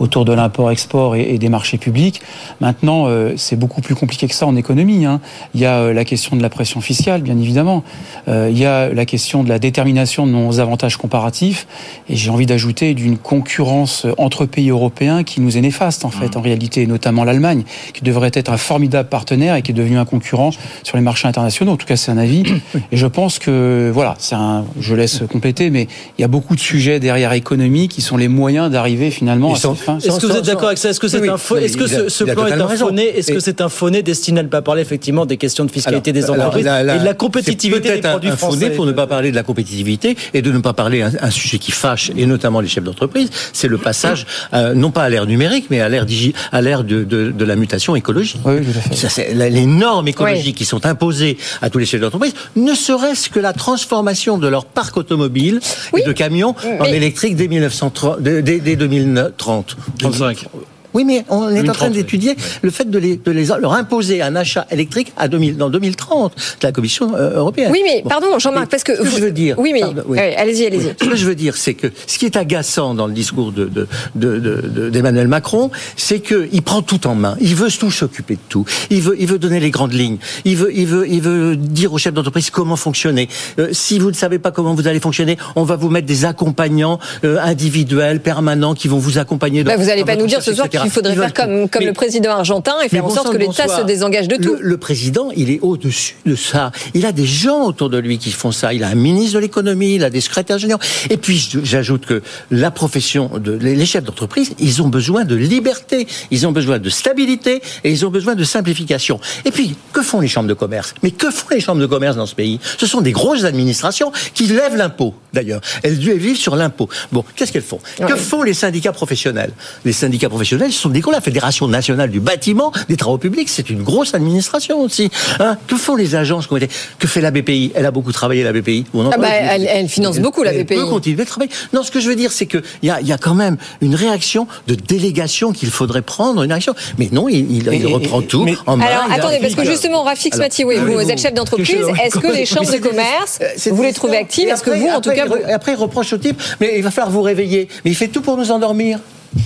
autour 0.00 0.24
de 0.24 0.32
l'import-export 0.32 1.14
et, 1.14 1.34
et 1.34 1.38
des 1.38 1.48
marchés 1.48 1.78
publics. 1.78 2.20
Maintenant, 2.60 3.06
euh, 3.06 3.34
c'est 3.36 3.54
beaucoup 3.54 3.82
plus 3.82 3.94
compliqué 3.94 4.26
que 4.26 4.34
ça 4.34 4.46
en 4.46 4.56
économie. 4.56 5.04
hein. 5.04 5.20
Il 5.54 5.60
y 5.60 5.64
a 5.64 5.76
euh, 5.78 5.92
la 5.92 6.04
question 6.04 6.34
de 6.34 6.42
la 6.42 6.50
pression 6.50 6.80
fiscale, 6.80 7.22
bien 7.22 7.38
évidemment. 7.38 7.84
Euh, 8.26 8.48
il 8.50 8.58
y 8.58 8.64
a 8.66 8.88
la 8.92 9.04
question 9.04 9.44
de 9.44 9.48
la 9.48 9.60
détermination 9.60 10.26
de 10.26 10.32
nos 10.32 10.58
avantages 10.58 10.96
comparatifs. 10.96 11.68
Et 12.08 12.16
j'ai 12.16 12.30
envie 12.30 12.46
d'ajouter 12.46 12.94
d'une 12.94 13.16
concurrence 13.16 14.06
entre 14.16 14.44
pays 14.44 14.70
européens 14.70 15.22
qui 15.22 15.40
nous 15.40 15.56
est 15.56 15.60
néfaste, 15.60 16.04
en 16.04 16.10
fait, 16.10 16.36
en 16.36 16.40
réalité, 16.40 16.82
et 16.82 16.86
notamment 16.88 17.22
l'Allemagne, 17.22 17.62
qui 17.94 18.02
devrait 18.02 18.32
être 18.34 18.50
un 18.50 18.56
formidable 18.56 18.87
partenaire 19.04 19.54
et 19.56 19.62
qui 19.62 19.70
est 19.72 19.74
devenu 19.74 19.98
un 19.98 20.04
concurrent 20.04 20.50
sur 20.82 20.96
les 20.96 21.02
marchés 21.02 21.28
internationaux. 21.28 21.72
En 21.72 21.76
tout 21.76 21.86
cas, 21.86 21.96
c'est 21.96 22.10
un 22.10 22.18
avis. 22.18 22.42
Et 22.92 22.96
je 22.96 23.06
pense 23.06 23.38
que, 23.38 23.90
voilà, 23.92 24.14
c'est 24.18 24.34
un, 24.34 24.64
je 24.80 24.94
laisse 24.94 25.22
compléter, 25.30 25.70
mais 25.70 25.88
il 26.18 26.22
y 26.22 26.24
a 26.24 26.28
beaucoup 26.28 26.54
de 26.54 26.60
sujets 26.60 27.00
derrière 27.00 27.32
économie 27.32 27.88
qui 27.88 28.00
sont 28.02 28.16
les 28.16 28.28
moyens 28.28 28.70
d'arriver 28.70 29.10
finalement 29.10 29.52
à 29.54 29.56
cette 29.56 29.74
fin. 29.74 29.98
Est-ce 29.98 30.18
que 30.20 30.26
vous 30.26 30.36
êtes 30.36 30.44
d'accord 30.46 30.66
avec 30.68 30.78
ça? 30.78 30.90
Est-ce 30.90 31.00
que 31.00 31.08
c'est 31.08 31.20
Oui, 31.20 31.28
un 31.28 31.36
faux 31.36 31.56
Est-ce 31.56 31.76
que 31.76 31.86
ce, 32.08 32.24
plan 32.24 32.46
est 32.46 32.52
un 32.52 32.66
raison. 32.66 32.88
faux 32.88 32.94
Est-ce 32.96 33.32
que 33.32 33.40
c'est 33.40 33.60
un 33.60 33.68
faux 33.68 33.90
destiné 33.90 34.40
à 34.40 34.42
ne 34.42 34.48
pas 34.48 34.62
parler 34.62 34.82
effectivement 34.82 35.26
des 35.26 35.36
questions 35.36 35.64
de 35.64 35.70
fiscalité 35.70 36.12
des 36.12 36.24
Alors, 36.24 36.36
entreprises 36.46 36.64
la- 36.64 36.82
la- 36.82 36.96
et 36.96 36.98
de 37.00 37.04
la 37.04 37.14
compétitivité 37.14 38.00
des 38.00 38.06
un- 38.06 38.10
produits 38.10 38.30
un 38.30 38.36
faux 38.36 38.46
français 38.48 38.70
pour 38.70 38.86
ne 38.86 38.92
pas 38.92 39.06
parler 39.06 39.30
de 39.30 39.36
la 39.36 39.42
compétitivité 39.42 40.16
et 40.34 40.42
de 40.42 40.50
ne 40.52 40.58
pas 40.58 40.72
parler 40.72 41.02
un, 41.02 41.12
un 41.20 41.30
sujet 41.30 41.58
qui 41.58 41.72
fâche 41.72 42.10
et 42.16 42.26
notamment 42.26 42.60
les 42.60 42.68
chefs 42.68 42.84
d'entreprise, 42.84 43.30
c'est 43.52 43.68
le 43.68 43.78
passage 43.78 44.26
euh, 44.54 44.74
non 44.74 44.90
pas 44.90 45.02
à 45.04 45.08
l'ère 45.08 45.26
numérique 45.26 45.66
mais 45.70 45.80
à 45.80 45.88
l'ère 45.88 46.06
digi- 46.06 46.34
à 46.52 46.60
l'ère 46.62 46.84
de, 46.84 47.04
de, 47.04 47.30
de 47.30 47.44
la 47.44 47.56
mutation 47.56 47.96
écologique. 47.96 48.40
Oui, 48.44 48.60
tout 48.62 48.77
à 48.77 48.77
fait. 48.80 49.34
Les 49.34 49.66
normes 49.66 50.08
écologiques 50.08 50.46
Oui. 50.46 50.52
qui 50.54 50.64
sont 50.64 50.84
imposées 50.86 51.36
à 51.62 51.70
tous 51.70 51.78
les 51.78 51.86
chefs 51.86 52.00
d'entreprise, 52.00 52.34
ne 52.56 52.74
serait-ce 52.74 53.28
que 53.28 53.40
la 53.40 53.52
transformation 53.52 54.38
de 54.38 54.48
leur 54.48 54.64
parc 54.64 54.96
automobile 54.96 55.60
Oui. 55.92 56.00
et 56.02 56.06
de 56.06 56.12
camions 56.12 56.54
en 56.80 56.84
Mais- 56.84 56.96
électrique 56.96 57.36
dès 57.36 57.48
1930, 57.48 58.20
dès, 58.20 58.42
dès- 58.42 58.60
dès 58.60 58.76
2030. 58.76 59.76
35. 59.98 60.46
Oui, 60.94 61.04
mais 61.04 61.24
on 61.28 61.42
est 61.48 61.60
en 61.60 61.62
2030, 61.62 61.76
train 61.76 61.86
oui. 61.88 61.92
d'étudier 61.94 62.36
le 62.62 62.70
fait 62.70 62.88
de, 62.90 62.98
les, 62.98 63.16
de 63.16 63.30
les, 63.30 63.46
leur 63.46 63.72
imposer 63.74 64.22
un 64.22 64.34
achat 64.36 64.66
électrique 64.70 65.12
à 65.16 65.28
2000, 65.28 65.56
dans 65.56 65.70
2030 65.70 66.34
de 66.34 66.66
la 66.66 66.72
Commission 66.72 67.14
euh, 67.14 67.36
européenne. 67.36 67.70
Oui, 67.72 67.80
mais 67.84 68.02
Bon. 68.02 68.08
pardon, 68.10 68.38
Jean-Marc, 68.38 68.70
parce 68.70 68.84
que 68.84 68.94
ce 68.96 69.02
que 69.02 69.06
vous- 69.08 69.16
je 69.16 69.22
veux 69.22 69.30
dire. 69.32 69.58
Oui, 69.58 69.72
mais 69.72 69.82
oui. 70.06 70.18
allez-y, 70.18 70.66
allez-y. 70.66 70.86
Oui. 70.86 70.92
Ce 71.00 71.04
que 71.08 71.16
je 71.16 71.26
veux 71.26 71.34
dire, 71.34 71.56
c'est 71.56 71.74
que 71.74 71.88
ce 72.06 72.18
qui 72.18 72.24
est 72.26 72.36
agaçant 72.36 72.94
dans 72.94 73.06
le 73.06 73.12
discours 73.12 73.52
de, 73.52 73.64
de, 73.66 73.86
de, 74.14 74.38
de- 74.38 74.60
de- 74.68 74.90
d'Emmanuel 74.90 75.28
Macron, 75.28 75.70
c'est 75.96 76.20
qu'il 76.20 76.62
prend 76.62 76.82
tout 76.82 77.06
en 77.06 77.14
main. 77.14 77.36
Il 77.40 77.54
veut 77.54 77.68
tout 77.70 77.90
s'occuper 77.90 78.34
de 78.34 78.40
tout. 78.48 78.64
Il 78.90 79.02
veut, 79.02 79.16
il 79.18 79.26
veut 79.26 79.38
donner 79.38 79.60
les 79.60 79.70
grandes 79.70 79.92
lignes. 79.92 80.18
Il 80.44 80.56
veut, 80.56 80.70
il 80.74 80.86
veut, 80.86 81.06
il 81.08 81.20
veut 81.20 81.54
dire 81.56 81.92
aux 81.92 81.98
chefs 81.98 82.14
d'entreprise 82.14 82.50
comment 82.50 82.76
fonctionner. 82.76 83.28
Euh, 83.58 83.68
si 83.72 83.98
vous 83.98 84.10
ne 84.10 84.16
savez 84.16 84.38
pas 84.38 84.50
comment 84.50 84.74
vous 84.74 84.88
allez 84.88 85.00
fonctionner, 85.00 85.36
on 85.54 85.64
va 85.64 85.76
vous 85.76 85.90
mettre 85.90 86.06
des 86.06 86.24
accompagnants 86.24 86.98
euh, 87.24 87.38
individuels, 87.40 88.20
permanents, 88.20 88.74
qui 88.74 88.88
vont 88.88 88.98
vous 88.98 89.18
accompagner. 89.18 89.62
Dans, 89.64 89.70
Bah, 89.70 89.76
vous 89.76 89.86
n'allez 89.86 90.04
pas 90.04 90.16
nous 90.16 90.26
dire 90.26 90.42
ce 90.42 90.54
soir 90.54 90.68
etc. 90.78 90.82
qu'il 90.82 90.90
faudrait 90.90 91.14
faire 91.14 91.34
comme, 91.34 91.62
tout. 91.62 91.68
comme 91.68 91.82
Mais- 91.82 91.88
le 91.88 91.92
président 91.92 92.30
argentin 92.30 92.74
et 92.84 92.88
faire 92.88 93.04
en 93.04 93.10
sorte 93.10 93.32
que 93.32 93.36
l'État 93.36 93.68
se 93.68 93.82
désengage 93.82 94.28
de 94.28 94.36
tout. 94.36 94.56
Le, 94.60 94.76
président, 94.78 95.30
il 95.36 95.50
est 95.50 95.60
au-dessus 95.60 96.16
de 96.24 96.34
ça. 96.34 96.72
Il 96.94 97.04
a 97.06 97.12
des 97.12 97.26
gens 97.26 97.64
autour 97.64 97.90
de 97.90 97.98
lui 97.98 98.18
qui 98.18 98.30
font 98.30 98.52
ça. 98.52 98.72
Il 98.72 98.84
a 98.84 98.88
un 98.88 98.94
ministre 98.94 99.34
de 99.34 99.40
l'économie, 99.40 99.96
il 99.96 100.04
a 100.04 100.10
des 100.10 100.20
secrétaires 100.20 100.58
généraux. 100.58 100.80
Et 101.10 101.16
puis, 101.16 101.48
j'ajoute 101.62 102.06
que 102.06 102.22
la 102.50 102.70
profession, 102.70 103.30
de, 103.38 103.52
les 103.52 103.86
chefs 103.86 104.04
d'entreprise, 104.04 104.54
ils 104.58 104.82
ont 104.82 104.88
besoin 104.88 105.24
de 105.24 105.34
liberté, 105.34 106.06
ils 106.30 106.46
ont 106.46 106.52
besoin 106.52 106.78
de 106.78 106.88
stabilité 106.88 107.60
et 107.84 107.90
ils 107.90 108.06
ont 108.06 108.10
besoin 108.10 108.34
de 108.34 108.44
simplification. 108.44 109.20
Et 109.44 109.50
puis, 109.50 109.76
que 109.92 110.02
font 110.02 110.20
les 110.20 110.28
chambres 110.28 110.48
de 110.48 110.54
commerce? 110.54 110.94
Mais 111.02 111.10
que 111.10 111.30
font 111.30 111.48
les 111.50 111.60
chambres 111.60 111.80
de 111.80 111.86
commerce 111.86 112.16
dans 112.16 112.26
ce 112.26 112.34
pays? 112.34 112.60
Ce 112.78 112.86
sont 112.86 113.00
des 113.00 113.12
grosses 113.12 113.44
administrations 113.44 114.12
qui 114.34 114.46
lèvent 114.46 114.76
l'impôt, 114.76 115.14
d'ailleurs. 115.32 115.60
Elles 115.82 115.98
elles 116.06 116.18
vivent 116.18 116.36
sur 116.36 116.56
l'impôt. 116.56 116.88
Bon, 117.12 117.24
qu'est-ce 117.36 117.52
qu'elles 117.52 117.62
font? 117.62 117.80
Que 117.98 118.16
font 118.16 118.42
les 118.42 118.54
syndicats 118.54 118.92
professionnels? 118.92 119.52
Les 119.84 119.92
syndicats 119.92 120.28
professionnels, 120.28 120.67
ce 120.72 120.80
sont 120.80 120.88
des 120.88 121.00
gros. 121.00 121.12
La 121.12 121.20
Fédération 121.20 121.68
nationale 121.68 122.10
du 122.10 122.20
bâtiment, 122.20 122.72
des 122.88 122.96
travaux 122.96 123.18
publics, 123.18 123.48
c'est 123.48 123.70
une 123.70 123.82
grosse 123.82 124.14
administration 124.14 124.80
aussi. 124.80 125.10
Hein 125.40 125.56
que 125.66 125.76
font 125.76 125.96
les 125.96 126.14
agences 126.14 126.46
qui 126.46 126.52
ont 126.52 126.56
été- 126.56 126.68
Que 126.98 127.06
fait 127.06 127.20
la 127.20 127.30
BPI 127.30 127.72
Elle 127.74 127.86
a 127.86 127.90
beaucoup 127.90 128.12
travaillé, 128.12 128.42
la 128.44 128.52
BPI. 128.52 128.84
On 128.94 129.06
en 129.06 129.10
Ah 129.10 129.18
bah, 129.18 129.28
elle- 129.30 129.66
elle 129.70 129.88
finance 129.88 130.18
beaucoup, 130.18 130.42
la 130.42 130.52
Elle 130.52 130.64
BPI. 130.64 130.76
peut 130.76 130.86
continuer 130.86 131.16
de 131.16 131.28
travailler. 131.28 131.50
Non, 131.72 131.82
ce 131.82 131.90
que 131.90 132.00
je 132.00 132.08
veux 132.08 132.16
dire, 132.16 132.32
c'est 132.32 132.46
qu'il 132.46 132.62
y 132.82 132.90
a, 132.90 133.00
il 133.00 133.06
y 133.06 133.12
a 133.12 133.18
quand 133.18 133.34
même 133.34 133.56
une 133.80 133.94
réaction 133.94 134.46
de 134.66 134.74
délégation 134.74 135.52
qu'il 135.52 135.70
faudrait 135.70 136.02
prendre, 136.02 136.42
une 136.42 136.50
réaction. 136.50 136.74
Mais 136.98 137.08
non, 137.12 137.28
il, 137.28 137.50
il- 137.50 137.72
il 137.72 137.86
reprend 137.86 138.20
et- 138.20 138.26
tout 138.26 138.44
mais- 138.44 138.54
en 138.66 138.76
main. 138.76 138.86
Alors 138.86 139.04
attendez, 139.12 139.38
parce 139.40 139.54
que 139.54 139.64
justement, 139.64 140.02
Rafik 140.02 140.34
alors, 140.34 140.44
Smati, 140.46 140.64
oui, 140.64 140.76
vous 140.76 140.92
vous- 140.92 141.10
êtes 141.10 141.20
chef 141.20 141.34
d'entreprise. 141.34 141.86
Est-ce 142.04 142.18
que 142.18 142.26
les 142.34 142.46
chambres 142.46 142.70
de 142.70 142.78
commerce, 142.78 143.38
vous 143.70 143.82
les 143.82 143.92
trouvez 143.92 144.16
actives? 144.16 144.48
Et 144.48 144.50
Est-ce 144.50 144.62
que 144.62 144.70
après- 144.70 144.80
vous, 144.80 144.88
en 144.88 145.00
tout 145.00 145.10
cas, 145.10 145.26
Après, 145.52 145.72
il 145.72 145.76
reproche 145.76 146.12
au 146.12 146.18
type, 146.18 146.40
mais 146.60 146.74
il 146.76 146.82
va 146.82 146.90
falloir 146.90 147.10
vous 147.10 147.22
réveiller. 147.22 147.68
Mais 147.84 147.90
il 147.90 147.94
fait 147.94 148.08
tout 148.08 148.20
pour 148.22 148.36
nous 148.36 148.50
endormir. 148.50 148.98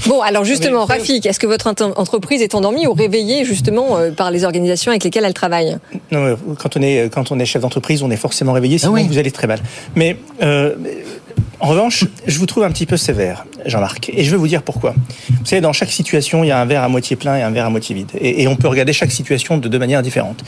Bon, 0.07 0.21
alors 0.21 0.45
justement, 0.45 0.85
Rafik, 0.85 1.27
est-ce 1.27 1.41
que 1.41 1.47
votre 1.47 1.67
ent- 1.69 1.93
entreprise 1.97 2.41
est 2.41 2.55
endormie 2.55 2.87
ou 2.87 2.93
réveillée 2.93 3.45
justement 3.45 3.99
euh, 3.99 4.11
par 4.13 4.31
les 4.31 4.45
organisations 4.45 4.91
avec 4.91 5.03
lesquelles 5.05 5.25
elle 5.25 5.35
travaille? 5.35 5.77
Non, 6.11 6.25
euh, 6.25 6.37
quand 6.59 6.77
on 6.77 6.83
est 6.83 7.13
quand 7.13 7.33
on 7.33 7.39
est 7.39 7.45
chef 7.45 7.63
d'entreprise, 7.63 8.03
on 8.03 8.11
est 8.11 8.17
forcément 8.17 8.53
réveillé, 8.53 8.79
sinon 8.79 8.93
oui. 8.93 9.07
vous 9.09 9.19
allez 9.19 9.31
très 9.33 9.47
mal. 9.47 9.61
Mais 9.97 10.17
euh, 10.43 10.75
en 11.61 11.69
revanche, 11.69 12.05
je 12.27 12.39
vous 12.39 12.47
trouve 12.47 12.65
un 12.65 12.71
petit 12.71 12.87
peu 12.87 12.97
sévère, 12.97 13.45
Jean-Marc, 13.67 14.11
et 14.15 14.25
je 14.25 14.31
vais 14.31 14.37
vous 14.37 14.49
dire 14.49 14.63
pourquoi. 14.63 14.95
Vous 15.31 15.47
savez, 15.47 15.61
dans 15.61 15.73
chaque 15.73 15.93
situation, 15.93 16.43
il 16.45 16.49
y 16.49 16.51
a 16.51 16.61
un 16.61 16.65
verre 16.65 16.83
à 16.83 16.89
moitié 16.89 17.17
plein 17.17 17.37
et 17.37 17.43
un 17.43 17.51
verre 17.51 17.67
à 17.67 17.71
moitié 17.71 17.95
vide, 17.95 18.11
et, 18.21 18.43
et 18.43 18.49
on 18.49 18.57
peut 18.57 18.69
regarder 18.69 18.93
chaque 18.93 19.13
situation 19.13 19.59
de 19.59 19.69
deux 19.69 19.79
manières 19.79 20.03
différentes. 20.03 20.43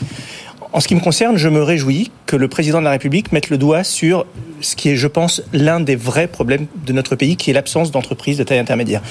En 0.75 0.81
ce 0.81 0.89
qui 0.89 0.95
me 0.95 0.99
concerne, 0.99 1.37
je 1.37 1.47
me 1.47 1.63
réjouis 1.63 2.11
que 2.25 2.35
le 2.35 2.49
président 2.49 2.79
de 2.79 2.83
la 2.83 2.91
République 2.91 3.31
mette 3.31 3.49
le 3.49 3.57
doigt 3.57 3.85
sur 3.85 4.25
ce 4.59 4.75
qui 4.75 4.89
est, 4.89 4.97
je 4.97 5.07
pense, 5.07 5.41
l'un 5.53 5.79
des 5.79 5.95
vrais 5.95 6.27
problèmes 6.27 6.67
de 6.85 6.91
notre 6.91 7.15
pays, 7.15 7.37
qui 7.37 7.49
est 7.49 7.53
l'absence 7.53 7.91
d'entreprises 7.91 8.37
de 8.37 8.43
taille 8.43 8.59
intermédiaire. 8.59 9.01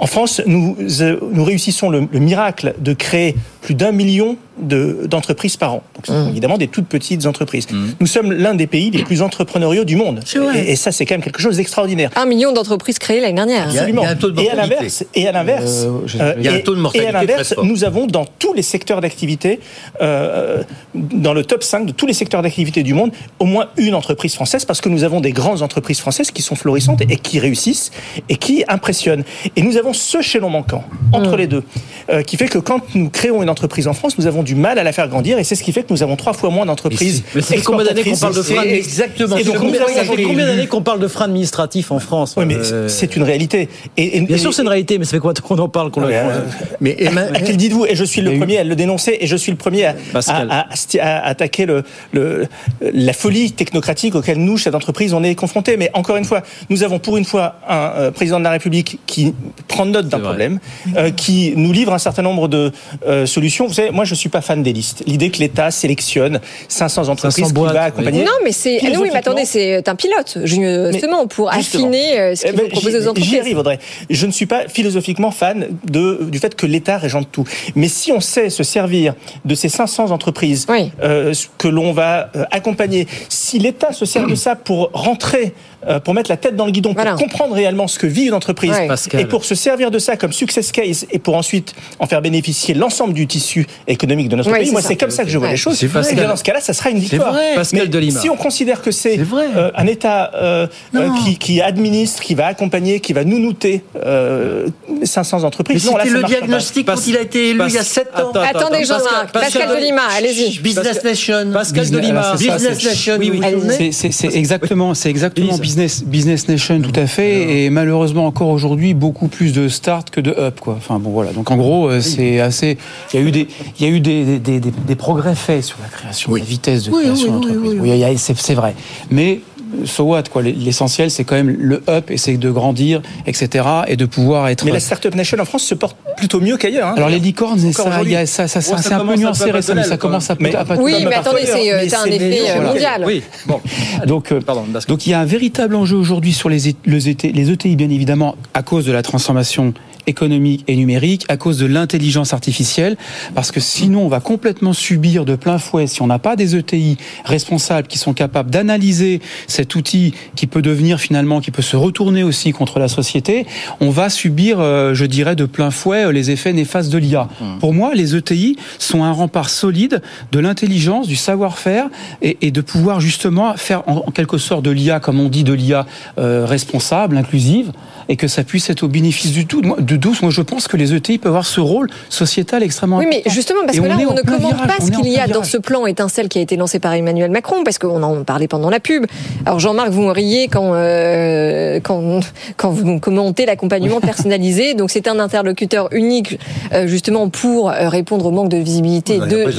En 0.00 0.06
France, 0.06 0.42
nous, 0.44 0.76
euh, 1.00 1.18
nous 1.32 1.44
réussissons 1.44 1.88
le, 1.88 2.08
le 2.12 2.18
miracle 2.18 2.74
de 2.78 2.92
créer 2.92 3.36
plus 3.62 3.74
d'un 3.74 3.90
million 3.90 4.36
de- 4.58 5.06
d'entreprises 5.06 5.56
par 5.56 5.74
an. 5.74 5.82
Donc, 5.94 6.06
ce 6.06 6.12
sont 6.12 6.28
évidemment 6.30 6.58
des 6.58 6.68
toutes 6.68 6.86
petites 6.86 7.26
entreprises. 7.26 7.66
Nous 8.00 8.06
sommes 8.06 8.32
l'un 8.32 8.54
des 8.54 8.66
pays 8.66 8.90
les 8.90 9.02
plus 9.04 9.22
entrepreneuriaux 9.22 9.84
du 9.84 9.96
monde. 9.96 10.20
Et, 10.54 10.72
et 10.72 10.76
ça, 10.76 10.92
c'est 10.92 11.06
quand 11.06 11.14
même 11.14 11.22
quelque 11.22 11.40
chose 11.40 11.56
d'extraordinaire. 11.56 12.10
Un 12.16 12.26
million 12.26 12.52
d'entreprises 12.52 12.98
créées 12.98 13.20
l'année 13.20 13.34
dernière. 13.34 13.66
Il 13.68 13.74
y 13.74 13.78
a- 13.78 13.80
Absolument. 13.82 14.02
il 14.02 14.04
y 14.04 14.08
a 14.08 14.10
un 14.10 14.16
taux 14.16 14.30
de 14.30 14.40
et 14.40 14.50
à 14.50 14.54
mortalité. 14.54 14.74
l'inverse, 14.76 15.04
et 15.14 15.28
à 15.28 15.32
l'inverse, 15.32 15.82
Euh, 15.86 15.90
je- 16.06 16.18
euh, 16.18 16.34
il 16.38 16.44
y 16.44 16.48
a 16.48 16.52
un 16.52 16.58
taux 16.60 16.74
de 16.74 16.80
mortalité 16.80 17.06
Et 17.06 17.08
à 17.08 17.12
l'inverse, 17.12 17.54
nous 17.62 17.84
avons 17.84 18.06
dans 18.06 18.24
tous 18.38 18.52
les 18.54 18.62
secteurs 18.62 19.00
d'activité, 19.00 19.60
euh, 20.00 20.62
dans 20.94 21.32
le 21.34 21.44
top 21.44 21.62
5 21.64 21.86
de 21.86 21.92
tous 21.92 22.06
les 22.06 22.12
secteurs 22.12 22.42
d'activité 22.42 22.82
du 22.82 22.94
monde, 22.94 23.10
au 23.38 23.44
moins 23.46 23.66
une 23.76 23.94
entreprise 23.94 24.34
française, 24.34 24.64
parce 24.64 24.80
que 24.80 24.88
nous 24.88 25.02
avons 25.04 25.20
des 25.20 25.32
grandes 25.32 25.62
entreprises 25.62 25.98
françaises 26.00 26.30
qui 26.30 26.42
sont 26.42 26.54
florissantes 26.54 27.02
et 27.02 27.16
qui 27.16 27.38
réussissent 27.40 27.90
et 28.28 28.36
qui 28.36 28.64
impressionnent. 28.68 29.24
Et 29.56 29.62
nous 29.62 29.76
avons 29.76 29.92
ce 29.92 30.20
chaînon 30.22 30.50
manquant 30.50 30.84
entre 31.12 31.36
les 31.36 31.46
deux, 31.46 31.64
euh, 32.10 32.22
qui 32.22 32.36
fait 32.36 32.46
que 32.48 32.58
quand 32.58 32.80
nous 32.94 33.10
créons 33.10 33.42
une 33.42 33.50
entreprise 33.50 33.88
en 33.88 33.92
France, 33.94 34.16
nous 34.18 34.26
avons 34.26 34.43
du 34.44 34.54
mal 34.54 34.78
à 34.78 34.84
la 34.84 34.92
faire 34.92 35.08
grandir, 35.08 35.38
et 35.38 35.44
c'est 35.44 35.54
ce 35.56 35.62
qui 35.64 35.72
fait 35.72 35.82
que 35.82 35.92
nous 35.92 36.02
avons 36.02 36.16
trois 36.16 36.32
fois 36.32 36.50
moins 36.50 36.66
d'entreprises. 36.66 37.22
Mais 37.34 37.42
fait 37.42 37.58
combien 37.62 37.84
d'années 37.84 38.04
qu'on 38.04 38.16
parle 38.16 38.34
de 38.36 38.42
frein 38.42 38.62
C'est 38.62 38.76
exactement 38.76 39.36
Et 39.36 39.44
donc, 39.44 39.56
combien 39.58 40.46
d'années 40.46 40.66
qu'on 40.66 40.82
parle 40.82 41.00
de 41.00 41.08
frein 41.08 41.24
administratif 41.24 41.90
en 41.90 41.98
France 41.98 42.34
Oui, 42.36 42.44
mais 42.46 42.54
Euh, 42.56 42.88
c'est 42.88 43.16
une 43.16 43.22
réalité. 43.24 43.68
Et, 43.96 44.18
et- 44.18 44.20
Bien 44.20 44.36
et- 44.36 44.38
sûr, 44.38 44.54
c'est 44.54 44.62
une 44.62 44.68
réalité, 44.68 44.98
mais 44.98 45.04
ça 45.04 45.12
fait 45.12 45.18
quoi 45.18 45.34
qu'on 45.34 45.58
en 45.58 45.68
parle 45.68 45.90
qu'on 45.90 46.02
Non, 46.02 46.06
le- 46.06 46.12
mais, 46.12 46.18
euh, 46.20 46.40
Mais 46.80 46.96
Emma- 46.98 47.26
à 47.34 47.40
qui 47.40 47.50
le 47.52 47.56
dites-vous 47.58 47.86
Et 47.86 47.94
je 47.96 48.04
suis 48.04 48.20
le 48.20 48.36
premier 48.38 48.58
à 48.58 48.64
le 48.64 48.76
dénoncer 48.76 49.16
et 49.20 49.26
je 49.26 49.36
suis 49.36 49.50
le 49.50 49.58
premier 49.58 49.84
à, 49.86 49.94
Pascal. 50.12 50.48
à- 50.50 50.66
à- 51.00 51.06
à 51.18 51.26
attaquer 51.26 51.66
le, 51.66 51.82
le- 52.12 52.46
la 52.92 53.12
folie 53.12 53.52
technocratique 53.52 54.14
auquel 54.14 54.38
nous, 54.38 54.56
chefs 54.56 54.72
d'entreprise, 54.72 55.14
on 55.14 55.22
est 55.22 55.34
confrontés. 55.34 55.76
Mais 55.76 55.90
encore 55.94 56.16
une 56.16 56.24
fois, 56.24 56.42
nous 56.70 56.82
avons 56.82 56.98
pour 56.98 57.16
une 57.16 57.24
fois 57.24 57.56
un 57.68 57.74
euh, 57.96 58.10
président 58.10 58.38
de 58.38 58.44
la 58.44 58.50
République 58.50 58.98
qui 59.06 59.34
prend 59.68 59.86
note 59.86 60.08
d'un 60.08 60.18
problème, 60.20 60.58
euh, 60.96 61.10
qui 61.10 61.52
nous 61.56 61.72
livre 61.72 61.92
un 61.92 61.98
certain 61.98 62.22
nombre 62.22 62.48
de 62.48 62.72
euh, 63.06 63.26
solutions. 63.26 63.66
Vous 63.66 63.74
savez, 63.74 63.90
moi, 63.90 64.04
je 64.04 64.14
suis 64.14 64.28
pas 64.34 64.40
fan 64.42 64.62
des 64.62 64.72
listes. 64.72 65.02
L'idée 65.06 65.30
que 65.30 65.38
l'État 65.38 65.70
sélectionne 65.70 66.40
500 66.68 67.08
entreprises 67.08 67.36
500 67.44 67.48
qui 67.48 67.54
va 67.54 67.72
boîtes, 67.72 67.76
accompagner. 67.88 68.24
Non, 68.24 68.32
mais 68.44 68.52
c'est. 68.52 68.78
ah 68.84 68.90
non, 68.90 69.00
oui, 69.00 69.10
mais 69.12 69.18
attendez, 69.20 69.44
c'est 69.44 69.88
un 69.88 69.94
pilote, 69.94 70.38
justement, 70.44 71.26
pour 71.26 71.52
Justement. 71.52 71.84
affiner 71.84 72.18
euh, 72.20 72.34
ce 72.34 72.42
Eh 72.46 72.48
qu'il 72.50 72.56
ben, 72.58 72.64
faut 72.64 72.70
proposer 72.70 72.96
aux 72.96 73.00
j'y- 73.00 73.04
J'y 73.04 73.08
entreprises. 73.08 73.38
arrive, 73.40 73.58
Audrey. 73.58 73.78
Je 74.10 74.26
ne 74.26 74.32
suis 74.32 74.46
pas 74.46 74.68
philosophiquement 74.68 75.30
fan 75.30 75.68
de, 75.90 76.24
du 76.30 76.38
fait 76.38 76.54
que 76.54 76.66
l'État 76.66 76.98
régente 76.98 77.28
tout. 77.30 77.44
Mais 77.76 77.88
si 77.88 78.10
on 78.12 78.20
sait 78.20 78.50
se 78.50 78.62
servir 78.62 79.14
de 79.44 79.54
ces 79.54 79.68
500 79.68 80.10
entreprises 80.10 80.66
Oui. 80.68 80.90
euh, 81.02 81.32
que 81.58 81.68
l'on 81.68 81.92
va 81.92 82.30
euh, 82.36 82.44
accompagner, 82.50 83.06
si 83.28 83.58
l'État 83.58 83.92
se 83.92 84.04
sert 84.04 84.26
de 84.26 84.34
ça 84.34 84.56
pour 84.56 84.90
rentrer, 84.92 85.54
euh, 85.86 86.00
pour 86.00 86.14
mettre 86.14 86.30
la 86.30 86.36
tête 86.36 86.56
dans 86.56 86.66
le 86.66 86.72
guidon, 86.72 86.92
Voilà. 86.94 87.12
pour 87.12 87.20
comprendre 87.20 87.54
réellement 87.54 87.86
ce 87.88 87.98
que 87.98 88.06
vit 88.06 88.24
une 88.26 88.34
entreprise, 88.34 88.72
Ouais. 88.72 88.88
Et 89.20 89.26
pour 89.26 89.44
se 89.44 89.54
servir 89.54 89.90
de 89.90 89.98
ça 89.98 90.16
comme 90.16 90.32
success 90.32 90.72
case, 90.72 91.06
et 91.10 91.18
pour 91.18 91.36
ensuite 91.36 91.74
en 91.98 92.06
faire 92.06 92.22
bénéficier 92.22 92.74
l'ensemble 92.74 93.12
du 93.12 93.26
tissu 93.26 93.66
économique 93.86 94.23
de 94.28 94.36
notre 94.36 94.50
Oui, 94.52 94.58
pays, 94.60 94.72
moi 94.72 94.82
c'est 94.82 94.96
comme 94.96 95.10
ça 95.10 95.24
que 95.24 95.30
je 95.30 95.38
vois 95.38 95.50
les 95.50 95.56
choses. 95.56 95.82
Et 95.82 95.88
bien, 96.14 96.28
dans 96.28 96.36
ce 96.36 96.44
cas-là, 96.44 96.60
ça 96.60 96.72
sera 96.72 96.90
une 96.90 96.98
victoire. 96.98 97.32
vrai. 97.32 97.54
Pascal 97.54 97.88
Mais 97.92 98.10
si 98.10 98.30
on 98.30 98.36
considère 98.36 98.82
que 98.82 98.90
c'est 98.90 99.18
euh, 99.18 99.70
un 99.74 99.86
État 99.86 100.30
euh, 100.34 100.66
euh, 100.94 101.08
qui, 101.24 101.36
qui 101.38 101.60
administre, 101.60 102.22
qui 102.22 102.34
va 102.34 102.46
accompagner, 102.46 103.00
qui 103.00 103.12
va 103.12 103.24
nounouter 103.24 103.82
euh, 104.04 104.68
500 105.02 105.44
entreprises. 105.44 105.84
Mais 105.84 105.90
non, 105.90 105.96
là, 105.96 106.04
le 106.04 106.22
diagnostic 106.24 106.86
quand 106.86 107.06
il 107.06 107.16
a 107.16 107.20
été 107.20 107.50
élu 107.50 107.60
il 107.66 107.74
y 107.74 107.78
a 107.78 107.82
7 107.84 108.08
ans. 108.08 108.30
Attends, 108.30 108.40
attends, 108.40 108.58
Attendez, 108.58 108.84
Jean-Marc. 108.84 109.04
Pascal- 109.04 109.30
Pascal 109.32 109.62
Pascal- 109.62 109.80
Delima, 109.80 110.02
allez-y. 110.16 110.58
Business 110.60 111.04
Nation. 111.04 111.50
Pascal 111.52 111.80
Business- 111.82 112.00
Delima. 112.00 112.32
Business 112.36 112.84
Nation, 112.84 113.16
oui, 113.18 113.30
oui. 113.34 113.92
C'est- 113.92 114.34
exactement, 114.34 114.94
c'est 114.94 115.10
exactement 115.10 115.58
business, 115.58 116.02
business 116.04 116.48
nation 116.48 116.80
tout 116.80 116.98
à 116.98 117.06
fait, 117.06 117.64
et 117.64 117.70
malheureusement 117.70 118.26
encore 118.26 118.48
aujourd'hui 118.48 118.94
beaucoup 118.94 119.28
plus 119.28 119.52
de 119.52 119.68
start 119.68 120.10
que 120.10 120.20
de 120.20 120.30
up 120.30 120.60
quoi. 120.60 120.74
Enfin 120.78 120.98
bon 120.98 121.10
voilà. 121.10 121.32
Donc 121.32 121.50
en 121.50 121.56
gros 121.56 121.88
euh, 121.88 122.00
c'est 122.00 122.40
assez. 122.40 122.76
Il 123.12 123.20
y 123.20 123.22
a 123.22 123.26
eu 123.26 123.30
des, 123.30 123.48
il 123.78 123.86
y 123.86 123.88
a 123.88 123.92
eu 123.92 124.00
des, 124.00 124.13
des, 124.22 124.38
des, 124.38 124.60
des- 124.60 124.70
des 124.70 124.94
progrès 124.94 125.34
faits 125.34 125.64
sur 125.64 125.78
la 125.82 125.88
création, 125.88 126.34
la 126.34 126.44
vitesse 126.44 126.84
de 126.84 126.92
Oui, 126.92 127.02
création 127.04 127.32
d'entreprise. 127.40 127.80
oui, 127.80 128.18
c'est 128.36 128.54
vrai. 128.54 128.74
Mais 129.10 129.40
so 129.86 130.04
what 130.04 130.22
quoi? 130.30 130.42
L'essentiel 130.42 131.10
c'est 131.10 131.24
quand 131.24 131.34
même 131.34 131.56
le 131.58 131.82
up 131.88 132.08
et 132.10 132.16
c'est 132.16 132.36
de 132.36 132.50
grandir, 132.50 133.02
etc. 133.26 133.64
et 133.88 133.96
de 133.96 134.04
pouvoir 134.06 134.46
être. 134.48 134.64
Mais 134.64 134.70
la 134.70 134.78
Startup 134.78 135.12
Nation 135.14 135.36
en 135.40 135.44
France 135.44 135.64
se 135.64 135.74
porte 135.74 135.96
plutôt 136.16 136.40
mieux 136.40 136.56
qu'ailleurs. 136.56 136.88
hein. 136.90 136.94
Alors 136.96 137.08
les 137.08 137.18
licornes, 137.18 137.58
ça, 137.72 138.00
il 138.04 138.10
y 138.10 138.14
a- 138.16 138.26
ça, 138.26 138.46
ça, 138.46 138.60
ça, 138.60 138.76
c'est 138.78 138.92
un 138.92 139.04
peu 139.04 139.16
nuancé 139.16 139.50
récemment. 139.50 139.82
Ça 139.82 139.96
commence 139.96 140.30
à, 140.30 140.36
même. 140.38 140.54
à 140.54 140.64
pas 140.64 140.76
Oui, 140.76 140.94
mais 141.04 141.14
attendez, 141.14 141.40
c'est 141.44 141.72
euh, 141.72 141.78
un 141.80 142.04
effet 142.06 142.50
euh, 142.50 142.62
mondial. 142.62 143.02
Oui, 143.04 143.22
bon. 143.46 143.60
Donc, 144.06 144.30
euh, 144.30 144.40
Pardon, 144.40 144.64
donc 144.88 145.06
il 145.06 145.10
y 145.10 145.14
a 145.14 145.20
un 145.20 145.24
véritable 145.24 145.74
enjeu 145.74 145.96
aujourd'hui 145.96 146.32
sur 146.32 146.48
les, 146.48 146.68
é- 146.68 146.76
les 146.86 147.08
ET 147.08 147.16
les 147.32 147.50
ETI, 147.50 147.74
bien 147.74 147.90
évidemment, 147.90 148.36
à 148.54 148.62
cause 148.62 148.84
de 148.84 148.92
la 148.92 149.02
transformation 149.02 149.74
économique 150.06 150.64
et 150.68 150.76
numérique, 150.76 151.24
à 151.28 151.36
cause 151.36 151.58
de 151.58 151.66
l'intelligence 151.66 152.32
artificielle, 152.32 152.96
parce 153.34 153.50
que 153.50 153.60
sinon 153.60 154.04
on 154.04 154.08
va 154.08 154.20
complètement 154.20 154.72
subir 154.72 155.24
de 155.24 155.36
plein 155.36 155.58
fouet, 155.58 155.86
si 155.86 156.02
on 156.02 156.06
n'a 156.06 156.18
pas 156.18 156.36
des 156.36 156.56
ETI 156.56 156.96
responsables 157.24 157.88
qui 157.88 157.98
sont 157.98 158.14
capables 158.14 158.50
d'analyser 158.50 159.20
cet 159.46 159.74
outil 159.74 160.14
qui 160.36 160.46
peut 160.46 160.62
devenir 160.62 161.00
finalement, 161.00 161.40
qui 161.40 161.50
peut 161.50 161.62
se 161.62 161.76
retourner 161.76 162.22
aussi 162.22 162.52
contre 162.52 162.78
la 162.78 162.88
société, 162.88 163.46
on 163.80 163.90
va 163.90 164.10
subir, 164.10 164.60
euh, 164.60 164.94
je 164.94 165.04
dirais, 165.04 165.36
de 165.36 165.44
plein 165.44 165.70
fouet 165.70 166.06
euh, 166.06 166.12
les 166.12 166.30
effets 166.30 166.52
néfastes 166.52 166.90
de 166.90 166.98
l'IA. 166.98 167.28
Pour 167.60 167.74
moi, 167.74 167.94
les 167.94 168.14
ETI 168.14 168.56
sont 168.78 169.04
un 169.04 169.12
rempart 169.12 169.50
solide 169.50 170.02
de 170.32 170.38
l'intelligence, 170.38 171.06
du 171.06 171.16
savoir-faire 171.16 171.88
et, 172.22 172.38
et 172.42 172.50
de 172.50 172.60
pouvoir 172.60 173.00
justement 173.00 173.54
faire 173.56 173.82
en, 173.88 174.04
en 174.06 174.10
quelque 174.10 174.38
sorte 174.38 174.64
de 174.64 174.70
l'IA, 174.70 175.00
comme 175.00 175.20
on 175.20 175.28
dit, 175.28 175.44
de 175.44 175.52
l'IA 175.52 175.86
euh, 176.18 176.44
responsable, 176.46 177.16
inclusive, 177.16 177.72
et 178.08 178.16
que 178.16 178.28
ça 178.28 178.44
puisse 178.44 178.70
être 178.70 178.82
au 178.82 178.88
bénéfice 178.88 179.32
du 179.32 179.46
tout. 179.46 179.62
De 179.62 179.96
douce, 179.96 180.22
moi 180.22 180.30
je 180.30 180.42
pense 180.42 180.68
que 180.68 180.76
les 180.76 180.94
ETI 180.94 181.18
peuvent 181.18 181.32
avoir 181.32 181.46
ce 181.46 181.60
rôle 181.60 181.88
sociétal 182.08 182.62
extrêmement 182.62 182.98
Oui, 182.98 183.06
mais 183.08 183.18
important. 183.18 183.34
justement, 183.34 183.60
parce 183.64 183.78
Et 183.78 183.80
que 183.80 183.86
là, 183.86 183.96
on 184.08 184.14
ne 184.14 184.22
commente 184.22 184.54
virage, 184.54 184.66
pas 184.78 184.84
ce 184.84 184.90
qu'il 184.90 185.08
y 185.08 185.18
a 185.18 185.26
dans 185.26 185.42
ce 185.42 185.56
plan 185.56 185.86
étincelle 185.86 186.28
qui 186.28 186.38
a 186.38 186.42
été 186.42 186.56
lancé 186.56 186.78
par 186.78 186.92
Emmanuel 186.94 187.30
Macron, 187.30 187.64
parce 187.64 187.78
qu'on 187.78 188.02
en 188.02 188.24
parlait 188.24 188.48
pendant 188.48 188.70
la 188.70 188.80
pub. 188.80 189.06
Alors, 189.46 189.58
Jean-Marc, 189.58 189.90
vous 189.90 190.02
me 190.02 190.10
riez 190.10 190.48
quand, 190.48 190.72
euh, 190.74 191.80
quand, 191.82 192.20
quand 192.56 192.70
vous 192.70 193.00
commentez 193.00 193.46
l'accompagnement 193.46 194.00
personnalisé. 194.00 194.74
Donc, 194.74 194.90
c'est 194.90 195.08
un 195.08 195.18
interlocuteur 195.18 195.88
unique, 195.92 196.38
euh, 196.72 196.86
justement, 196.86 197.28
pour 197.28 197.70
euh, 197.70 197.88
répondre 197.88 198.26
au 198.26 198.30
manque 198.30 198.48
de 198.50 198.58
visibilité 198.58 199.18
de, 199.18 199.50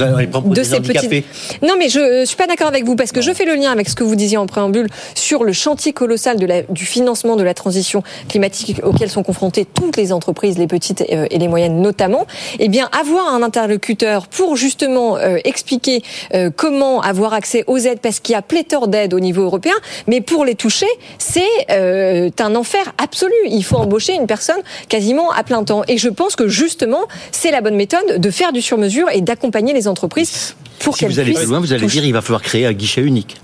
ces 0.62 0.74
handicapés. 0.76 1.22
petites. 1.22 1.62
Non, 1.62 1.74
mais 1.78 1.88
je 1.88 2.20
ne 2.20 2.24
suis 2.24 2.36
pas 2.36 2.46
d'accord 2.46 2.68
avec 2.68 2.84
vous, 2.84 2.96
parce 2.96 3.12
que 3.12 3.20
je 3.20 3.32
fais 3.32 3.44
le 3.44 3.54
lien 3.54 3.72
avec 3.72 3.88
ce 3.88 3.94
que 3.94 4.04
vous 4.04 4.14
disiez 4.16 4.36
en 4.36 4.46
préambule 4.46 4.88
sur 5.14 5.44
le 5.44 5.52
chantier 5.52 5.92
colossal 5.92 6.38
de 6.38 6.46
la, 6.46 6.62
du 6.62 6.84
financement 6.84 7.36
de 7.36 7.42
la 7.42 7.54
transition 7.54 8.02
climatique 8.28 8.35
auquel 8.82 9.10
sont 9.10 9.22
confrontées 9.22 9.64
toutes 9.64 9.96
les 9.96 10.12
entreprises, 10.12 10.58
les 10.58 10.66
petites 10.66 11.04
euh, 11.10 11.26
et 11.30 11.38
les 11.38 11.48
moyennes 11.48 11.80
notamment. 11.80 12.26
Eh 12.58 12.68
bien, 12.68 12.88
avoir 12.98 13.32
un 13.32 13.42
interlocuteur 13.42 14.26
pour 14.28 14.56
justement 14.56 15.16
euh, 15.16 15.38
expliquer 15.44 16.02
euh, 16.34 16.50
comment 16.54 17.00
avoir 17.00 17.34
accès 17.34 17.64
aux 17.66 17.78
aides, 17.78 18.00
parce 18.00 18.20
qu'il 18.20 18.32
y 18.32 18.36
a 18.36 18.42
pléthore 18.42 18.88
d'aides 18.88 19.14
au 19.14 19.20
niveau 19.20 19.42
européen, 19.42 19.74
mais 20.06 20.20
pour 20.20 20.44
les 20.44 20.54
toucher, 20.54 20.86
c'est 21.18 21.42
euh, 21.70 22.30
un 22.38 22.54
enfer 22.54 22.92
absolu. 23.02 23.32
Il 23.48 23.64
faut 23.64 23.76
embaucher 23.76 24.14
une 24.14 24.26
personne 24.26 24.60
quasiment 24.88 25.30
à 25.32 25.42
plein 25.42 25.64
temps. 25.64 25.82
Et 25.88 25.98
je 25.98 26.08
pense 26.08 26.36
que 26.36 26.48
justement, 26.48 27.06
c'est 27.32 27.50
la 27.50 27.60
bonne 27.60 27.76
méthode 27.76 28.18
de 28.18 28.30
faire 28.30 28.52
du 28.52 28.62
sur-mesure 28.62 29.08
et 29.12 29.20
d'accompagner 29.20 29.72
les 29.72 29.88
entreprises 29.88 30.56
pour 30.78 30.94
Si 30.94 31.00
qu'elles 31.00 31.12
vous 31.12 31.18
allez 31.18 31.30
puissent 31.30 31.40
plus 31.40 31.48
loin, 31.48 31.60
vous 31.60 31.72
allez 31.72 31.82
toucher. 31.82 32.00
dire 32.00 32.08
il 32.08 32.12
va 32.12 32.22
falloir 32.22 32.42
créer 32.42 32.66
un 32.66 32.72
guichet 32.72 33.02
unique. 33.02 33.36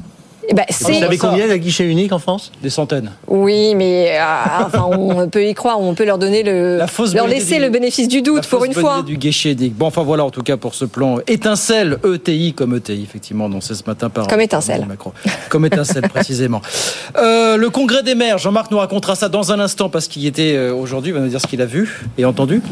Eh 0.48 0.55
ben, 0.55 0.64
Vous 0.68 0.92
savez 0.94 1.18
combien 1.18 1.48
de 1.48 1.57
guichets 1.57 1.85
uniques 1.87 2.12
en 2.12 2.18
France? 2.18 2.50
Des 2.62 2.70
centaines. 2.70 3.12
oui, 3.28 3.74
mais 3.74 4.18
euh, 4.18 4.64
enfin, 4.66 4.88
on 4.90 5.28
peut 5.31 5.44
y 5.44 5.55
croire, 5.55 5.81
on 5.81 5.94
peut 5.94 6.05
leur 6.05 6.18
donner 6.18 6.42
le, 6.42 6.76
La 6.76 6.87
fausse 6.87 7.14
leur 7.14 7.26
laisser 7.28 7.59
le 7.59 7.68
bénéfice 7.68 8.09
du 8.09 8.16
La 8.18 8.22
doute 8.22 8.46
pour 8.48 8.64
une 8.64 8.72
fois. 8.74 9.02
du 9.02 9.16
guichet 9.16 9.52
unique. 9.52 9.76
Bon, 9.76 9.87
enfin 9.87 10.02
voilà 10.02 10.24
en 10.24 10.31
tout 10.31 10.42
cas 10.42 10.57
pour 10.57 10.74
ce 10.74 10.85
plan 10.85 11.18
étincelle 11.26 11.98
ETI 12.05 12.55
comme 12.55 12.76
ETI 12.76 13.02
effectivement 13.02 13.46
annoncé 13.46 13.74
ce 13.74 13.83
matin 13.87 14.11
par 14.11 14.26
Comme 14.26 14.40
étincelle. 14.40 14.85
Macron. 14.87 15.12
Comme 15.48 15.64
étincelle 15.66 16.09
précisément. 16.09 16.61
Euh, 17.18 17.57
le 17.57 17.70
congrès 17.70 18.02
des 18.02 18.14
maires, 18.14 18.38
Jean-Marc 18.38 18.70
nous 18.70 18.78
racontera 18.78 19.14
ça 19.14 19.28
dans 19.28 19.52
un 19.52 19.61
instant 19.61 19.88
parce 19.88 20.09
qu'il 20.09 20.22
y 20.22 20.26
était 20.26 20.55
euh, 20.57 20.74
aujourd'hui, 20.74 21.11
il 21.11 21.14
va 21.14 21.20
nous 21.20 21.28
dire 21.28 21.40
ce 21.40 21.46
qu'il 21.46 21.62
a 21.62 21.66
vu 21.66 22.00
et 22.18 22.24
entendu. 22.24 22.62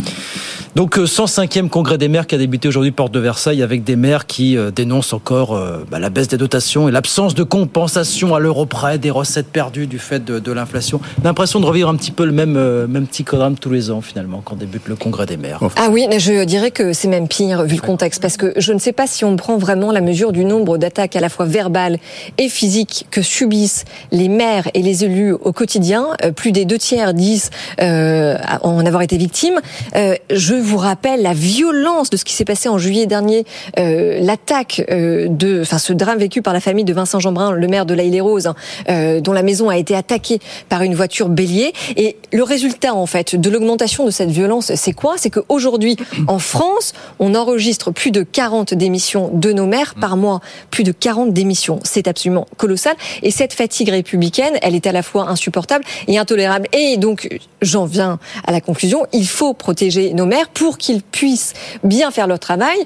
Donc 0.75 0.99
euh, 0.99 1.05
105e 1.05 1.69
congrès 1.69 1.99
des 1.99 2.09
maires 2.09 2.27
qui 2.27 2.35
a 2.35 2.39
débuté 2.39 2.69
aujourd'hui 2.69 2.91
porte 2.93 3.13
de 3.13 3.21
Versailles 3.21 3.63
avec 3.63 3.85
des 3.85 3.97
maires 3.97 4.27
qui 4.27 4.57
dénoncent 4.75 5.13
encore 5.13 5.55
euh, 5.57 5.85
bah, 5.91 5.99
la 5.99 6.11
baisse 6.11 6.29
des 6.29 6.37
dotations 6.37 6.89
et 6.89 6.93
l'absence 6.93 7.35
de 7.35 7.43
compensation 7.61 8.35
à 8.35 8.41
l'euro 8.41 8.65
près 8.65 8.97
des 8.99 9.11
recettes 9.11 9.49
perdues 9.49 9.87
du 9.87 9.99
fait 9.99 10.25
de, 10.25 10.39
de 10.39 10.53
l'inflation. 10.53 11.01
L'impression 11.23 11.61
de 11.61 11.67
revivre 11.67 11.91
un 11.91 11.97
petit 11.97 12.11
peu 12.11 12.25
le 12.25 12.33
même 12.33 12.57
euh, 12.57 12.87
même 12.87 13.07
petit 13.07 13.23
drame 13.23 13.57
tous 13.57 13.71
les 13.71 13.91
ans 13.91 14.01
finalement 14.01 14.41
quand 14.43 14.57
débute 14.57 14.89
le 14.89 14.97
congrès 14.97 15.27
des 15.27 15.37
maires. 15.37 15.61
Ah 15.77 15.89
oui, 15.91 16.07
mais 16.09 16.19
je 16.19 16.45
dirais 16.45 16.71
que 16.71 16.95
c'est 16.95 17.09
même 17.09 17.29
pire 17.29 17.65
vu 17.65 17.77
le 17.77 17.83
contexte, 17.83 18.23
parce 18.23 18.39
que 18.39 18.55
je 18.57 18.73
ne 18.73 18.79
sais 18.79 18.93
pas 18.93 19.07
si 19.07 19.25
on 19.25 19.37
prend 19.37 19.59
vraiment 19.59 19.93
la 19.93 20.01
mesure 20.01 20.33
du 20.33 20.45
nombre 20.45 20.79
d'attaques 20.79 21.17
à 21.17 21.21
la 21.21 21.29
fois 21.29 21.45
verbales 21.45 21.99
et 22.39 22.49
physiques 22.49 23.07
que 23.11 23.21
subissent 23.21 23.85
les 24.11 24.29
maires 24.29 24.69
et 24.73 24.83
les 24.83 25.05
élus 25.05 25.33
au 25.33 25.53
quotidien. 25.53 26.07
Euh, 26.25 26.33
Plus 26.33 26.53
des 26.53 26.65
deux 26.65 26.79
tiers 26.79 27.13
disent 27.13 27.51
euh, 27.83 28.37
en 28.63 28.87
avoir 28.87 29.03
été 29.03 29.19
victimes. 29.19 29.61
Euh, 29.97 30.15
je 30.33 30.55
vous 30.55 30.79
rappelle 30.79 31.23
la 31.23 31.35
violence 31.35 32.09
de 32.11 32.17
ce 32.17 32.25
qui 32.25 32.33
s'est 32.33 32.47
passé 32.47 32.69
en 32.69 32.79
juillet 32.79 33.07
dernier, 33.07 33.45
euh, 33.79 34.19
l'attaque 34.21 34.83
euh, 34.91 35.29
de, 35.29 35.61
enfin 35.63 35.79
ce 35.79 35.93
drame 35.93 36.19
vécu 36.19 36.41
par 36.41 36.55
la 36.55 36.61
famille 36.61 36.85
de 36.85 36.93
Vincent 36.93 37.21
Jeanbrun, 37.21 37.50
le 37.53 37.69
maire 37.69 37.87
de 37.87 37.95
la 37.95 38.05
les 38.11 38.21
roses 38.21 38.47
hein, 38.47 38.55
euh, 38.89 39.21
dont 39.21 39.33
la 39.33 39.43
maison 39.43 39.69
a 39.69 39.77
été 39.77 39.95
attaquée 39.95 40.41
par 40.69 40.83
une 40.83 40.95
voiture 40.95 41.29
bélier. 41.29 41.73
Et 41.97 42.17
le 42.33 42.43
résultat, 42.43 42.95
en 42.95 43.07
fait, 43.07 43.37
de 43.37 43.51
l'augmentation 43.51 44.05
de 44.05 44.11
cette 44.11 44.31
violence, 44.31 44.75
c'est 44.75 44.93
quoi? 44.93 45.15
C'est 45.17 45.31
qu'aujourd'hui, 45.31 45.97
en 46.27 46.39
France, 46.39 46.93
on 47.19 47.35
enregistre 47.35 47.91
plus 47.91 48.11
de 48.11 48.23
40 48.23 48.75
démissions 48.75 49.31
de 49.33 49.53
nos 49.53 49.67
maires 49.67 49.95
par 50.01 50.17
mois. 50.17 50.41
Plus 50.71 50.85
de 50.85 50.93
40 50.93 51.33
démissions. 51.33 51.81
C'est 51.85 52.09
absolument 52.09 52.47
colossal. 52.57 52.95
Et 53.23 53.31
cette 53.31 53.53
fatigue 53.53 53.91
républicaine, 53.91 54.55
elle 54.63 54.75
est 54.75 54.87
à 54.87 54.93
la 54.93 55.03
fois 55.03 55.29
insupportable 55.29 55.85
et 56.09 56.19
intolérable. 56.19 56.67
Et 56.73 56.97
donc, 56.97 57.29
j'en 57.63 57.85
viens 57.85 58.19
à 58.47 58.53
la 58.53 58.61
conclusion, 58.61 59.07
il 59.13 59.27
faut 59.27 59.55
protéger 59.55 60.15
nos 60.15 60.27
maires 60.27 60.49
pour 60.49 60.79
qu'ils 60.79 61.03
puissent 61.03 61.55
bien 61.85 62.11
faire 62.11 62.27
leur 62.27 62.39
travail, 62.39 62.79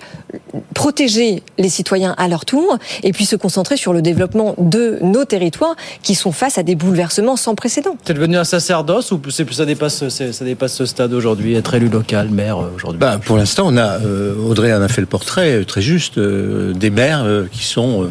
protéger 0.74 1.42
les 1.58 1.68
citoyens 1.68 2.14
à 2.18 2.28
leur 2.28 2.44
tour, 2.44 2.78
et 3.02 3.12
puis 3.12 3.26
se 3.26 3.36
concentrer 3.36 3.76
sur 3.76 3.92
le 3.92 4.02
développement 4.02 4.53
de 4.58 4.98
nos 5.02 5.24
territoires 5.24 5.76
qui 6.02 6.14
sont 6.14 6.32
face 6.32 6.58
à 6.58 6.62
des 6.62 6.74
bouleversements 6.74 7.36
sans 7.36 7.54
précédent. 7.54 7.96
C'est 8.04 8.14
devenu 8.14 8.36
un 8.36 8.44
sacerdoce 8.44 9.12
ou 9.12 9.20
c'est 9.30 9.50
ça 9.52 9.64
dépasse 9.64 10.08
c'est- 10.08 10.32
ça 10.32 10.44
dépasse 10.44 10.74
ce 10.74 10.86
stade 10.86 11.12
aujourd'hui 11.12 11.54
être 11.54 11.74
élu 11.74 11.88
local 11.88 12.28
maire 12.30 12.58
euh, 12.58 12.70
aujourd'hui? 12.76 12.98
Bah, 12.98 13.18
pour 13.24 13.36
l'instant, 13.36 13.64
on 13.66 13.76
a 13.76 14.00
euh, 14.00 14.34
Audrey 14.46 14.72
en 14.74 14.82
a 14.82 14.88
fait 14.88 15.00
le 15.00 15.06
portrait 15.06 15.60
euh, 15.60 15.64
très 15.64 15.80
juste 15.82 16.18
euh, 16.18 16.72
des 16.72 16.90
maires 16.90 17.22
euh, 17.24 17.44
qui 17.50 17.64
sont 17.64 18.10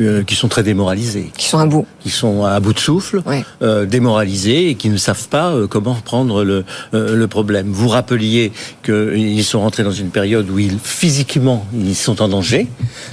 euh, 0.00 0.22
qui 0.24 0.34
sont 0.34 0.48
très 0.48 0.62
démoralisés, 0.62 1.30
Qui 1.36 1.46
sont 1.46 1.58
à 1.58 1.66
bout. 1.66 1.86
qui 2.00 2.10
sont 2.10 2.44
à 2.44 2.58
bout 2.60 2.72
de 2.72 2.78
souffle, 2.78 3.22
euh, 3.62 3.86
démoralisés 3.86 4.70
et 4.70 4.74
qui 4.74 4.88
ne 4.88 4.96
savent 4.96 5.28
pas 5.28 5.50
euh, 5.50 5.66
comment 5.66 5.94
prendre 5.94 6.44
le, 6.44 6.64
le 6.92 7.26
problème. 7.26 7.68
Vous 7.70 7.88
rappeliez 7.88 8.52
qu'ils 8.84 9.44
sont 9.44 9.60
rentrés 9.60 9.82
dans 9.84 9.92
une 9.92 10.10
période 10.10 10.48
où 10.50 10.58
ils, 10.58 10.78
physiquement, 10.82 11.66
ils 11.74 11.94
sont 11.96 12.22
en 12.22 12.28
danger, 12.28 12.66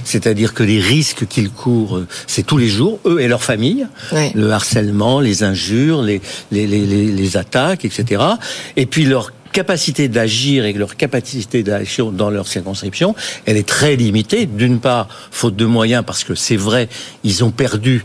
c'est-à-dire 0.04 0.54
que 0.54 0.62
les 0.62 0.80
risques 0.80 1.26
qu'ils 1.26 1.50
courent, 1.50 2.00
c'est 2.26 2.42
tous 2.44 2.56
les 2.58 2.68
jours, 2.68 2.98
eux 3.06 3.20
et 3.20 3.28
leur 3.28 3.42
famille, 3.42 3.86
le 4.34 4.50
harcèlement, 4.50 5.20
les 5.20 5.42
injures, 5.42 6.02
les, 6.02 6.20
les, 6.52 6.66
les, 6.66 6.86
les, 6.86 7.06
les 7.06 7.36
attaques, 7.36 7.84
etc. 7.84 8.22
Et 8.76 8.86
puis 8.86 9.04
leur 9.04 9.32
capacité 9.52 10.08
d'agir 10.08 10.64
et 10.64 10.72
leur 10.72 10.96
capacité 10.96 11.62
d'action 11.62 12.10
dans 12.10 12.30
leur 12.30 12.46
circonscription, 12.46 13.14
elle 13.46 13.56
est 13.56 13.68
très 13.68 13.96
limitée. 13.96 14.46
D'une 14.46 14.80
part, 14.80 15.08
faute 15.30 15.56
de 15.56 15.66
moyens, 15.66 16.04
parce 16.06 16.24
que 16.24 16.34
c'est 16.34 16.56
vrai, 16.56 16.88
ils 17.24 17.44
ont 17.44 17.50
perdu 17.50 18.04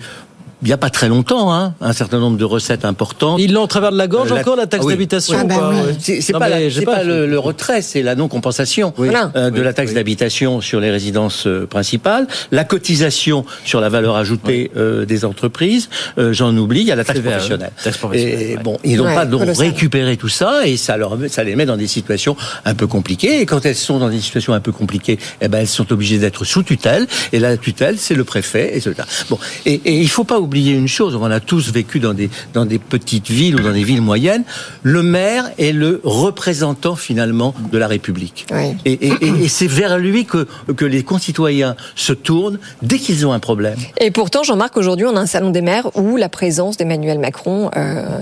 il 0.63 0.67
n'y 0.67 0.73
a 0.73 0.77
pas 0.77 0.89
très 0.89 1.09
longtemps, 1.09 1.53
hein, 1.53 1.73
un 1.81 1.93
certain 1.93 2.19
nombre 2.19 2.37
de 2.37 2.45
recettes 2.45 2.85
importantes. 2.85 3.39
Ils 3.39 3.53
l'ont 3.53 3.61
en 3.63 3.67
travers 3.67 3.91
de 3.91 3.97
la 3.97 4.07
gorge 4.07 4.31
Euh, 4.31 4.35
encore, 4.39 4.55
la 4.55 4.65
taxe 4.67 4.83
ah 4.83 4.87
oui. 4.87 4.93
d'habitation 4.93 5.37
Ah 5.39 5.43
bah 5.43 5.71
oui. 5.99 6.21
C'est 6.21 6.33
pas, 6.33 6.47
la- 6.49 7.03
le, 7.03 7.27
le 7.27 7.39
retrait, 7.39 7.81
c'est 7.81 8.01
la 8.01 8.15
non-compensation 8.15 8.93
euh, 8.99 9.49
de 9.51 9.61
la 9.61 9.73
taxe 9.73 9.93
d'habitation 9.93 10.61
sur 10.61 10.79
les 10.79 10.89
résidences 10.89 11.47
euh, 11.47 11.65
principales, 11.67 12.27
la 12.51 12.63
cotisation 12.63 13.45
sur 13.65 13.81
la 13.81 13.89
valeur 13.89 14.15
ajoutée 14.15 14.71
euh, 14.77 15.05
des 15.05 15.25
entreprises, 15.25 15.89
euh, 16.17 16.33
j'en 16.33 16.55
oublie, 16.57 16.81
il 16.81 16.87
y 16.87 16.91
a 16.91 16.95
la 16.95 17.03
taxe 17.03 17.19
professionnelle. 17.19 17.71
taxe 17.83 17.97
professionnelle, 17.97 18.41
Et 18.41 18.55
ouais. 18.57 18.63
bon, 18.63 18.77
ils 18.83 18.97
n'ont 18.97 19.03
Ouais, 19.05 19.15
pas 19.15 19.25
donc 19.25 19.41
récupéré 19.57 20.15
tout 20.17 20.29
ça 20.29 20.65
et 20.65 20.77
ça 20.77 20.95
leur 20.97 21.17
ça 21.29 21.43
les 21.43 21.55
met 21.55 21.65
dans 21.65 21.77
des 21.77 21.87
situations 21.87 22.35
un 22.65 22.73
peu 22.75 22.87
compliquées. 22.87 23.41
Et 23.41 23.45
quand 23.45 23.65
elles 23.65 23.75
sont 23.75 23.99
dans 23.99 24.09
des 24.09 24.19
situations 24.21 24.53
un 24.53 24.59
peu 24.61 24.71
compliquées, 24.71 25.19
eh 25.41 25.47
ben 25.49 25.59
elles 25.59 25.67
sont 25.67 25.91
obligées 25.91 26.17
d'être 26.19 26.45
sous 26.45 26.63
tutelle. 26.63 27.05
Et 27.33 27.39
la 27.39 27.57
tutelle, 27.57 27.97
c'est 27.97 28.15
le 28.15 28.23
préfet. 28.23 28.81
Bon, 29.29 29.37
et, 29.65 29.73
et 29.85 29.99
il 29.99 30.07
faut 30.09 30.23
pas 30.23 30.39
oublier 30.53 30.73
une 30.73 30.87
chose. 30.87 31.15
On 31.15 31.23
a 31.31 31.39
tous 31.39 31.71
vécu 31.71 31.99
dans 31.99 32.13
des 32.13 32.29
dans 32.53 32.65
des 32.67 32.77
petites 32.77 33.29
villes 33.31 33.55
ou 33.55 33.59
dans 33.63 33.71
des 33.73 33.83
villes 33.83 34.03
moyennes. 34.03 34.43
Le 34.83 35.01
maire 35.01 35.45
est 35.57 35.71
le 35.71 35.99
représentant 36.03 36.95
finalement 36.95 37.55
de 37.71 37.77
la 37.79 37.87
République. 37.87 38.45
Oui. 38.51 38.75
Et, 38.85 38.93
et- 38.93 39.13
et- 39.21 39.43
et 39.45 39.47
c'est 39.47 39.65
vers 39.67 39.97
lui 39.97 40.25
que 40.25 40.45
que 40.75 40.85
les 40.85 41.01
concitoyens 41.01 41.75
se 41.95 42.13
tournent 42.13 42.59
dès 42.83 42.99
qu'ils 42.99 43.25
ont 43.25 43.33
un 43.33 43.39
problème. 43.39 43.77
Et 43.99 44.11
pourtant, 44.11 44.43
Jean-Marc, 44.43 44.77
aujourd'hui, 44.77 45.07
on 45.07 45.15
a 45.15 45.21
un 45.21 45.25
salon 45.25 45.49
des 45.49 45.61
maires 45.63 45.89
où 45.97 46.17
la 46.17 46.29
présence 46.29 46.77
d'Emmanuel 46.77 47.17
Macron. 47.17 47.71
euh, 47.75 48.19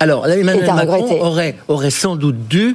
Alors, 0.00 0.26
Emmanuel 0.26 0.64
Est 0.64 0.68
à 0.70 0.74
Macron 0.74 0.94
regretter. 1.02 1.20
aurait, 1.20 1.56
aurait 1.68 1.90
sans 1.90 2.16
doute 2.16 2.48
dû 2.48 2.74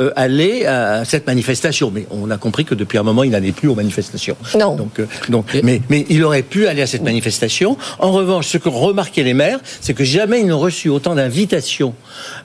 euh, 0.00 0.10
aller 0.16 0.64
à 0.66 1.04
cette 1.04 1.26
manifestation, 1.26 1.90
mais 1.94 2.06
on 2.10 2.30
a 2.30 2.36
compris 2.36 2.64
que 2.64 2.74
depuis 2.74 2.98
un 2.98 3.02
moment, 3.02 3.22
il 3.24 3.30
n'allait 3.30 3.52
plus 3.52 3.68
aux 3.68 3.74
manifestations. 3.74 4.36
Non. 4.58 4.76
Donc, 4.76 5.00
euh, 5.00 5.06
donc, 5.28 5.46
mais, 5.64 5.80
mais 5.90 6.06
il 6.08 6.22
aurait 6.24 6.42
pu 6.42 6.66
aller 6.66 6.82
à 6.82 6.86
cette 6.86 7.02
manifestation. 7.02 7.76
En 7.98 8.12
revanche, 8.12 8.46
ce 8.48 8.58
que 8.58 8.68
remarquaient 8.68 9.22
les 9.24 9.34
maires, 9.34 9.58
c'est 9.80 9.94
que 9.94 10.04
jamais 10.04 10.40
ils 10.40 10.46
n'ont 10.46 10.58
reçu 10.58 10.88
autant 10.88 11.14
d'invitations 11.14 11.94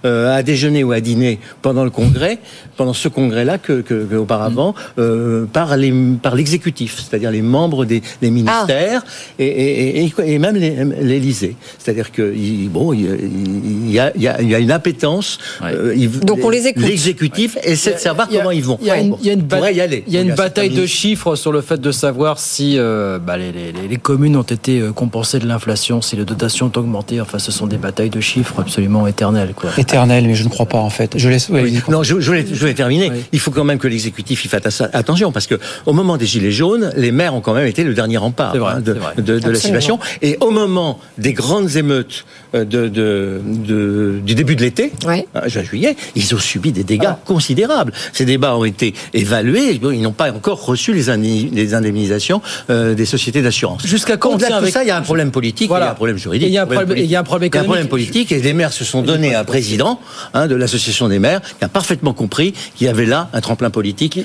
euh, 0.05 0.35
à 0.35 0.41
déjeuner 0.43 0.83
ou 0.83 0.91
à 0.91 0.99
dîner 0.99 1.39
pendant 1.61 1.83
le 1.83 1.89
congrès, 1.89 2.39
pendant 2.77 2.93
ce 2.93 3.07
congrès-là, 3.07 3.57
que, 3.57 3.81
que, 3.81 4.03
que 4.05 4.15
auparavant, 4.15 4.73
euh, 4.97 5.45
par 5.45 5.77
les 5.77 5.91
par 6.21 6.35
l'exécutif, 6.35 6.97
c'est-à-dire 7.03 7.31
les 7.31 7.41
membres 7.41 7.85
des, 7.85 8.01
des 8.21 8.31
ministères 8.31 9.03
et, 9.37 9.45
et, 9.45 10.03
et, 10.05 10.13
et 10.33 10.39
même 10.39 10.55
l'Élysée. 10.57 11.55
C'est-à-dire 11.79 12.11
que 12.11 12.33
il- 12.35 12.69
bon, 12.69 12.93
il 12.93 13.03
il 13.03 13.91
y 13.91 13.99
a, 13.99 14.11
il 14.15 14.21
y 14.21 14.27
a, 14.27 14.41
il 14.41 14.49
y 14.49 14.55
a 14.55 14.59
une 14.59 14.71
appétence. 14.71 15.37
euh, 15.61 15.93
il- 15.95 16.19
Donc 16.21 16.39
on 16.43 16.49
les 16.49 16.67
écoute. 16.67 16.83
L'exécutif 16.83 17.42
essaie 17.63 17.93
de 17.93 17.99
savoir 17.99 18.27
comment 18.29 18.51
ils 18.51 18.63
vont. 18.63 18.77
Il 18.81 18.87
y 18.87 18.91
a 18.91 18.97
une, 18.99 19.15
y 19.21 19.29
a 19.29 19.33
une 19.33 19.41
On 19.41 19.45
pourrait 19.45 19.61
ba- 19.61 19.71
y 19.71 19.81
aller. 19.81 20.03
il 20.07 20.13
y 20.13 20.17
a 20.17 20.21
une 20.21 20.27
certains 20.27 20.43
bataille 20.43 20.69
de 20.69 20.85
chiffres 20.85 21.35
sur 21.35 21.51
le 21.51 21.61
fait 21.61 21.79
de 21.79 21.91
savoir 21.91 22.39
si 22.39 22.77
euh, 22.77 23.19
bah, 23.19 23.37
les, 23.37 23.51
les- 23.51 23.71
les- 23.71 23.87
les 23.87 23.97
communes 23.97 24.35
ont 24.35 24.41
été 24.43 24.79
euh, 24.79 24.91
compensées 24.91 25.39
de 25.39 25.47
l'inflation, 25.47 26.01
si 26.01 26.15
les 26.15 26.25
dotations 26.25 26.71
ont 26.73 26.79
augmenté. 26.79 27.21
Enfin, 27.21 27.39
ce 27.39 27.51
sont 27.51 27.67
des 27.67 27.77
batailles 27.77 28.09
de 28.09 28.19
chiffres 28.21 28.55
absolument 28.59 29.07
éternelles. 29.07 29.53
Quoi. 29.55 29.69
Éternel, 29.77 30.25
mais 30.27 30.35
je 30.35 30.43
ne 30.43 30.49
crois 30.49 30.65
pas 30.65 30.77
en 30.79 30.89
fait. 30.89 31.17
Je 31.17 31.29
laisse. 31.29 31.49
ouais, 31.49 31.61
Oui. 31.63 31.71
vas-y. 31.77 31.91
Non, 31.91 32.03
je, 32.03 32.19
je 32.19 32.27
voulais, 32.27 32.45
je 32.51 32.59
voulais 32.59 32.73
terminer. 32.73 33.09
Oui. 33.11 33.23
Il 33.31 33.39
faut 33.39 33.51
quand 33.51 33.63
même 33.63 33.77
que 33.79 33.87
l'exécutif 33.87 34.43
y 34.45 34.47
fasse 34.47 34.81
attention 34.93 35.31
parce 35.31 35.47
que 35.47 35.55
au 35.85 35.93
moment 35.93 36.17
des 36.17 36.25
gilets 36.25 36.51
jaunes, 36.51 36.91
les 36.95 37.11
maires 37.11 37.33
ont 37.35 37.41
quand 37.41 37.53
même 37.53 37.67
été 37.67 37.83
le 37.83 37.93
dernier 37.93 38.17
rempart 38.17 38.55
vrai, 38.55 38.73
hein, 38.77 38.81
de, 38.81 39.39
la 39.49 39.55
situation. 39.55 39.99
Et 40.21 40.37
au 40.39 40.51
moment 40.51 40.99
des 41.17 41.33
grandes 41.33 41.75
émeutes 41.75 42.25
euh, 42.55 42.65
de, 42.65 42.87
de- 42.87 43.41
de- 43.45 44.19
du 44.23 44.35
début 44.35 44.55
de 44.55 44.61
l'été, 44.61 44.91
hein, 45.07 45.21
juin 45.47 45.63
juillet, 45.63 45.95
ils 46.15 46.33
ont 46.35 46.39
subi 46.39 46.71
des 46.71 46.83
dégâts 46.83 47.13
considérables. 47.33 47.93
Ces 48.13 48.25
débats 48.25 48.55
ont 48.55 48.63
été 48.65 48.93
évalués. 49.13 49.79
Ils 49.81 50.01
n'ont 50.01 50.11
pas 50.11 50.31
encore 50.31 50.63
reçu 50.65 50.93
les, 50.93 51.09
indemni- 51.09 51.49
les 51.51 51.73
indemnisations 51.73 52.41
euh, 52.69 52.93
des 52.93 53.05
sociétés 53.05 53.41
d'assurance. 53.41 53.85
Jusqu'à 53.85 54.17
quand 54.17 54.29
on 54.29 54.33
Au-delà 54.35 54.47
de 54.49 54.53
tout 54.53 54.57
avec- 54.59 54.73
ça, 54.73 54.83
il 54.83 54.87
y 54.87 54.91
a 54.91 54.97
un 54.97 55.01
problème 55.01 55.31
politique, 55.31 55.67
Voilà. 55.69 55.85
il 55.85 55.87
y 55.87 55.89
a 55.89 55.91
un 55.91 55.95
problème 55.95 56.17
juridique, 56.17 56.47
il 56.47 56.53
y 56.53 56.57
a 56.57 56.63
un 56.63 56.65
problème- 56.67 56.97
il 56.97 57.05
y 57.05 57.15
a 57.15 57.19
un 57.19 57.23
problème 57.23 57.49
Il 57.51 57.55
y 57.55 57.57
a 57.57 57.61
un 57.61 57.63
problème 57.63 57.85
économique. 57.87 57.89
politique 58.11 58.31
et 58.31 58.39
les 58.41 58.53
maires 58.53 58.71
se 58.73 58.83
sont 58.85 59.01
donnés 59.01 59.33
un 59.35 59.43
président 59.43 59.99
hein, 60.33 60.47
de 60.47 60.55
l'association 60.55 61.07
des 61.09 61.19
maires 61.19 61.41
qui 61.57 61.65
a 61.65 61.69
parfaitement 61.69 62.13
compris 62.13 62.53
qu'il 62.75 62.85
y 62.87 62.89
avait 62.89 63.05
là 63.07 63.29
un 63.33 63.41
tremplin 63.41 63.69
politique. 63.69 64.19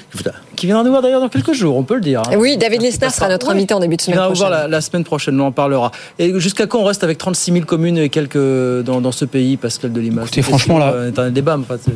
Qui 0.57 0.67
viendra 0.67 0.83
nous 0.85 0.91
voir 0.91 1.03
d'ailleurs 1.03 1.21
dans 1.21 1.29
quelques 1.29 1.53
jours, 1.55 1.77
on 1.77 1.85
peut 1.85 1.95
le 1.95 2.01
dire. 2.01 2.21
hein. 2.27 2.37
Oui, 2.37 2.57
David 2.57 2.83
Lesnar 2.83 3.13
sera 3.15 3.29
notre 3.29 3.49
invité 3.51 3.75
en 3.75 3.81
début 3.81 3.97
de 3.97 4.03
semaine 4.03 4.17
viendra 4.19 4.29
vous 4.33 4.39
voir 4.39 4.51
prochaine. 4.51 4.71
la, 4.71 4.77
la 4.77 4.81
semaine 4.81 5.05
prochaine, 5.05 5.41
on 5.41 5.47
en 5.47 5.53
parlera. 5.53 5.93
Et 6.19 6.39
jusqu'à 6.41 6.67
quand 6.67 6.81
on 6.81 6.85
reste 6.85 7.05
avec 7.05 7.17
36 7.19 7.53
000 7.53 7.65
communes 7.65 7.97
et 7.99 8.09
quelques 8.09 8.37
dans, 8.85 9.01
dans 9.01 9.13
ce 9.13 9.25
pays, 9.25 9.57
Pascal 9.57 9.93
Delimas 9.93 10.23
Écoutez, 10.23 10.43
franchement, 10.43 10.79
là- 10.79 10.95
C'est 11.15 11.21
un 11.21 11.31
débat. 11.31 11.57
enfin, 11.59 11.77
c'est- 11.83 11.93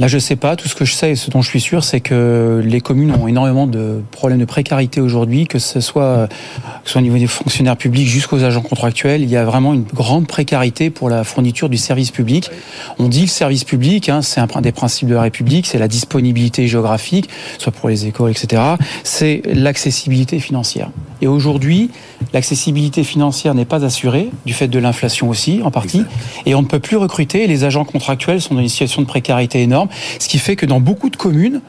Là, 0.00 0.06
je 0.06 0.18
sais 0.18 0.36
pas. 0.38 0.56
Tout 0.56 0.68
ce 0.68 0.74
que 0.74 0.84
je 0.84 0.94
sais 0.94 1.10
et 1.10 1.16
ce 1.16 1.30
dont 1.30 1.42
je 1.42 1.48
suis 1.48 1.60
sûr, 1.60 1.84
c'est 1.84 2.00
que 2.00 2.62
les 2.64 2.80
communes 2.80 3.12
ont 3.12 3.28
énormément 3.28 3.66
de 3.66 4.02
problèmes 4.10 4.38
de 4.38 4.44
précarité 4.44 5.00
aujourd'hui, 5.00 5.46
que 5.46 5.58
ce 5.58 5.80
soit, 5.80 6.28
que 6.28 6.86
ce 6.86 6.92
soit 6.92 7.00
au 7.00 7.04
niveau 7.04 7.18
des 7.18 7.26
fonctionnaires 7.26 7.76
publics 7.76 8.08
jusqu'aux 8.08 8.42
agents 8.44 8.62
contractuels. 8.62 9.22
Il 9.22 9.30
y 9.30 9.36
a 9.36 9.44
vraiment 9.44 9.74
une 9.74 9.84
grande 9.84 10.26
précarité 10.26 10.90
pour 10.90 11.10
la 11.10 11.24
fourniture 11.24 11.68
du 11.68 11.76
service 11.76 12.10
public. 12.10 12.50
On 12.98 13.08
dit 13.08 13.22
le 13.22 13.26
service 13.26 13.64
public, 13.64 14.08
hein, 14.08 14.22
c'est 14.22 14.40
un 14.40 14.60
des 14.60 14.72
principes 14.72 15.08
de 15.08 15.14
la 15.14 15.22
République, 15.22 15.66
c'est 15.66 15.78
la 15.78 15.88
disponibilité 15.88 16.66
géographique, 16.66 17.28
soit 17.58 17.72
pour 17.72 17.88
les 17.88 18.06
écoles, 18.06 18.30
etc. 18.30 18.62
C'est 19.04 19.42
l'accessibilité 19.46 20.40
financière. 20.40 20.90
Et 21.20 21.26
aujourd'hui, 21.26 21.90
l'accessibilité 22.32 23.02
financière 23.02 23.54
n'est 23.54 23.64
pas 23.64 23.84
assurée, 23.84 24.30
du 24.46 24.52
fait 24.52 24.68
de 24.68 24.78
l'inflation 24.78 25.28
aussi, 25.28 25.60
en 25.64 25.70
partie, 25.70 26.04
et 26.46 26.54
on 26.54 26.62
ne 26.62 26.66
peut 26.66 26.78
plus 26.78 26.96
recruter. 26.96 27.46
Les 27.46 27.64
agents 27.64 27.84
contractuels 27.84 28.40
sont 28.40 28.54
dans 28.54 28.60
une 28.60 28.68
situation 28.68 29.02
de 29.02 29.06
précarité 29.06 29.62
énorme, 29.62 29.88
ce 30.18 30.28
qui 30.28 30.38
fait 30.38 30.56
que 30.56 30.66
dans 30.66 30.80
beaucoup 30.80 31.10
de 31.10 31.16
communes, 31.16 31.60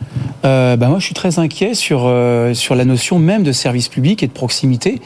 euh, 0.46 0.76
bah 0.76 0.88
moi 0.88 1.00
je 1.00 1.06
suis 1.06 1.14
très 1.14 1.40
inquiet 1.40 1.74
sur, 1.74 2.04
euh, 2.06 2.54
sur 2.54 2.76
la 2.76 2.86
notion 2.86 3.20
même 3.20 3.44
de 3.44 3.52
service 3.52 3.88
public 3.88 4.24
et 4.24 4.28
de 4.28 4.32
proximité 4.32 5.02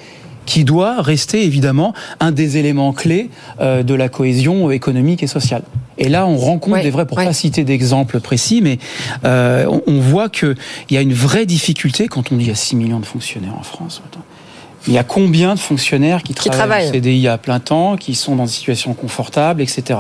qui 0.46 0.64
doit 0.64 1.02
rester 1.02 1.44
évidemment 1.46 1.94
un 2.20 2.32
des 2.32 2.58
éléments 2.58 2.94
clés 2.94 3.30
euh, 3.62 3.84
de 3.84 3.94
la 3.94 4.10
cohésion 4.10 4.72
économique 4.72 5.24
et 5.24 5.28
sociale. 5.28 5.64
Et 5.98 6.10
là, 6.10 6.26
on 6.28 6.38
rencontre 6.38 6.78
Ouais, 6.78 6.84
des 6.84 6.90
vrais, 6.90 7.06
pour 7.06 7.18
ouais. 7.18 7.26
pas 7.26 7.34
citer 7.34 7.64
d'exemples 7.64 8.20
précis, 8.20 8.60
mais 8.62 8.80
euh, 9.26 9.66
on, 9.70 9.82
on 9.88 10.00
voit 10.00 10.28
qu'il 10.30 10.56
y 10.90 10.98
a 10.98 11.02
une 11.02 11.14
vraie 11.14 11.46
difficulté 11.46 12.08
quand 12.08 12.32
on 12.32 12.36
dit 12.36 12.46
il 12.46 12.48
y 12.48 12.52
a 12.52 12.56
6 12.56 12.76
millions 12.76 13.00
de 13.00 13.06
fonctionnaires 13.06 13.56
en 13.58 13.64
France. 13.64 14.02
Il 14.88 14.94
y 14.94 14.98
a 14.98 15.04
combien 15.04 15.54
de 15.56 15.60
fonctionnaires 15.60 16.24
qui, 16.24 16.34
Qui 16.34 16.50
travaillent 16.50 16.64
en 16.64 16.68
travaillent. 16.90 16.92
CDI 16.92 17.28
à 17.30 17.38
plein 17.38 17.60
temps, 17.62 17.96
qui 17.96 18.16
sont 18.16 18.36
dans 18.36 18.44
des 18.46 18.52
situations 18.52 18.94
confortables, 18.94 19.62
etc. 19.62 20.00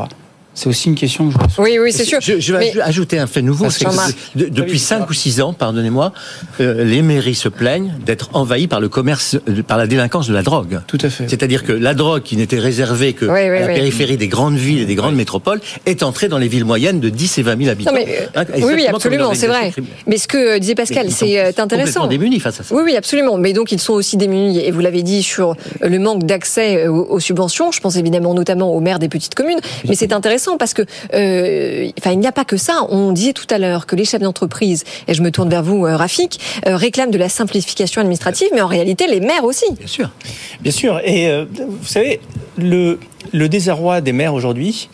C'est 0.55 0.67
aussi 0.69 0.87
une 0.89 0.95
question 0.95 1.29
que 1.29 1.33
je. 1.33 1.61
Oui, 1.61 1.79
oui, 1.81 1.91
c'est 1.91 2.03
sûr. 2.05 2.19
Je, 2.21 2.39
je 2.39 2.53
vais 2.53 2.71
Mais- 2.75 2.81
ajouter 2.81 3.17
un 3.17 3.25
fait 3.27 3.41
nouveau. 3.41 3.65
Que 3.65 4.39
de- 4.39 4.49
depuis 4.49 4.77
5 4.77 5.09
ou 5.09 5.13
6 5.13 5.41
ans, 5.41 5.51
pardonnez-moi, 5.53 6.13
euh, 6.61 6.83
les 6.83 7.01
mairies 7.01 7.33
se 7.33 7.49
plaignent 7.49 7.93
d'être 8.05 8.29
envahies 8.33 8.67
par 8.67 8.79
le 8.79 8.87
commerce, 8.87 9.35
euh, 9.49 9.63
par 9.63 9.77
la 9.79 9.87
délinquance 9.87 10.27
de 10.27 10.33
la 10.33 10.43
drogue. 10.43 10.81
Tout 10.85 10.99
à 11.01 11.09
fait. 11.09 11.27
C'est-à-dire 11.27 11.63
que 11.63 11.71
la 11.71 11.95
drogue 11.95 12.21
qui 12.21 12.37
n'était 12.37 12.59
réservée 12.59 13.13
que 13.13 13.25
Oui, 13.25 13.31
oui, 13.31 13.39
à 13.57 13.59
la 13.61 13.67
oui. 13.67 13.73
périphérie 13.73 14.17
des 14.17 14.27
grandes 14.27 14.55
villes 14.57 14.81
et 14.81 14.85
des 14.85 14.93
grandes 14.95 15.15
métropoles 15.15 15.59
est 15.87 16.03
entrée 16.03 16.27
dans 16.27 16.37
les 16.37 16.47
villes 16.47 16.65
moyennes 16.65 16.99
de 16.99 17.09
10 17.09 17.39
et 17.39 17.41
20 17.41 17.57
000 17.57 17.69
habitants. 17.71 17.91
Non, 17.91 17.97
mais, 17.97 18.07
euh, 18.21 18.25
Hein, 18.35 18.45
oui, 18.57 18.73
oui, 18.75 18.87
absolument, 18.87 19.33
c'est 19.33 19.47
vrai. 19.47 19.73
Mais 20.07 20.17
ce 20.17 20.27
que 20.27 20.59
disait 20.59 20.75
Pascal, 20.75 21.07
Ils 21.07 21.11
sont 21.11 21.25
c'est 21.25 21.39
euh, 21.39 21.43
complètement 21.45 21.63
intéressant. 21.63 22.07
démunis 22.07 22.39
face 22.39 22.59
à 22.59 22.63
ça. 22.63 22.75
Oui, 22.75 22.83
oui, 22.85 22.95
absolument. 22.95 23.37
Mais 23.37 23.53
donc, 23.53 23.71
ils 23.71 23.79
sont 23.81 23.93
aussi 23.93 24.17
démunis. 24.17 24.59
Et 24.59 24.69
vous 24.71 24.81
l'avez 24.81 25.01
dit 25.01 25.23
sur 25.23 25.55
le 25.81 25.97
manque 25.99 26.25
d'accès 26.25 26.87
aux, 26.87 27.05
aux 27.09 27.19
subventions. 27.19 27.71
Je 27.71 27.79
pense 27.79 27.95
évidemment 27.95 28.33
notamment 28.35 28.71
aux 28.75 28.79
maires 28.81 28.99
des 28.99 29.09
petites 29.09 29.33
communes. 29.33 29.59
Mais 29.87 29.95
c'est 29.95 30.13
intéressant 30.13 30.42
parce 30.57 30.73
que, 30.73 30.83
euh, 31.13 31.89
enfin, 31.99 32.11
il 32.11 32.19
n'y 32.19 32.27
a 32.27 32.31
pas 32.31 32.45
que 32.45 32.57
ça. 32.57 32.85
On 32.89 33.11
disait 33.11 33.33
tout 33.33 33.47
à 33.49 33.57
l'heure 33.57 33.85
que 33.85 33.95
les 33.95 34.05
chefs 34.05 34.21
d'entreprise, 34.21 34.83
et 35.07 35.13
je 35.13 35.21
me 35.21 35.31
tourne 35.31 35.49
vers 35.49 35.63
vous, 35.63 35.85
euh, 35.85 35.95
Rafik, 35.95 36.39
euh, 36.67 36.75
réclament 36.75 37.11
de 37.11 37.17
la 37.17 37.29
simplification 37.29 38.01
administrative, 38.01 38.49
mais 38.53 38.61
en 38.61 38.67
réalité, 38.67 39.07
les 39.07 39.19
maires 39.19 39.43
aussi. 39.43 39.65
Bien 39.77 39.87
sûr. 39.87 40.09
Bien 40.61 40.71
sûr. 40.71 40.99
Et 41.03 41.29
euh, 41.29 41.45
vous 41.57 41.87
savez, 41.87 42.19
le, 42.57 42.99
le 43.31 43.49
désarroi 43.49 44.01
des 44.01 44.13
maires 44.13 44.33
aujourd'hui 44.33 44.89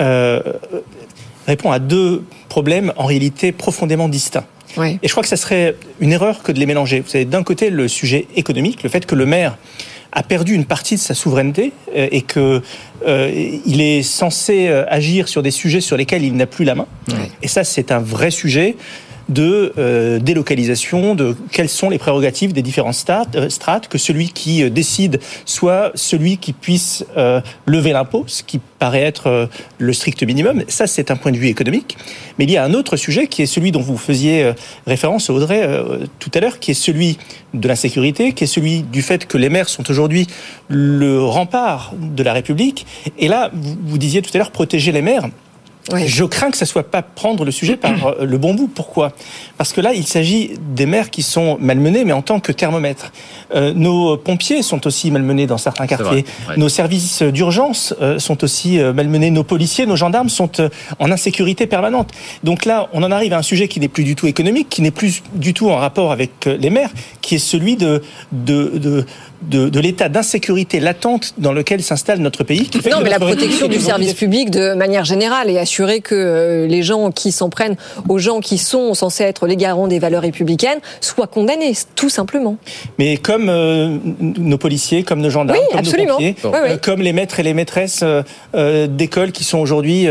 euh, 0.00 0.40
répond 1.46 1.70
à 1.70 1.78
deux 1.78 2.24
problèmes 2.48 2.92
en 2.96 3.06
réalité 3.06 3.52
profondément 3.52 4.08
distincts. 4.08 4.46
Ouais. 4.76 4.98
Et 5.02 5.08
je 5.08 5.12
crois 5.12 5.22
que 5.22 5.28
ça 5.28 5.36
serait 5.36 5.76
une 6.00 6.12
erreur 6.12 6.42
que 6.42 6.52
de 6.52 6.60
les 6.60 6.66
mélanger. 6.66 7.00
Vous 7.00 7.08
savez, 7.08 7.24
d'un 7.24 7.42
côté, 7.42 7.70
le 7.70 7.88
sujet 7.88 8.26
économique, 8.36 8.82
le 8.82 8.90
fait 8.90 9.06
que 9.06 9.14
le 9.14 9.26
maire 9.26 9.56
a 10.12 10.22
perdu 10.22 10.54
une 10.54 10.64
partie 10.64 10.94
de 10.94 11.00
sa 11.00 11.14
souveraineté 11.14 11.72
euh, 11.94 12.08
et 12.10 12.22
que 12.22 12.62
euh, 13.06 13.60
il 13.66 13.80
est 13.80 14.02
censé 14.02 14.68
euh, 14.68 14.84
agir 14.88 15.28
sur 15.28 15.42
des 15.42 15.50
sujets 15.50 15.80
sur 15.80 15.96
lesquels 15.96 16.24
il 16.24 16.34
n'a 16.34 16.46
plus 16.46 16.64
la 16.64 16.74
main. 16.74 16.86
Et 17.42 17.48
ça, 17.48 17.64
c'est 17.64 17.92
un 17.92 18.00
vrai 18.00 18.30
sujet. 18.30 18.76
De 19.28 19.72
euh, 19.76 20.18
délocalisation, 20.18 21.14
de 21.14 21.36
quelles 21.52 21.68
sont 21.68 21.90
les 21.90 21.98
prérogatives 21.98 22.52
des 22.52 22.62
différentes 22.62 22.94
strates, 22.94 23.36
euh, 23.36 23.48
strates, 23.50 23.88
que 23.88 23.98
celui 23.98 24.30
qui 24.30 24.62
euh, 24.62 24.70
décide 24.70 25.20
soit 25.44 25.92
celui 25.94 26.38
qui 26.38 26.52
puisse 26.52 27.04
euh, 27.16 27.40
lever 27.66 27.92
l'impôt, 27.92 28.24
ce 28.26 28.42
qui 28.42 28.58
paraît 28.78 29.02
être 29.02 29.26
euh, 29.26 29.46
le 29.78 29.92
strict 29.92 30.22
minimum. 30.22 30.62
Ça, 30.68 30.86
c'est 30.86 31.10
un 31.10 31.16
point 31.16 31.32
de 31.32 31.36
vue 31.36 31.48
économique. 31.48 31.98
Mais 32.38 32.44
il 32.44 32.50
y 32.50 32.56
a 32.56 32.64
un 32.64 32.72
autre 32.72 32.96
sujet 32.96 33.26
qui 33.26 33.42
est 33.42 33.46
celui 33.46 33.72
dont 33.72 33.80
vous 33.80 33.98
faisiez 33.98 34.52
référence, 34.86 35.28
Audrey, 35.28 35.68
tout 36.20 36.30
à 36.34 36.40
l'heure, 36.40 36.60
qui 36.60 36.70
est 36.70 36.74
celui 36.74 37.18
de 37.52 37.66
l'insécurité, 37.66 38.32
qui 38.32 38.44
est 38.44 38.46
celui 38.46 38.82
du 38.82 39.02
fait 39.02 39.26
que 39.26 39.36
les 39.36 39.48
maires 39.48 39.68
sont 39.68 39.90
aujourd'hui 39.90 40.28
le 40.68 41.20
rempart 41.20 41.92
de 41.98 42.22
la 42.22 42.32
République. 42.32 42.86
Et 43.18 43.26
là, 43.26 43.50
vous, 43.52 43.76
vous 43.84 43.98
disiez 43.98 44.22
tout 44.22 44.30
à 44.34 44.38
l'heure 44.38 44.52
protéger 44.52 44.92
les 44.92 45.02
maires. 45.02 45.28
Je 46.06 46.24
crains 46.24 46.50
que 46.50 46.56
ça 46.56 46.66
soit 46.66 46.82
pas 46.90 47.02
prendre 47.02 47.44
le 47.44 47.50
sujet 47.50 47.76
par 47.76 48.08
euh, 48.08 48.24
le 48.24 48.38
bon 48.38 48.54
bout. 48.54 48.68
Pourquoi? 48.68 49.12
Parce 49.56 49.72
que 49.72 49.80
là, 49.80 49.92
il 49.94 50.06
s'agit 50.06 50.52
des 50.74 50.86
maires 50.86 51.10
qui 51.10 51.22
sont 51.22 51.56
malmenés, 51.60 52.04
mais 52.04 52.12
en 52.12 52.22
tant 52.22 52.40
que 52.40 52.52
thermomètre. 52.52 53.12
Euh, 53.54 53.72
nos 53.74 54.16
pompiers 54.16 54.62
sont 54.62 54.86
aussi 54.86 55.10
malmenés 55.10 55.46
dans 55.46 55.56
certains 55.58 55.86
quartiers. 55.86 56.24
vrai, 56.44 56.50
ouais. 56.50 56.56
Nos 56.58 56.68
services 56.68 57.22
d'urgence 57.22 57.94
euh, 58.02 58.18
sont 58.18 58.44
aussi 58.44 58.78
euh, 58.78 58.92
malmenés. 58.92 59.30
Nos 59.30 59.44
policiers, 59.44 59.86
nos 59.86 59.96
gendarmes 59.96 60.28
sont 60.28 60.50
euh, 60.60 60.68
en 60.98 61.10
insécurité 61.10 61.66
permanente. 61.66 62.10
Donc 62.44 62.64
là, 62.64 62.88
on 62.92 63.02
en 63.02 63.10
arrive 63.10 63.32
à 63.32 63.38
un 63.38 63.42
sujet 63.42 63.68
qui 63.68 63.80
n'est 63.80 63.88
plus 63.88 64.04
du 64.04 64.14
tout 64.14 64.26
économique, 64.26 64.68
qui 64.68 64.82
n'est 64.82 64.90
plus 64.90 65.22
du 65.34 65.54
tout 65.54 65.70
en 65.70 65.76
rapport 65.76 66.12
avec 66.12 66.46
euh, 66.46 66.56
les 66.60 66.70
maires, 66.70 66.90
qui 67.22 67.36
est 67.36 67.38
celui 67.38 67.76
de 67.76 68.02
de 68.32 68.78
de 68.78 69.06
de, 69.42 69.68
de 69.68 69.80
l'état 69.80 70.08
d'insécurité 70.08 70.80
latente 70.80 71.34
dans 71.38 71.52
lequel 71.52 71.80
s'installe 71.82 72.18
notre 72.18 72.42
pays. 72.42 72.68
qui 72.68 72.80
fait 72.80 72.90
Non, 72.90 72.98
que 72.98 73.04
mais 73.04 73.10
la 73.10 73.20
protection 73.20 73.68
du 73.68 73.76
est 73.76 73.80
service 73.80 74.14
public 74.14 74.50
de 74.50 74.74
manière 74.74 75.04
générale 75.04 75.48
et 75.48 75.58
assurer 75.78 76.00
que 76.00 76.14
euh, 76.16 76.66
les 76.66 76.82
gens 76.82 77.12
qui 77.12 77.30
s'en 77.30 77.50
prennent 77.50 77.76
aux 78.08 78.18
gens 78.18 78.40
qui 78.40 78.58
sont 78.58 78.94
censés 78.94 79.22
être 79.22 79.46
les 79.46 79.56
garants 79.56 79.86
des 79.86 80.00
valeurs 80.00 80.22
républicaines 80.22 80.78
soient 81.00 81.28
condamnés, 81.28 81.72
tout 81.94 82.08
simplement. 82.08 82.56
Mais 82.98 83.16
comme 83.16 83.48
euh, 83.48 83.96
nos 84.20 84.58
policiers, 84.58 85.04
comme 85.04 85.20
nos 85.20 85.30
gendarmes, 85.30 85.60
Oui, 85.60 85.66
comme 85.70 85.78
absolument. 85.78 86.18
nos 86.18 86.32
pompiers, 86.32 86.36
Oui, 86.44 86.50
oui. 86.64 86.70
euh, 86.72 86.76
comme 86.82 87.00
les 87.00 87.12
maîtres 87.12 87.38
et 87.38 87.44
les 87.44 87.54
maîtresses 87.54 88.02
euh, 88.02 88.86
d'école 88.88 89.30
qui 89.30 89.44
sont 89.44 89.58
aujourd'hui 89.58 90.08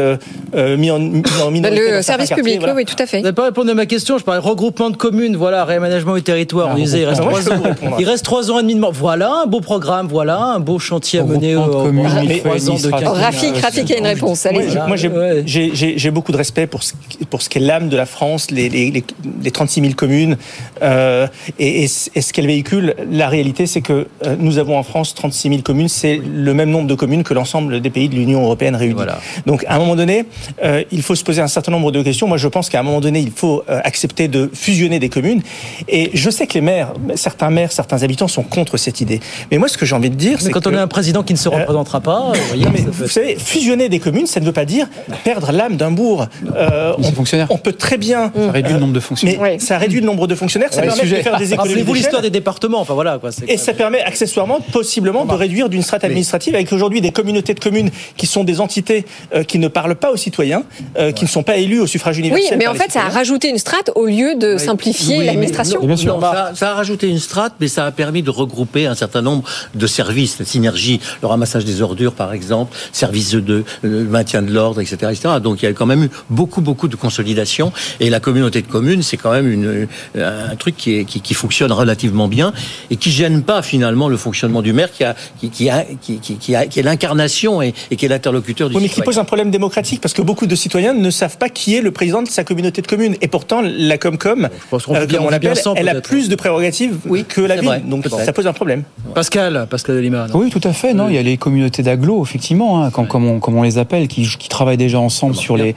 mis 0.55 0.89
en, 0.91 0.99
mis 0.99 1.21
en 1.43 1.51
minorité. 1.51 1.81
Le 1.81 1.85
dans 1.97 2.01
certains 2.01 2.01
service 2.03 2.29
quartiers, 2.29 2.35
public, 2.43 2.59
voilà. 2.59 2.73
oui, 2.75 2.83
oui, 2.87 2.95
tout 2.95 3.03
à 3.03 3.05
fait. 3.05 3.17
Vous 3.17 3.23
n'avez 3.23 3.35
pas 3.35 3.43
répondu 3.43 3.71
à 3.71 3.73
ma 3.73 3.85
question. 3.85 4.17
Je 4.17 4.23
parlais 4.23 4.39
regroupement 4.39 4.89
de 4.89 4.95
communes, 4.97 5.35
voilà, 5.35 5.65
réaménagement 5.65 6.15
du 6.15 6.23
territoire. 6.23 6.67
Ah, 6.69 6.75
On 6.75 6.77
disait, 6.79 6.99
il 7.01 7.05
reste, 7.05 7.21
trois 7.21 7.49
ans, 7.51 7.61
il 7.99 8.05
reste 8.07 8.23
trois 8.23 8.51
ans 8.51 8.59
et 8.59 8.61
demi 8.61 8.75
de 8.75 8.79
mort. 8.79 8.93
Voilà 8.93 9.41
un 9.43 9.47
beau 9.47 9.59
programme, 9.59 10.07
voilà 10.07 10.39
un 10.39 10.59
beau 10.59 10.79
chantier 10.79 11.19
à 11.19 11.23
mener 11.23 11.55
au 11.57 11.91
mais- 11.91 12.05
ans 12.05 12.75
de. 12.75 13.05
Rafik, 13.05 13.57
Rafik 13.57 13.91
a 13.91 13.97
une 13.97 14.05
réponse. 14.05 14.45
Moi, 14.51 14.61
Allez-y. 14.61 14.77
moi, 14.87 14.95
j'ai 14.95 15.07
Ouais. 15.17 15.43
J'ai- 15.47 16.11
beaucoup 16.11 16.31
de 16.31 16.37
respect 16.37 16.67
pour 16.67 16.83
ce, 16.83 16.93
pour 17.29 17.41
ce 17.41 17.49
qu'est 17.49 17.59
l'âme 17.59 17.89
de 17.89 17.97
la 17.97 18.05
France, 18.05 18.49
les, 18.51 18.69
les, 18.69 18.91
les, 18.91 19.03
les 19.43 19.51
36 19.51 19.81
000 19.81 19.93
communes 19.93 20.37
euh, 20.81 21.27
et, 21.59 21.83
et 21.83 21.87
ce 21.87 22.09
et 22.15 22.21
ce 22.21 22.33
qu'elle 22.33 22.47
véhicule. 22.47 22.95
La 23.11 23.27
réalité, 23.29 23.65
c'est 23.67 23.81
que 23.81 24.07
euh, 24.25 24.35
nous 24.39 24.57
avons 24.57 24.77
en 24.77 24.83
France 24.83 25.13
36 25.13 25.49
000 25.49 25.61
communes. 25.61 25.87
C'est 25.89 26.17
le 26.17 26.53
même 26.53 26.69
nombre 26.69 26.87
de 26.87 26.95
communes 26.95 27.23
que 27.23 27.33
l'ensemble 27.33 27.81
des 27.81 27.89
pays 27.89 28.09
de 28.09 28.15
l'Union 28.15 28.43
européenne 28.43 28.75
réunis. 28.75 28.93
Voilà. 28.95 29.19
Donc, 29.45 29.63
à 29.67 29.75
un 29.75 29.79
moment 29.79 29.95
donné, 29.95 30.25
euh, 30.63 30.83
il 30.91 31.01
faut 31.01 31.15
se 31.15 31.23
poser 31.23 31.41
un 31.41 31.47
certain 31.47 31.71
nombre 31.71 31.91
de 31.91 32.01
questions. 32.01 32.27
Moi, 32.27 32.37
je 32.37 32.47
pense 32.47 32.69
qu'à 32.69 32.79
un 32.79 32.83
moment 32.83 33.01
donné, 33.01 33.19
il 33.19 33.31
faut 33.31 33.63
accepter 33.67 34.27
de 34.27 34.49
fusionner 34.53 34.99
des 34.99 35.09
communes. 35.09 35.41
Et 35.87 36.09
je 36.13 36.29
sais 36.29 36.47
que 36.47 36.53
les 36.55 36.61
maires, 36.61 36.93
certains 37.15 37.49
maires, 37.49 37.71
certains 37.71 38.01
habitants 38.03 38.27
sont 38.27 38.43
contre 38.43 38.77
cette 38.77 39.01
idée. 39.01 39.19
Mais 39.51 39.57
moi, 39.57 39.67
ce 39.67 39.77
que 39.77 39.85
j'ai 39.85 39.95
envie 39.95 40.09
de 40.09 40.15
dire, 40.15 40.41
c'est 40.41 40.49
quand 40.51 40.61
que... 40.63 40.69
on 40.69 40.75
a 40.75 40.81
un 40.81 40.87
président 40.87 41.21
qui 41.23 41.33
ne 41.33 41.37
se 41.37 41.49
représentera 41.49 42.01
pas, 42.01 42.31
vous 42.33 42.47
voyez, 42.47 42.65
Non, 42.65 42.71
mais 42.73 42.81
vous 42.89 43.07
savez, 43.07 43.35
fusionner 43.37 43.89
des 43.89 43.99
communes, 43.99 44.25
ça 44.27 44.39
ne 44.39 44.45
veut 44.45 44.51
pas 44.51 44.65
dire 44.65 44.87
perdre 45.23 45.36
l'âme 45.51 45.77
d'un 45.77 45.91
bourg. 45.91 46.27
Euh, 46.55 46.93
on, 46.97 47.03
fonctionnaire. 47.11 47.47
on 47.49 47.57
peut 47.57 47.73
très 47.73 47.97
bien. 47.97 48.31
Ça 48.35 48.51
réduit 48.51 48.73
le 48.73 48.79
nombre 48.79 48.93
de 48.93 48.99
Mais 48.99 49.01
fonctionnaires. 49.01 49.39
Ouais. 49.41 49.59
ça 49.59 49.77
réduit 49.77 49.99
le 49.99 50.05
nombre 50.05 50.27
de 50.27 50.35
fonctionnaires, 50.35 50.71
ça 50.73 50.81
Ouais, 50.81 50.87
permet 50.87 51.01
sujet. 51.01 51.17
de 51.17 51.21
faire 51.23 51.37
des 51.37 51.53
économies 51.53 51.57
Rappelez-vous 51.69 51.85
d'échelle. 51.93 51.95
l'histoire 51.97 52.21
des 52.21 52.29
départements. 52.29 52.79
Enfin 52.81 52.93
voilà 52.93 53.17
quoi. 53.19 53.29
Et 53.47 53.57
ça 53.57 53.71
même- 53.71 53.77
permet 53.77 54.01
accessoirement, 54.01 54.59
possiblement, 54.71 55.25
de 55.25 55.33
réduire 55.33 55.69
d'une 55.69 55.81
strate 55.81 56.03
administrative 56.03 56.55
avec 56.55 56.71
aujourd'hui 56.73 57.01
des 57.01 57.11
communautés 57.11 57.53
de 57.53 57.59
communes 57.59 57.89
qui 58.17 58.25
sont 58.27 58.43
des 58.43 58.59
entités 58.59 59.05
euh, 59.35 59.43
qui 59.43 59.59
ne 59.59 59.67
parlent 59.67 59.95
pas 59.95 60.11
aux 60.11 60.17
citoyens, 60.17 60.63
euh, 60.97 61.11
qui 61.11 61.23
ne 61.25 61.29
sont 61.29 61.43
pas 61.43 61.57
élus 61.57 61.79
au 61.79 61.87
suffrage 61.87 62.15
Oui, 62.17 62.21
universel. 62.27 62.57
mais 62.57 62.65
par 62.65 62.73
en 62.73 62.77
fait, 62.77 62.91
ça 62.91 63.01
a 63.05 63.09
rajouté 63.09 63.49
une 63.49 63.57
strate 63.57 63.91
au 63.95 64.05
lieu 64.05 64.35
de 64.35 64.57
simplifier 64.57 65.15
Oui, 65.15 65.19
mais 65.19 65.25
l'administration. 65.27 65.79
non, 65.81 65.87
bien 65.87 65.97
sûr. 65.97 66.15
non, 66.15 66.21
ça, 66.21 66.51
ça 66.55 66.71
a 66.71 66.73
rajouté 66.73 67.07
une 67.09 67.19
strate, 67.19 67.53
mais 67.59 67.67
ça 67.67 67.85
a 67.85 67.91
permis 67.91 68.21
de 68.23 68.29
regrouper 68.29 68.87
un 68.87 68.95
certain 68.95 69.21
nombre 69.21 69.43
de 69.75 69.87
services, 69.87 70.37
la 70.39 70.45
synergie, 70.45 70.99
le 71.21 71.27
ramassage 71.27 71.65
des 71.65 71.81
ordures, 71.81 72.13
par 72.13 72.33
exemple, 72.33 72.75
services 72.91 73.31
de 73.31 73.63
le 73.81 74.03
maintien 74.05 74.41
de 74.41 74.51
l'ordre, 74.51 74.81
etc., 74.81 74.95
etc. 75.11 75.26
Donc 75.39 75.61
il 75.61 75.65
y 75.65 75.67
a 75.67 75.73
quand 75.73 75.85
même 75.85 76.03
eu 76.05 76.09
beaucoup, 76.29 76.61
beaucoup 76.61 76.87
de 76.87 76.95
consolidation. 76.95 77.71
Et 77.99 78.09
la 78.09 78.19
communauté 78.19 78.61
de 78.61 78.67
communes, 78.67 79.01
c'est 79.03 79.17
quand 79.17 79.31
même 79.31 79.51
une, 79.51 79.87
un 80.21 80.55
truc 80.55 80.75
qui, 80.77 80.95
est, 80.99 81.05
qui, 81.05 81.21
qui 81.21 81.33
fonctionne 81.33 81.71
relativement 81.71 82.27
bien 82.27 82.53
et 82.89 82.95
qui 82.95 83.11
gêne 83.11 83.43
pas 83.43 83.61
finalement 83.61 84.09
le 84.09 84.17
fonctionnement 84.17 84.61
du 84.61 84.73
maire, 84.73 84.91
qui, 84.91 85.03
a, 85.03 85.15
qui, 85.39 85.49
qui, 85.49 85.69
a, 85.69 85.85
qui, 86.01 86.19
qui, 86.19 86.35
qui, 86.37 86.55
a- 86.55 86.65
qui 86.65 86.79
est 86.79 86.83
l'incarnation 86.83 87.61
et, 87.61 87.73
et 87.91 87.95
qui 87.95 88.05
est 88.05 88.09
l'interlocuteur 88.09 88.69
du 88.69 88.75
Oui, 88.75 88.81
mais 88.83 88.89
qui 88.89 89.01
pose 89.01 89.19
un 89.19 89.25
problème 89.25 89.51
démocratique 89.51 90.01
parce 90.01 90.13
que 90.13 90.21
beaucoup 90.21 90.45
de 90.47 90.55
citoyens 90.55 90.93
ne 90.93 91.09
savent 91.09 91.37
pas 91.37 91.49
qui 91.49 91.75
est 91.75 91.81
le 91.81 91.91
président 91.91 92.21
de 92.23 92.27
sa 92.27 92.43
communauté 92.43 92.81
de 92.81 92.87
communes. 92.87 93.15
Et 93.21 93.27
pourtant, 93.27 93.61
la 93.63 93.97
Comcom, 93.97 94.45
euh, 94.73 94.77
on 94.87 95.29
l'appelle, 95.29 95.53
elle 95.75 95.89
a 95.89 96.01
plus 96.01 96.29
de 96.29 96.35
prérogatives 96.35 96.97
que 97.27 97.41
la 97.41 97.55
ville. 97.55 97.65
vrai, 97.65 97.81
Donc 97.85 98.05
ça 98.07 98.33
pose 98.33 98.47
un 98.47 98.53
problème. 98.53 98.83
Pascal, 99.13 99.67
Pascal 99.69 99.95
de 99.95 100.01
Lima. 100.01 100.27
non? 100.27 100.37
Oui, 100.39 100.49
tout 100.49 100.61
à 100.63 100.73
fait. 100.73 100.93
Non, 100.93 101.07
il 101.09 101.15
y 101.15 101.17
a 101.17 101.21
les 101.23 101.37
communautés 101.37 101.83
d'agglo, 101.83 102.23
effectivement, 102.23 102.83
hein, 102.83 102.91
comme, 102.91 103.07
comme, 103.07 103.25
on, 103.27 103.39
comme 103.39 103.55
on 103.57 103.63
les 103.63 103.77
appelle, 103.77 104.07
qui, 104.07 104.27
qui 104.27 104.49
travaillent 104.49 104.77
déjà 104.77 104.99
ensemble 104.99 105.16
sur 105.33 105.57
les, 105.57 105.75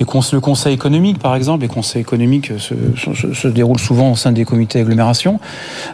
les 0.00 0.06
cons- 0.06 0.20
le 0.32 0.40
conseil 0.40 0.74
économique, 0.74 1.18
par 1.18 1.34
exemple. 1.36 1.62
Les 1.62 1.68
conseils 1.68 2.00
économiques 2.02 2.52
se, 2.58 2.74
se, 3.14 3.32
se 3.34 3.48
déroulent 3.48 3.78
souvent 3.78 4.12
au 4.12 4.16
sein 4.16 4.32
des 4.32 4.44
comités 4.44 4.78
d'agglomération. 4.78 5.40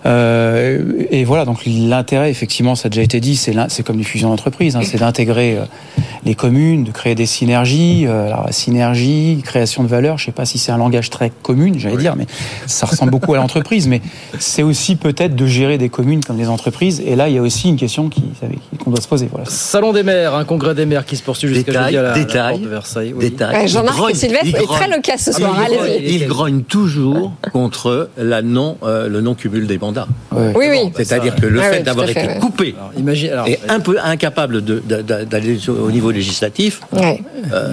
Euh, 0.06 1.04
et 1.10 1.24
voilà, 1.24 1.44
donc 1.44 1.62
l'intérêt, 1.66 2.30
effectivement, 2.30 2.74
ça 2.74 2.86
a 2.86 2.90
déjà 2.90 3.02
été 3.02 3.20
dit, 3.20 3.36
c'est 3.36 3.54
c'est 3.68 3.82
comme 3.84 3.98
les 3.98 4.04
fusions 4.04 4.28
d'entreprises, 4.30 4.76
hein, 4.76 4.80
c'est 4.84 4.98
d'intégrer 4.98 5.56
euh, 5.58 5.64
les 6.24 6.34
communes, 6.34 6.84
de 6.84 6.90
créer 6.90 7.14
des 7.14 7.26
synergies. 7.26 8.06
Euh, 8.06 8.26
alors, 8.26 8.46
synergie, 8.50 9.40
création 9.44 9.82
de 9.82 9.88
valeur, 9.88 10.18
je 10.18 10.26
sais 10.26 10.32
pas 10.32 10.44
si 10.44 10.58
c'est 10.58 10.72
un 10.72 10.76
langage 10.78 11.10
très 11.10 11.30
commun, 11.42 11.72
j'allais 11.76 11.96
dire, 11.96 12.16
mais 12.16 12.26
ça 12.66 12.86
ressemble 12.86 13.10
beaucoup 13.10 13.34
à 13.34 13.36
l'entreprise. 13.36 13.88
Mais 13.88 14.00
c'est 14.38 14.62
aussi 14.62 14.96
peut-être 14.96 15.34
de 15.36 15.46
gérer 15.46 15.78
des 15.78 15.88
communes 15.88 16.22
comme 16.24 16.36
des 16.36 16.48
entreprises. 16.48 17.02
Et 17.06 17.16
là, 17.16 17.28
il 17.28 17.34
y 17.34 17.38
a 17.38 17.42
aussi 17.42 17.68
une 17.68 17.76
question 17.76 18.08
qui- 18.08 18.24
qu'on 18.82 18.90
doit 18.90 19.00
se 19.00 19.08
poser. 19.08 19.28
Voilà. 19.30 19.46
Salon 19.48 19.92
des 19.92 20.02
maires, 20.02 20.34
un 20.34 20.44
congrès 20.44 20.74
des 20.74 20.86
maires 20.86 21.04
qui 21.06 21.16
se 21.16 21.22
poursuit 21.22 21.48
jusqu'à 21.48 21.72
Détail, 21.72 21.84
jeudi 21.84 21.96
à 21.98 22.02
la, 22.02 22.08
la 22.10 22.14
détail, 22.14 22.50
porte 22.58 22.62
de 22.62 22.68
Versailles. 22.84 23.12
oui. 23.16 23.30
Détail. 23.30 23.66
Jean-Marc 23.68 23.96
grogne, 23.96 24.14
Sylvestre 24.14 24.46
est 24.60 24.66
très 24.66 24.88
loquace 24.88 25.24
ce 25.24 25.30
Ah, 25.30 25.38
soir. 25.38 25.66
il 25.70 25.76
grogne- 25.76 25.90
Il 26.02 26.26
grogne 26.26 26.62
toujours 26.62 27.32
contre 27.52 28.10
la 28.18 28.42
non, 28.42 28.76
euh, 28.82 29.08
le 29.08 29.20
non-cumul 29.20 29.66
des 29.66 29.78
mandats. 29.78 30.06
Ouais. 30.32 30.52
Oui, 30.54 30.66
oui. 30.70 30.90
C'est-à-dire 30.96 31.34
que 31.34 31.46
le 31.46 31.60
Ah 31.60 31.70
fait 31.70 31.78
oui, 31.78 31.82
d'avoir 31.84 32.08
été 32.08 32.20
ouais. 32.20 32.38
coupé 32.40 32.74
Alors, 32.78 32.90
imagine, 32.98 33.30
alors, 33.30 33.48
et 33.48 33.58
un 33.68 33.80
peu 33.80 33.96
incapable 34.02 34.62
de- 34.64 34.82
de- 34.86 35.02
de- 35.02 35.24
d'aller 35.24 35.58
au 35.68 35.90
niveau 35.90 36.10
législatif, 36.10 36.80
Ouais. 36.92 37.20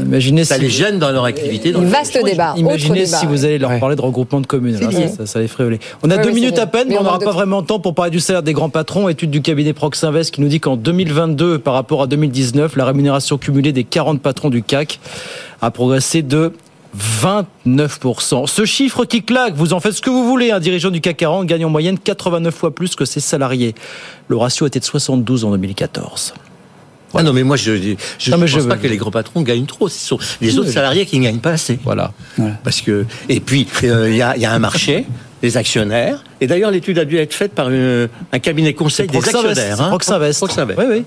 imaginez 0.02 0.46
ça 0.46 0.56
si 0.56 0.62
les 0.62 0.68
vous- 0.68 0.74
gêne 0.74 1.00
dans 1.00 1.12
leur 1.12 1.26
activité. 1.26 1.72
dans 1.72 1.82
vaste 1.82 2.18
débat. 2.24 2.52
Autre 2.52 2.60
Imaginez 2.60 3.06
débat. 3.06 3.18
si 3.18 3.26
vous 3.26 3.46
allez 3.46 3.58
leur 3.60 3.78
parler 3.80 3.96
de 3.96 4.02
regroupement 4.02 4.40
de 4.42 4.48
communes. 4.48 4.76
Alors, 4.78 4.92
ça, 4.92 5.08
ça, 5.10 5.26
ça 5.26 5.40
les 5.40 5.48
ferait. 5.48 5.80
On 6.04 6.10
a 6.10 6.18
deux 6.18 6.32
minutes 6.32 6.58
à 6.60 6.66
peine, 6.68 6.88
mais 6.90 6.98
on 6.98 7.04
n'aura 7.04 7.20
pas 7.20 7.26
de 7.26 7.32
vraiment 7.32 7.60
le 7.60 7.66
temps 7.66 7.80
pour 7.80 7.94
parler 7.94 8.12
du 8.12 8.20
salaire 8.20 8.44
des 8.44 8.54
grands 8.54 8.70
patrons. 8.70 9.10
Étude 9.10 9.30
du 9.32 9.42
cabinet 9.42 9.74
Proxinvest 9.74 10.32
qui 10.34 10.42
nous 10.42 10.48
dit 10.48 10.60
qu'en 10.60 10.76
2022, 10.78 11.60
par 11.60 11.74
rapport 11.74 12.02
à 12.04 12.08
2019, 12.08 12.76
la 12.76 12.86
rémunération 12.86 13.38
cumulée 13.38 13.72
des 13.74 13.84
40 13.84 14.22
patrons 14.22 14.50
du 14.50 14.64
CAC 14.64 15.00
a 15.62 15.72
progressé 15.72 16.22
de 16.22 16.54
29%. 17.66 18.48
Ce 18.48 18.66
chiffre 18.66 19.06
qui 19.06 19.24
claque, 19.24 19.54
vous 19.56 19.74
en 19.74 19.80
faites 19.80 19.94
ce 19.94 20.02
que 20.02 20.10
vous 20.10 20.26
voulez. 20.26 20.52
Un 20.52 20.60
dirigeant 20.60 20.90
du 20.90 21.02
CAC 21.02 21.18
40 21.18 21.46
gagne 21.48 21.66
en 21.66 21.70
moyenne 21.70 21.98
89 21.98 22.54
fois 22.54 22.74
plus 22.74 22.96
que 22.96 23.06
ses 23.06 23.20
salariés. 23.20 23.76
Le 24.28 24.38
ratio 24.38 24.66
était 24.68 24.80
de 24.80 24.86
72 24.86 25.46
en 25.46 25.52
2014. 25.52 26.34
Ah 27.14 27.24
non, 27.24 27.34
mais 27.34 27.44
moi, 27.44 27.58
je 27.58 27.72
ne 27.72 27.96
pense 28.38 28.50
je- 28.50 28.60
pas 28.62 28.78
que 28.78 28.88
les 28.88 28.96
gros 28.96 29.12
patrons 29.12 29.42
gagnent 29.42 29.66
trop. 29.66 29.90
Ce 29.90 30.00
sont 30.00 30.18
les 30.40 30.58
autres 30.58 30.72
salariés 30.72 31.06
qui 31.06 31.20
ne 31.20 31.26
gagnent 31.26 31.40
pas 31.40 31.52
assez. 31.52 31.78
Voilà. 31.84 32.14
Parce 32.64 32.80
que 32.82 33.06
et 33.28 33.42
puis 33.42 33.68
euh, 33.84 34.10
il 34.10 34.16
y, 34.16 34.22
a, 34.22 34.36
il 34.38 34.42
y 34.42 34.46
a 34.46 34.52
un 34.54 34.60
marché, 34.60 35.06
les 35.44 35.58
actionnaires. 35.58 36.24
Et 36.40 36.48
d'ailleurs, 36.48 36.72
l'étude 36.72 36.98
a 37.00 37.06
dû 37.06 37.18
être 37.18 37.34
faite 37.34 37.52
par 37.54 37.70
une- 37.70 38.08
un 38.32 38.40
cabinet 38.40 38.74
conseil 38.74 39.08
des 39.08 39.18
actionnaires. 39.18 39.82
hein. 39.82 39.90
Proxinvest. 39.90 40.38
Proxinvest. 40.40 40.80
Oui, 40.80 40.86
oui. 40.90 41.04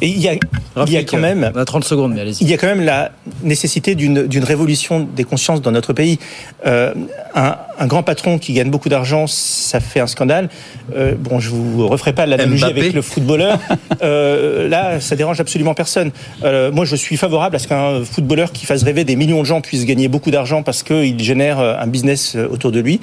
Et 0.00 0.08
il 0.08 0.18
y 0.18 0.28
a, 0.28 0.32
il 0.32 0.36
y 0.36 0.38
a 0.38 0.80
Rafik, 0.80 1.10
quand 1.10 1.18
même. 1.18 1.50
On 1.54 1.58
a 1.58 1.64
30 1.64 1.84
secondes, 1.84 2.14
mais 2.14 2.20
allez-y. 2.20 2.42
Il 2.42 2.50
y 2.50 2.54
a 2.54 2.56
quand 2.56 2.66
même 2.66 2.82
la 2.82 3.12
nécessité 3.42 3.94
d'une 3.94 4.44
révolution 4.44 5.06
des 5.14 5.24
consciences 5.24 5.62
dans 5.62 5.72
notre 5.72 5.92
pays. 5.92 6.18
Euh, 6.66 6.94
un, 7.34 7.56
un 7.78 7.86
grand 7.86 8.02
patron 8.02 8.38
qui 8.38 8.52
gagne 8.52 8.70
beaucoup 8.70 8.88
d'argent, 8.88 9.26
ça 9.26 9.80
fait 9.80 10.00
un 10.00 10.06
scandale. 10.06 10.48
Euh, 10.96 11.14
bon, 11.18 11.40
je 11.40 11.50
vous 11.50 11.88
referai 11.88 12.12
pas 12.12 12.26
l'analogie 12.26 12.64
avec 12.64 12.92
le 12.92 13.02
footballeur. 13.02 13.58
Euh, 14.02 14.68
là, 14.68 15.00
ça 15.00 15.16
dérange 15.16 15.40
absolument 15.40 15.72
personne. 15.72 16.10
Euh, 16.42 16.70
moi, 16.72 16.84
je 16.84 16.96
suis 16.96 17.16
favorable 17.16 17.56
à 17.56 17.58
ce 17.58 17.68
qu'un 17.68 18.04
footballeur 18.04 18.52
qui 18.52 18.66
fasse 18.66 18.82
rêver 18.82 19.04
des 19.04 19.16
millions 19.16 19.40
de 19.40 19.46
gens 19.46 19.60
puisse 19.60 19.84
gagner 19.84 20.08
beaucoup 20.08 20.30
d'argent 20.30 20.62
parce 20.62 20.82
qu'il 20.82 21.22
génère 21.22 21.58
un 21.58 21.86
business 21.86 22.36
autour 22.50 22.72
de 22.72 22.80
lui. 22.80 23.00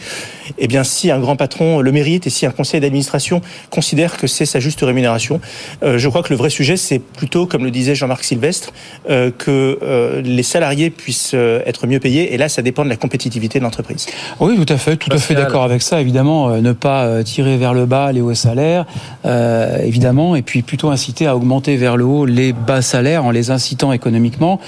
Eh 0.58 0.68
bien, 0.68 0.84
si 0.84 1.12
un 1.12 1.20
grand 1.20 1.36
patron 1.36 1.80
le 1.80 1.92
mérite 1.92 2.28
et 2.28 2.30
si 2.30 2.46
un 2.46 2.52
conseil 2.52 2.82
d'administration 2.82 3.42
considère 3.70 4.18
que 4.18 4.28
c'est 4.28 4.46
sa 4.46 4.60
juste 4.60 4.82
rémunération, 4.82 5.40
euh, 5.84 5.98
je 5.98 6.10
crois 6.10 6.24
que 6.24 6.30
le 6.30 6.36
vrai 6.36 6.50
sujet, 6.50 6.71
c'est 6.78 7.00
plutôt, 7.00 7.46
comme 7.46 7.64
le 7.64 7.72
disait 7.72 7.96
Jean-Marc 7.96 8.24
Sylvestre, 8.24 8.74
euh, 9.10 9.32
que 9.36 9.80
euh, 9.82 10.22
les 10.22 10.44
salariés 10.44 10.90
puissent 10.90 11.32
euh, 11.34 11.62
être 11.66 11.88
mieux 11.88 12.00
payés. 12.00 12.34
Et 12.34 12.38
là, 12.38 12.50
ça 12.50 12.62
dépend 12.62 12.84
de 12.84 12.90
la 12.90 12.98
compétitivité 12.98 13.60
de 13.60 13.64
l'entreprise. 13.64 14.08
Oui, 14.40 14.56
tout 14.56 14.72
à 14.74 14.78
fait, 14.78 14.96
tout 14.98 15.10
à 15.12 15.18
fait 15.18 15.36
d'accord 15.36 15.64
avec 15.64 15.82
ça. 15.82 16.02
Évidemment, 16.02 16.50
euh, 16.50 16.62
ne 16.62 16.72
pas 16.74 17.06
euh, 17.06 17.24
tirer 17.24 17.58
vers 17.58 17.74
le 17.74 17.86
bas 17.86 18.12
les 18.12 18.22
hauts 18.22 18.34
salaires, 18.34 18.86
euh, 19.26 19.78
évidemment, 19.84 20.36
et 20.36 20.42
puis 20.42 20.62
plutôt 20.62 20.90
inciter 20.90 21.28
à 21.28 21.36
augmenter 21.36 21.78
vers 21.78 21.98
le 21.98 22.06
haut 22.06 22.26
les 22.26 22.54
bas 22.54 22.82
salaires 22.82 23.26
en 23.26 23.32
les 23.32 23.52
incitant 23.52 23.92
économiquement. 23.94 24.60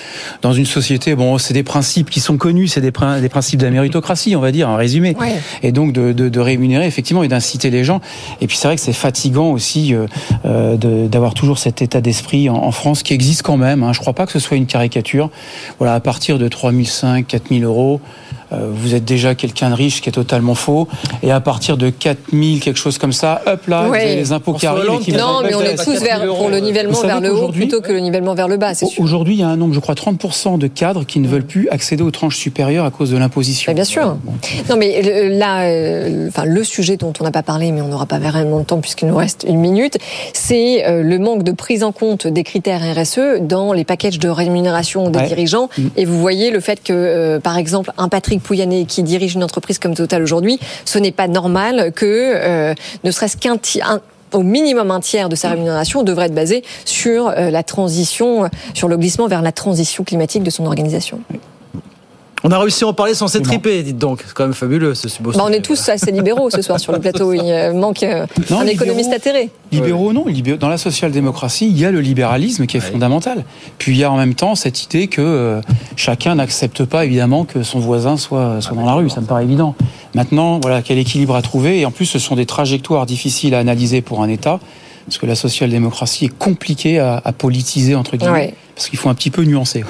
Dans 0.42 0.54
une 0.54 0.66
société, 0.66 1.16
bon, 1.16 1.38
c'est 1.38 1.54
des 1.54 1.64
principes 1.64 2.10
qui 2.10 2.20
sont 2.20 2.38
connus, 2.38 2.68
c'est 2.68 2.82
des, 2.82 2.92
des 3.22 3.30
principes 3.30 3.60
de 3.60 3.66
la 3.66 3.72
méritocratie, 3.72 4.36
on 4.36 4.42
va 4.42 4.52
dire, 4.52 4.70
en 4.70 4.76
résumé. 4.76 5.16
Ouais. 5.20 5.36
Et 5.62 5.72
donc 5.72 5.94
de, 5.94 6.12
de, 6.14 6.30
de 6.30 6.40
rémunérer 6.40 6.86
effectivement 6.86 7.24
et 7.24 7.28
d'inciter 7.28 7.70
les 7.70 7.84
gens. 7.84 8.02
Et 8.42 8.48
puis 8.48 8.58
c'est 8.58 8.68
vrai 8.68 8.76
que 8.76 8.82
c'est 8.82 8.94
fatigant 8.94 9.52
aussi 9.52 9.94
d'avoir 10.44 11.34
toujours 11.34 11.58
cet 11.58 11.82
état 11.82 11.93
d'esprit 12.02 12.50
en, 12.50 12.72
France 12.72 13.04
qui 13.04 13.14
existe 13.14 13.42
quand 13.42 13.58
même. 13.58 13.84
Hein. 13.84 13.94
Je 13.94 14.00
crois 14.00 14.14
pas 14.14 14.26
que 14.26 14.32
ce 14.32 14.40
soit 14.40 14.58
une 14.58 14.66
caricature. 14.66 15.30
Voilà, 15.80 15.94
à 15.94 16.00
partir 16.00 16.40
de 16.40 16.48
3005, 16.48 17.28
4000 17.28 17.64
euros. 17.64 18.02
Euh, 18.54 18.68
Vous 18.72 18.96
êtes 18.96 19.06
déjà 19.06 19.36
quelqu'un 19.36 19.70
de 19.70 19.76
riche, 19.76 20.02
qui 20.02 20.10
est 20.10 20.14
totalement 20.14 20.56
faux. 20.56 20.88
Et 21.22 21.32
à 21.32 21.40
partir 21.40 21.78
de 21.78 21.90
4000, 21.90 22.60
quelque 22.60 22.78
chose 22.78 22.98
comme 22.98 23.14
ça, 23.14 23.42
hop 23.46 23.68
là, 23.68 23.88
vous 23.88 23.94
avez 23.94 24.16
les 24.16 24.32
impôts 24.32 24.54
qui 24.54 24.66
arrivent. 24.66 25.00
qui 25.02 25.12
Non, 25.14 25.42
mais 25.44 25.54
on 25.56 25.62
est 25.62 25.76
tous 25.84 26.00
vers, 26.02 26.26
pour 26.26 26.50
le 26.50 26.60
nivellement 26.60 26.94
Vous 26.94 27.08
vers 27.08 27.22
le 27.22 27.34
haut 27.36 27.50
plutôt 27.50 27.82
que 27.82 27.92
le 27.92 28.00
nivellement 28.00 28.34
vers 28.34 28.48
le 28.48 28.58
bas, 28.58 28.74
c'est 28.74 28.86
sûr. 28.86 29.04
Aujourd'hui, 29.04 29.36
il 29.36 29.40
y 29.40 29.44
a 29.44 29.48
un 29.48 29.56
nombre, 29.58 29.74
je 29.74 29.80
crois, 29.80 29.96
30% 29.96 30.58
de 30.58 30.68
cadres 30.68 31.06
qui 31.06 31.20
ne 31.20 31.28
veulent 31.28 31.46
plus 31.46 31.68
accéder 31.70 32.04
aux 32.04 32.12
tranches 32.12 32.38
supérieures 32.38 32.86
à 32.86 32.92
cause 32.92 33.12
de 33.12 33.18
l'imposition. 33.18 33.72
Bah, 33.72 33.74
bien 33.76 33.84
sûr. 33.84 34.16
Bon. 34.24 34.34
Non, 34.70 34.76
mais 34.78 35.02
le- 35.02 35.38
là, 35.38 35.64
euh, 35.64 36.28
enfin, 36.28 36.46
le 36.46 36.64
sujet 36.64 36.98
dont 36.98 37.14
on 37.20 37.24
n'a 37.24 37.32
pas 37.32 37.44
parlé, 37.44 37.72
mais 37.72 37.82
on 37.82 37.88
n'aura 37.88 38.06
pas 38.06 38.20
vraiment 38.20 38.60
de 38.60 38.66
temps 38.66 38.80
puisqu'il 38.80 39.08
nous 39.08 39.16
reste 39.16 39.46
une 39.48 39.60
minute, 39.60 39.98
c'est 40.34 40.86
euh, 40.86 41.02
le 41.02 41.20
manque 41.20 41.44
de 41.44 41.52
prise 41.52 41.84
en 41.84 41.92
compte 41.92 42.28
des 42.28 42.44
critères 42.44 42.82
RSE 42.96 43.40
dans 43.42 43.74
les 43.74 43.84
packages 43.84 44.20
de 44.20 44.30
rémunération 44.30 45.10
des 45.10 45.20
Ouais. 45.20 45.28
dirigeants. 45.28 45.70
Mm. 45.78 45.88
Et 45.98 46.06
vous 46.06 46.20
voyez 46.20 46.52
le 46.52 46.60
fait 46.60 46.84
que, 46.84 46.92
euh, 46.94 47.40
par 47.40 47.58
exemple, 47.58 47.92
un 47.98 48.10
Patrick 48.10 48.43
Pouyanné 48.44 48.86
qui 48.86 49.04
dirige 49.04 49.36
une 49.36 49.44
entreprise 49.44 49.80
comme 49.80 49.96
Total 49.96 50.22
aujourd'hui, 50.22 50.60
ce 50.86 51.00
n'est 51.00 51.12
pas 51.12 51.28
normal 51.28 51.92
que 51.94 52.06
euh, 52.06 52.74
ne 53.04 53.12
serait-ce 53.12 53.38
qu'un 53.38 53.58
au 54.34 54.42
minimum 54.42 54.92
un 54.92 55.00
tiers 55.00 55.30
de 55.30 55.36
sa 55.36 55.50
rémunération 55.50 56.04
devrait 56.04 56.26
être 56.26 56.36
basé 56.36 56.64
sur 56.86 57.30
euh, 57.30 57.52
la 57.52 57.64
transition, 57.64 58.50
sur 58.74 58.88
le 58.88 58.98
glissement 58.98 59.28
vers 59.28 59.42
la 59.42 59.52
transition 59.52 60.04
climatique 60.04 60.44
de 60.44 60.50
son 60.50 60.66
organisation. 60.66 61.20
On 62.46 62.52
a 62.52 62.60
réussi 62.60 62.84
à 62.84 62.88
en 62.88 62.94
parler 62.94 63.14
sans 63.14 63.28
s'étriper, 63.30 63.84
dites 63.84 63.98
donc. 63.98 64.22
C'est 64.26 64.34
quand 64.34 64.44
même 64.44 64.54
fabuleux 64.54 64.94
ce 64.96 65.08
beau 65.22 65.32
Bah, 65.32 65.44
on 65.46 65.50
est 65.50 65.62
tous 65.62 65.88
assez 65.88 66.12
libéraux 66.12 66.50
ce 66.50 66.62
soir 66.62 66.78
sur 66.78 66.92
le 66.92 67.00
plateau. 67.00 67.32
Il 67.32 67.42
euh, 67.42 67.74
manque 67.74 68.04
euh, 68.04 68.26
Non, 68.50 68.60
un 68.60 68.66
libéraux. 68.66 68.84
économiste 68.84 69.14
atterré. 69.14 69.50
Libéraux, 69.72 70.12
non. 70.12 70.26
Dans 70.60 70.68
la 70.68 70.78
social-démocratie, 70.78 71.68
il 71.68 71.78
y 71.78 71.86
a 71.86 71.92
le 71.92 72.02
libéralisme 72.02 72.66
qui 72.66 72.76
est 72.78 72.82
fondamental. 72.82 73.46
Puis 73.78 73.94
il 73.94 73.98
y 73.98 74.04
a 74.04 74.12
en 74.12 74.18
même 74.18 74.36
temps 74.36 74.56
cette 74.56 74.84
idée 74.84 75.08
que 75.08 75.22
euh, 75.22 75.62
chacun 75.96 76.36
n'accepte 76.36 76.84
pas 76.84 77.06
évidemment 77.06 77.46
que 77.46 77.64
son 77.64 77.80
voisin 77.80 78.18
soit, 78.18 78.60
soit 78.60 78.76
dans 78.76 78.86
la 78.86 78.94
rue. 78.94 79.10
Ça 79.10 79.22
me 79.22 79.26
paraît 79.26 79.44
évident. 79.44 79.74
Maintenant, 80.14 80.60
voilà, 80.62 80.82
quel 80.82 80.98
équilibre 80.98 81.36
à 81.36 81.42
trouver? 81.42 81.80
Et 81.80 81.86
en 81.86 81.92
plus, 81.92 82.06
ce 82.06 82.20
sont 82.20 82.36
des 82.36 82.46
trajectoires 82.46 83.06
difficiles 83.06 83.56
à 83.56 83.60
analyser 83.60 84.02
pour 84.02 84.22
un 84.22 84.28
État. 84.28 84.60
Parce 85.06 85.18
que 85.18 85.26
la 85.26 85.36
social-démocratie 85.36 86.26
est 86.26 86.38
compliquée 86.38 87.00
à, 87.00 87.22
à 87.24 87.32
politiser, 87.34 87.96
entre 87.96 88.16
guillemets. 88.18 88.34
Ouais. 88.34 88.54
Parce 88.76 88.90
qu'il 88.90 88.98
faut 89.00 89.10
un 89.10 89.14
petit 89.16 89.32
peu 89.32 89.44
nuancer. 89.44 89.84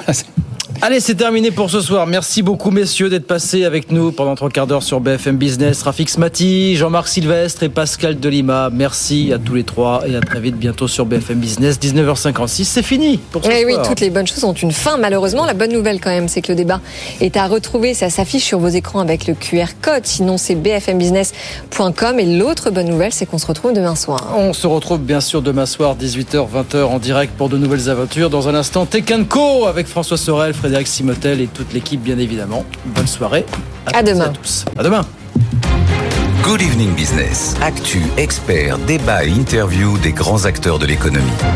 Allez, 0.82 1.00
c'est 1.00 1.14
terminé 1.14 1.50
pour 1.50 1.70
ce 1.70 1.80
soir. 1.80 2.06
Merci 2.06 2.42
beaucoup, 2.42 2.70
messieurs, 2.70 3.08
d'être 3.08 3.26
passés 3.26 3.64
avec 3.64 3.90
nous 3.90 4.12
pendant 4.12 4.34
trois 4.34 4.50
quarts 4.50 4.66
d'heure 4.66 4.82
sur 4.82 5.00
BFM 5.00 5.36
Business. 5.38 5.80
Rafik 5.82 6.10
Smati, 6.10 6.76
Jean-Marc 6.76 7.08
Sylvestre 7.08 7.62
et 7.62 7.70
Pascal 7.70 8.20
Delima. 8.20 8.68
Merci 8.70 9.32
à 9.32 9.38
tous 9.38 9.54
les 9.54 9.64
trois 9.64 10.02
et 10.06 10.14
à 10.14 10.20
très 10.20 10.40
vite 10.40 10.56
bientôt 10.56 10.86
sur 10.86 11.06
BFM 11.06 11.38
Business. 11.38 11.78
19h56, 11.80 12.64
c'est 12.64 12.82
fini 12.82 13.18
pour 13.30 13.42
ce 13.44 13.50
Eh 13.50 13.64
oui, 13.64 13.74
soir. 13.74 13.88
toutes 13.88 14.00
les 14.00 14.10
bonnes 14.10 14.26
choses 14.26 14.44
ont 14.44 14.52
une 14.52 14.72
fin, 14.72 14.98
malheureusement. 14.98 15.46
La 15.46 15.54
bonne 15.54 15.72
nouvelle, 15.72 16.00
quand 16.00 16.10
même, 16.10 16.28
c'est 16.28 16.42
que 16.42 16.52
le 16.52 16.56
débat 16.56 16.80
est 17.22 17.38
à 17.38 17.46
retrouver. 17.46 17.94
Ça 17.94 18.10
s'affiche 18.10 18.44
sur 18.44 18.58
vos 18.58 18.68
écrans 18.68 19.00
avec 19.00 19.26
le 19.26 19.32
QR 19.34 19.68
code. 19.80 20.04
Sinon, 20.04 20.36
c'est 20.36 20.54
bfmbusiness.com. 20.56 22.18
Et 22.20 22.26
l'autre 22.36 22.70
bonne 22.70 22.88
nouvelle, 22.88 23.12
c'est 23.12 23.24
qu'on 23.24 23.38
se 23.38 23.46
retrouve 23.46 23.72
demain 23.72 23.94
soir. 23.96 24.34
On 24.36 24.52
se 24.52 24.66
retrouve 24.66 24.98
bien 25.00 25.22
sûr 25.22 25.40
demain 25.40 25.66
soir, 25.66 25.96
18h, 25.98 26.46
20h 26.52 26.82
en 26.84 26.98
direct 26.98 27.32
pour 27.38 27.48
de 27.48 27.56
nouvelles 27.56 27.88
aventures. 27.88 28.28
Dans 28.28 28.48
un 28.48 28.54
instant, 28.54 28.84
Tech 28.84 29.04
Co 29.30 29.64
avec 29.66 29.86
François 29.86 30.18
Sorel, 30.18 30.52
Frédéric 30.64 30.86
Simotel 30.86 31.42
et 31.42 31.46
toute 31.46 31.74
l'équipe, 31.74 32.00
bien 32.00 32.16
évidemment. 32.16 32.64
Bonne 32.86 33.06
soirée. 33.06 33.44
À 33.92 34.02
demain. 34.02 34.24
À 34.24 34.28
tous. 34.30 34.64
À 34.78 34.82
demain. 34.82 35.02
Good 36.42 36.62
Evening 36.62 36.94
Business. 36.94 37.54
Actu, 37.60 38.00
experts, 38.16 38.78
débat 38.78 39.26
et 39.26 39.28
interview 39.28 39.98
des 39.98 40.12
grands 40.12 40.46
acteurs 40.46 40.78
de 40.78 40.86
l'économie. 40.86 41.20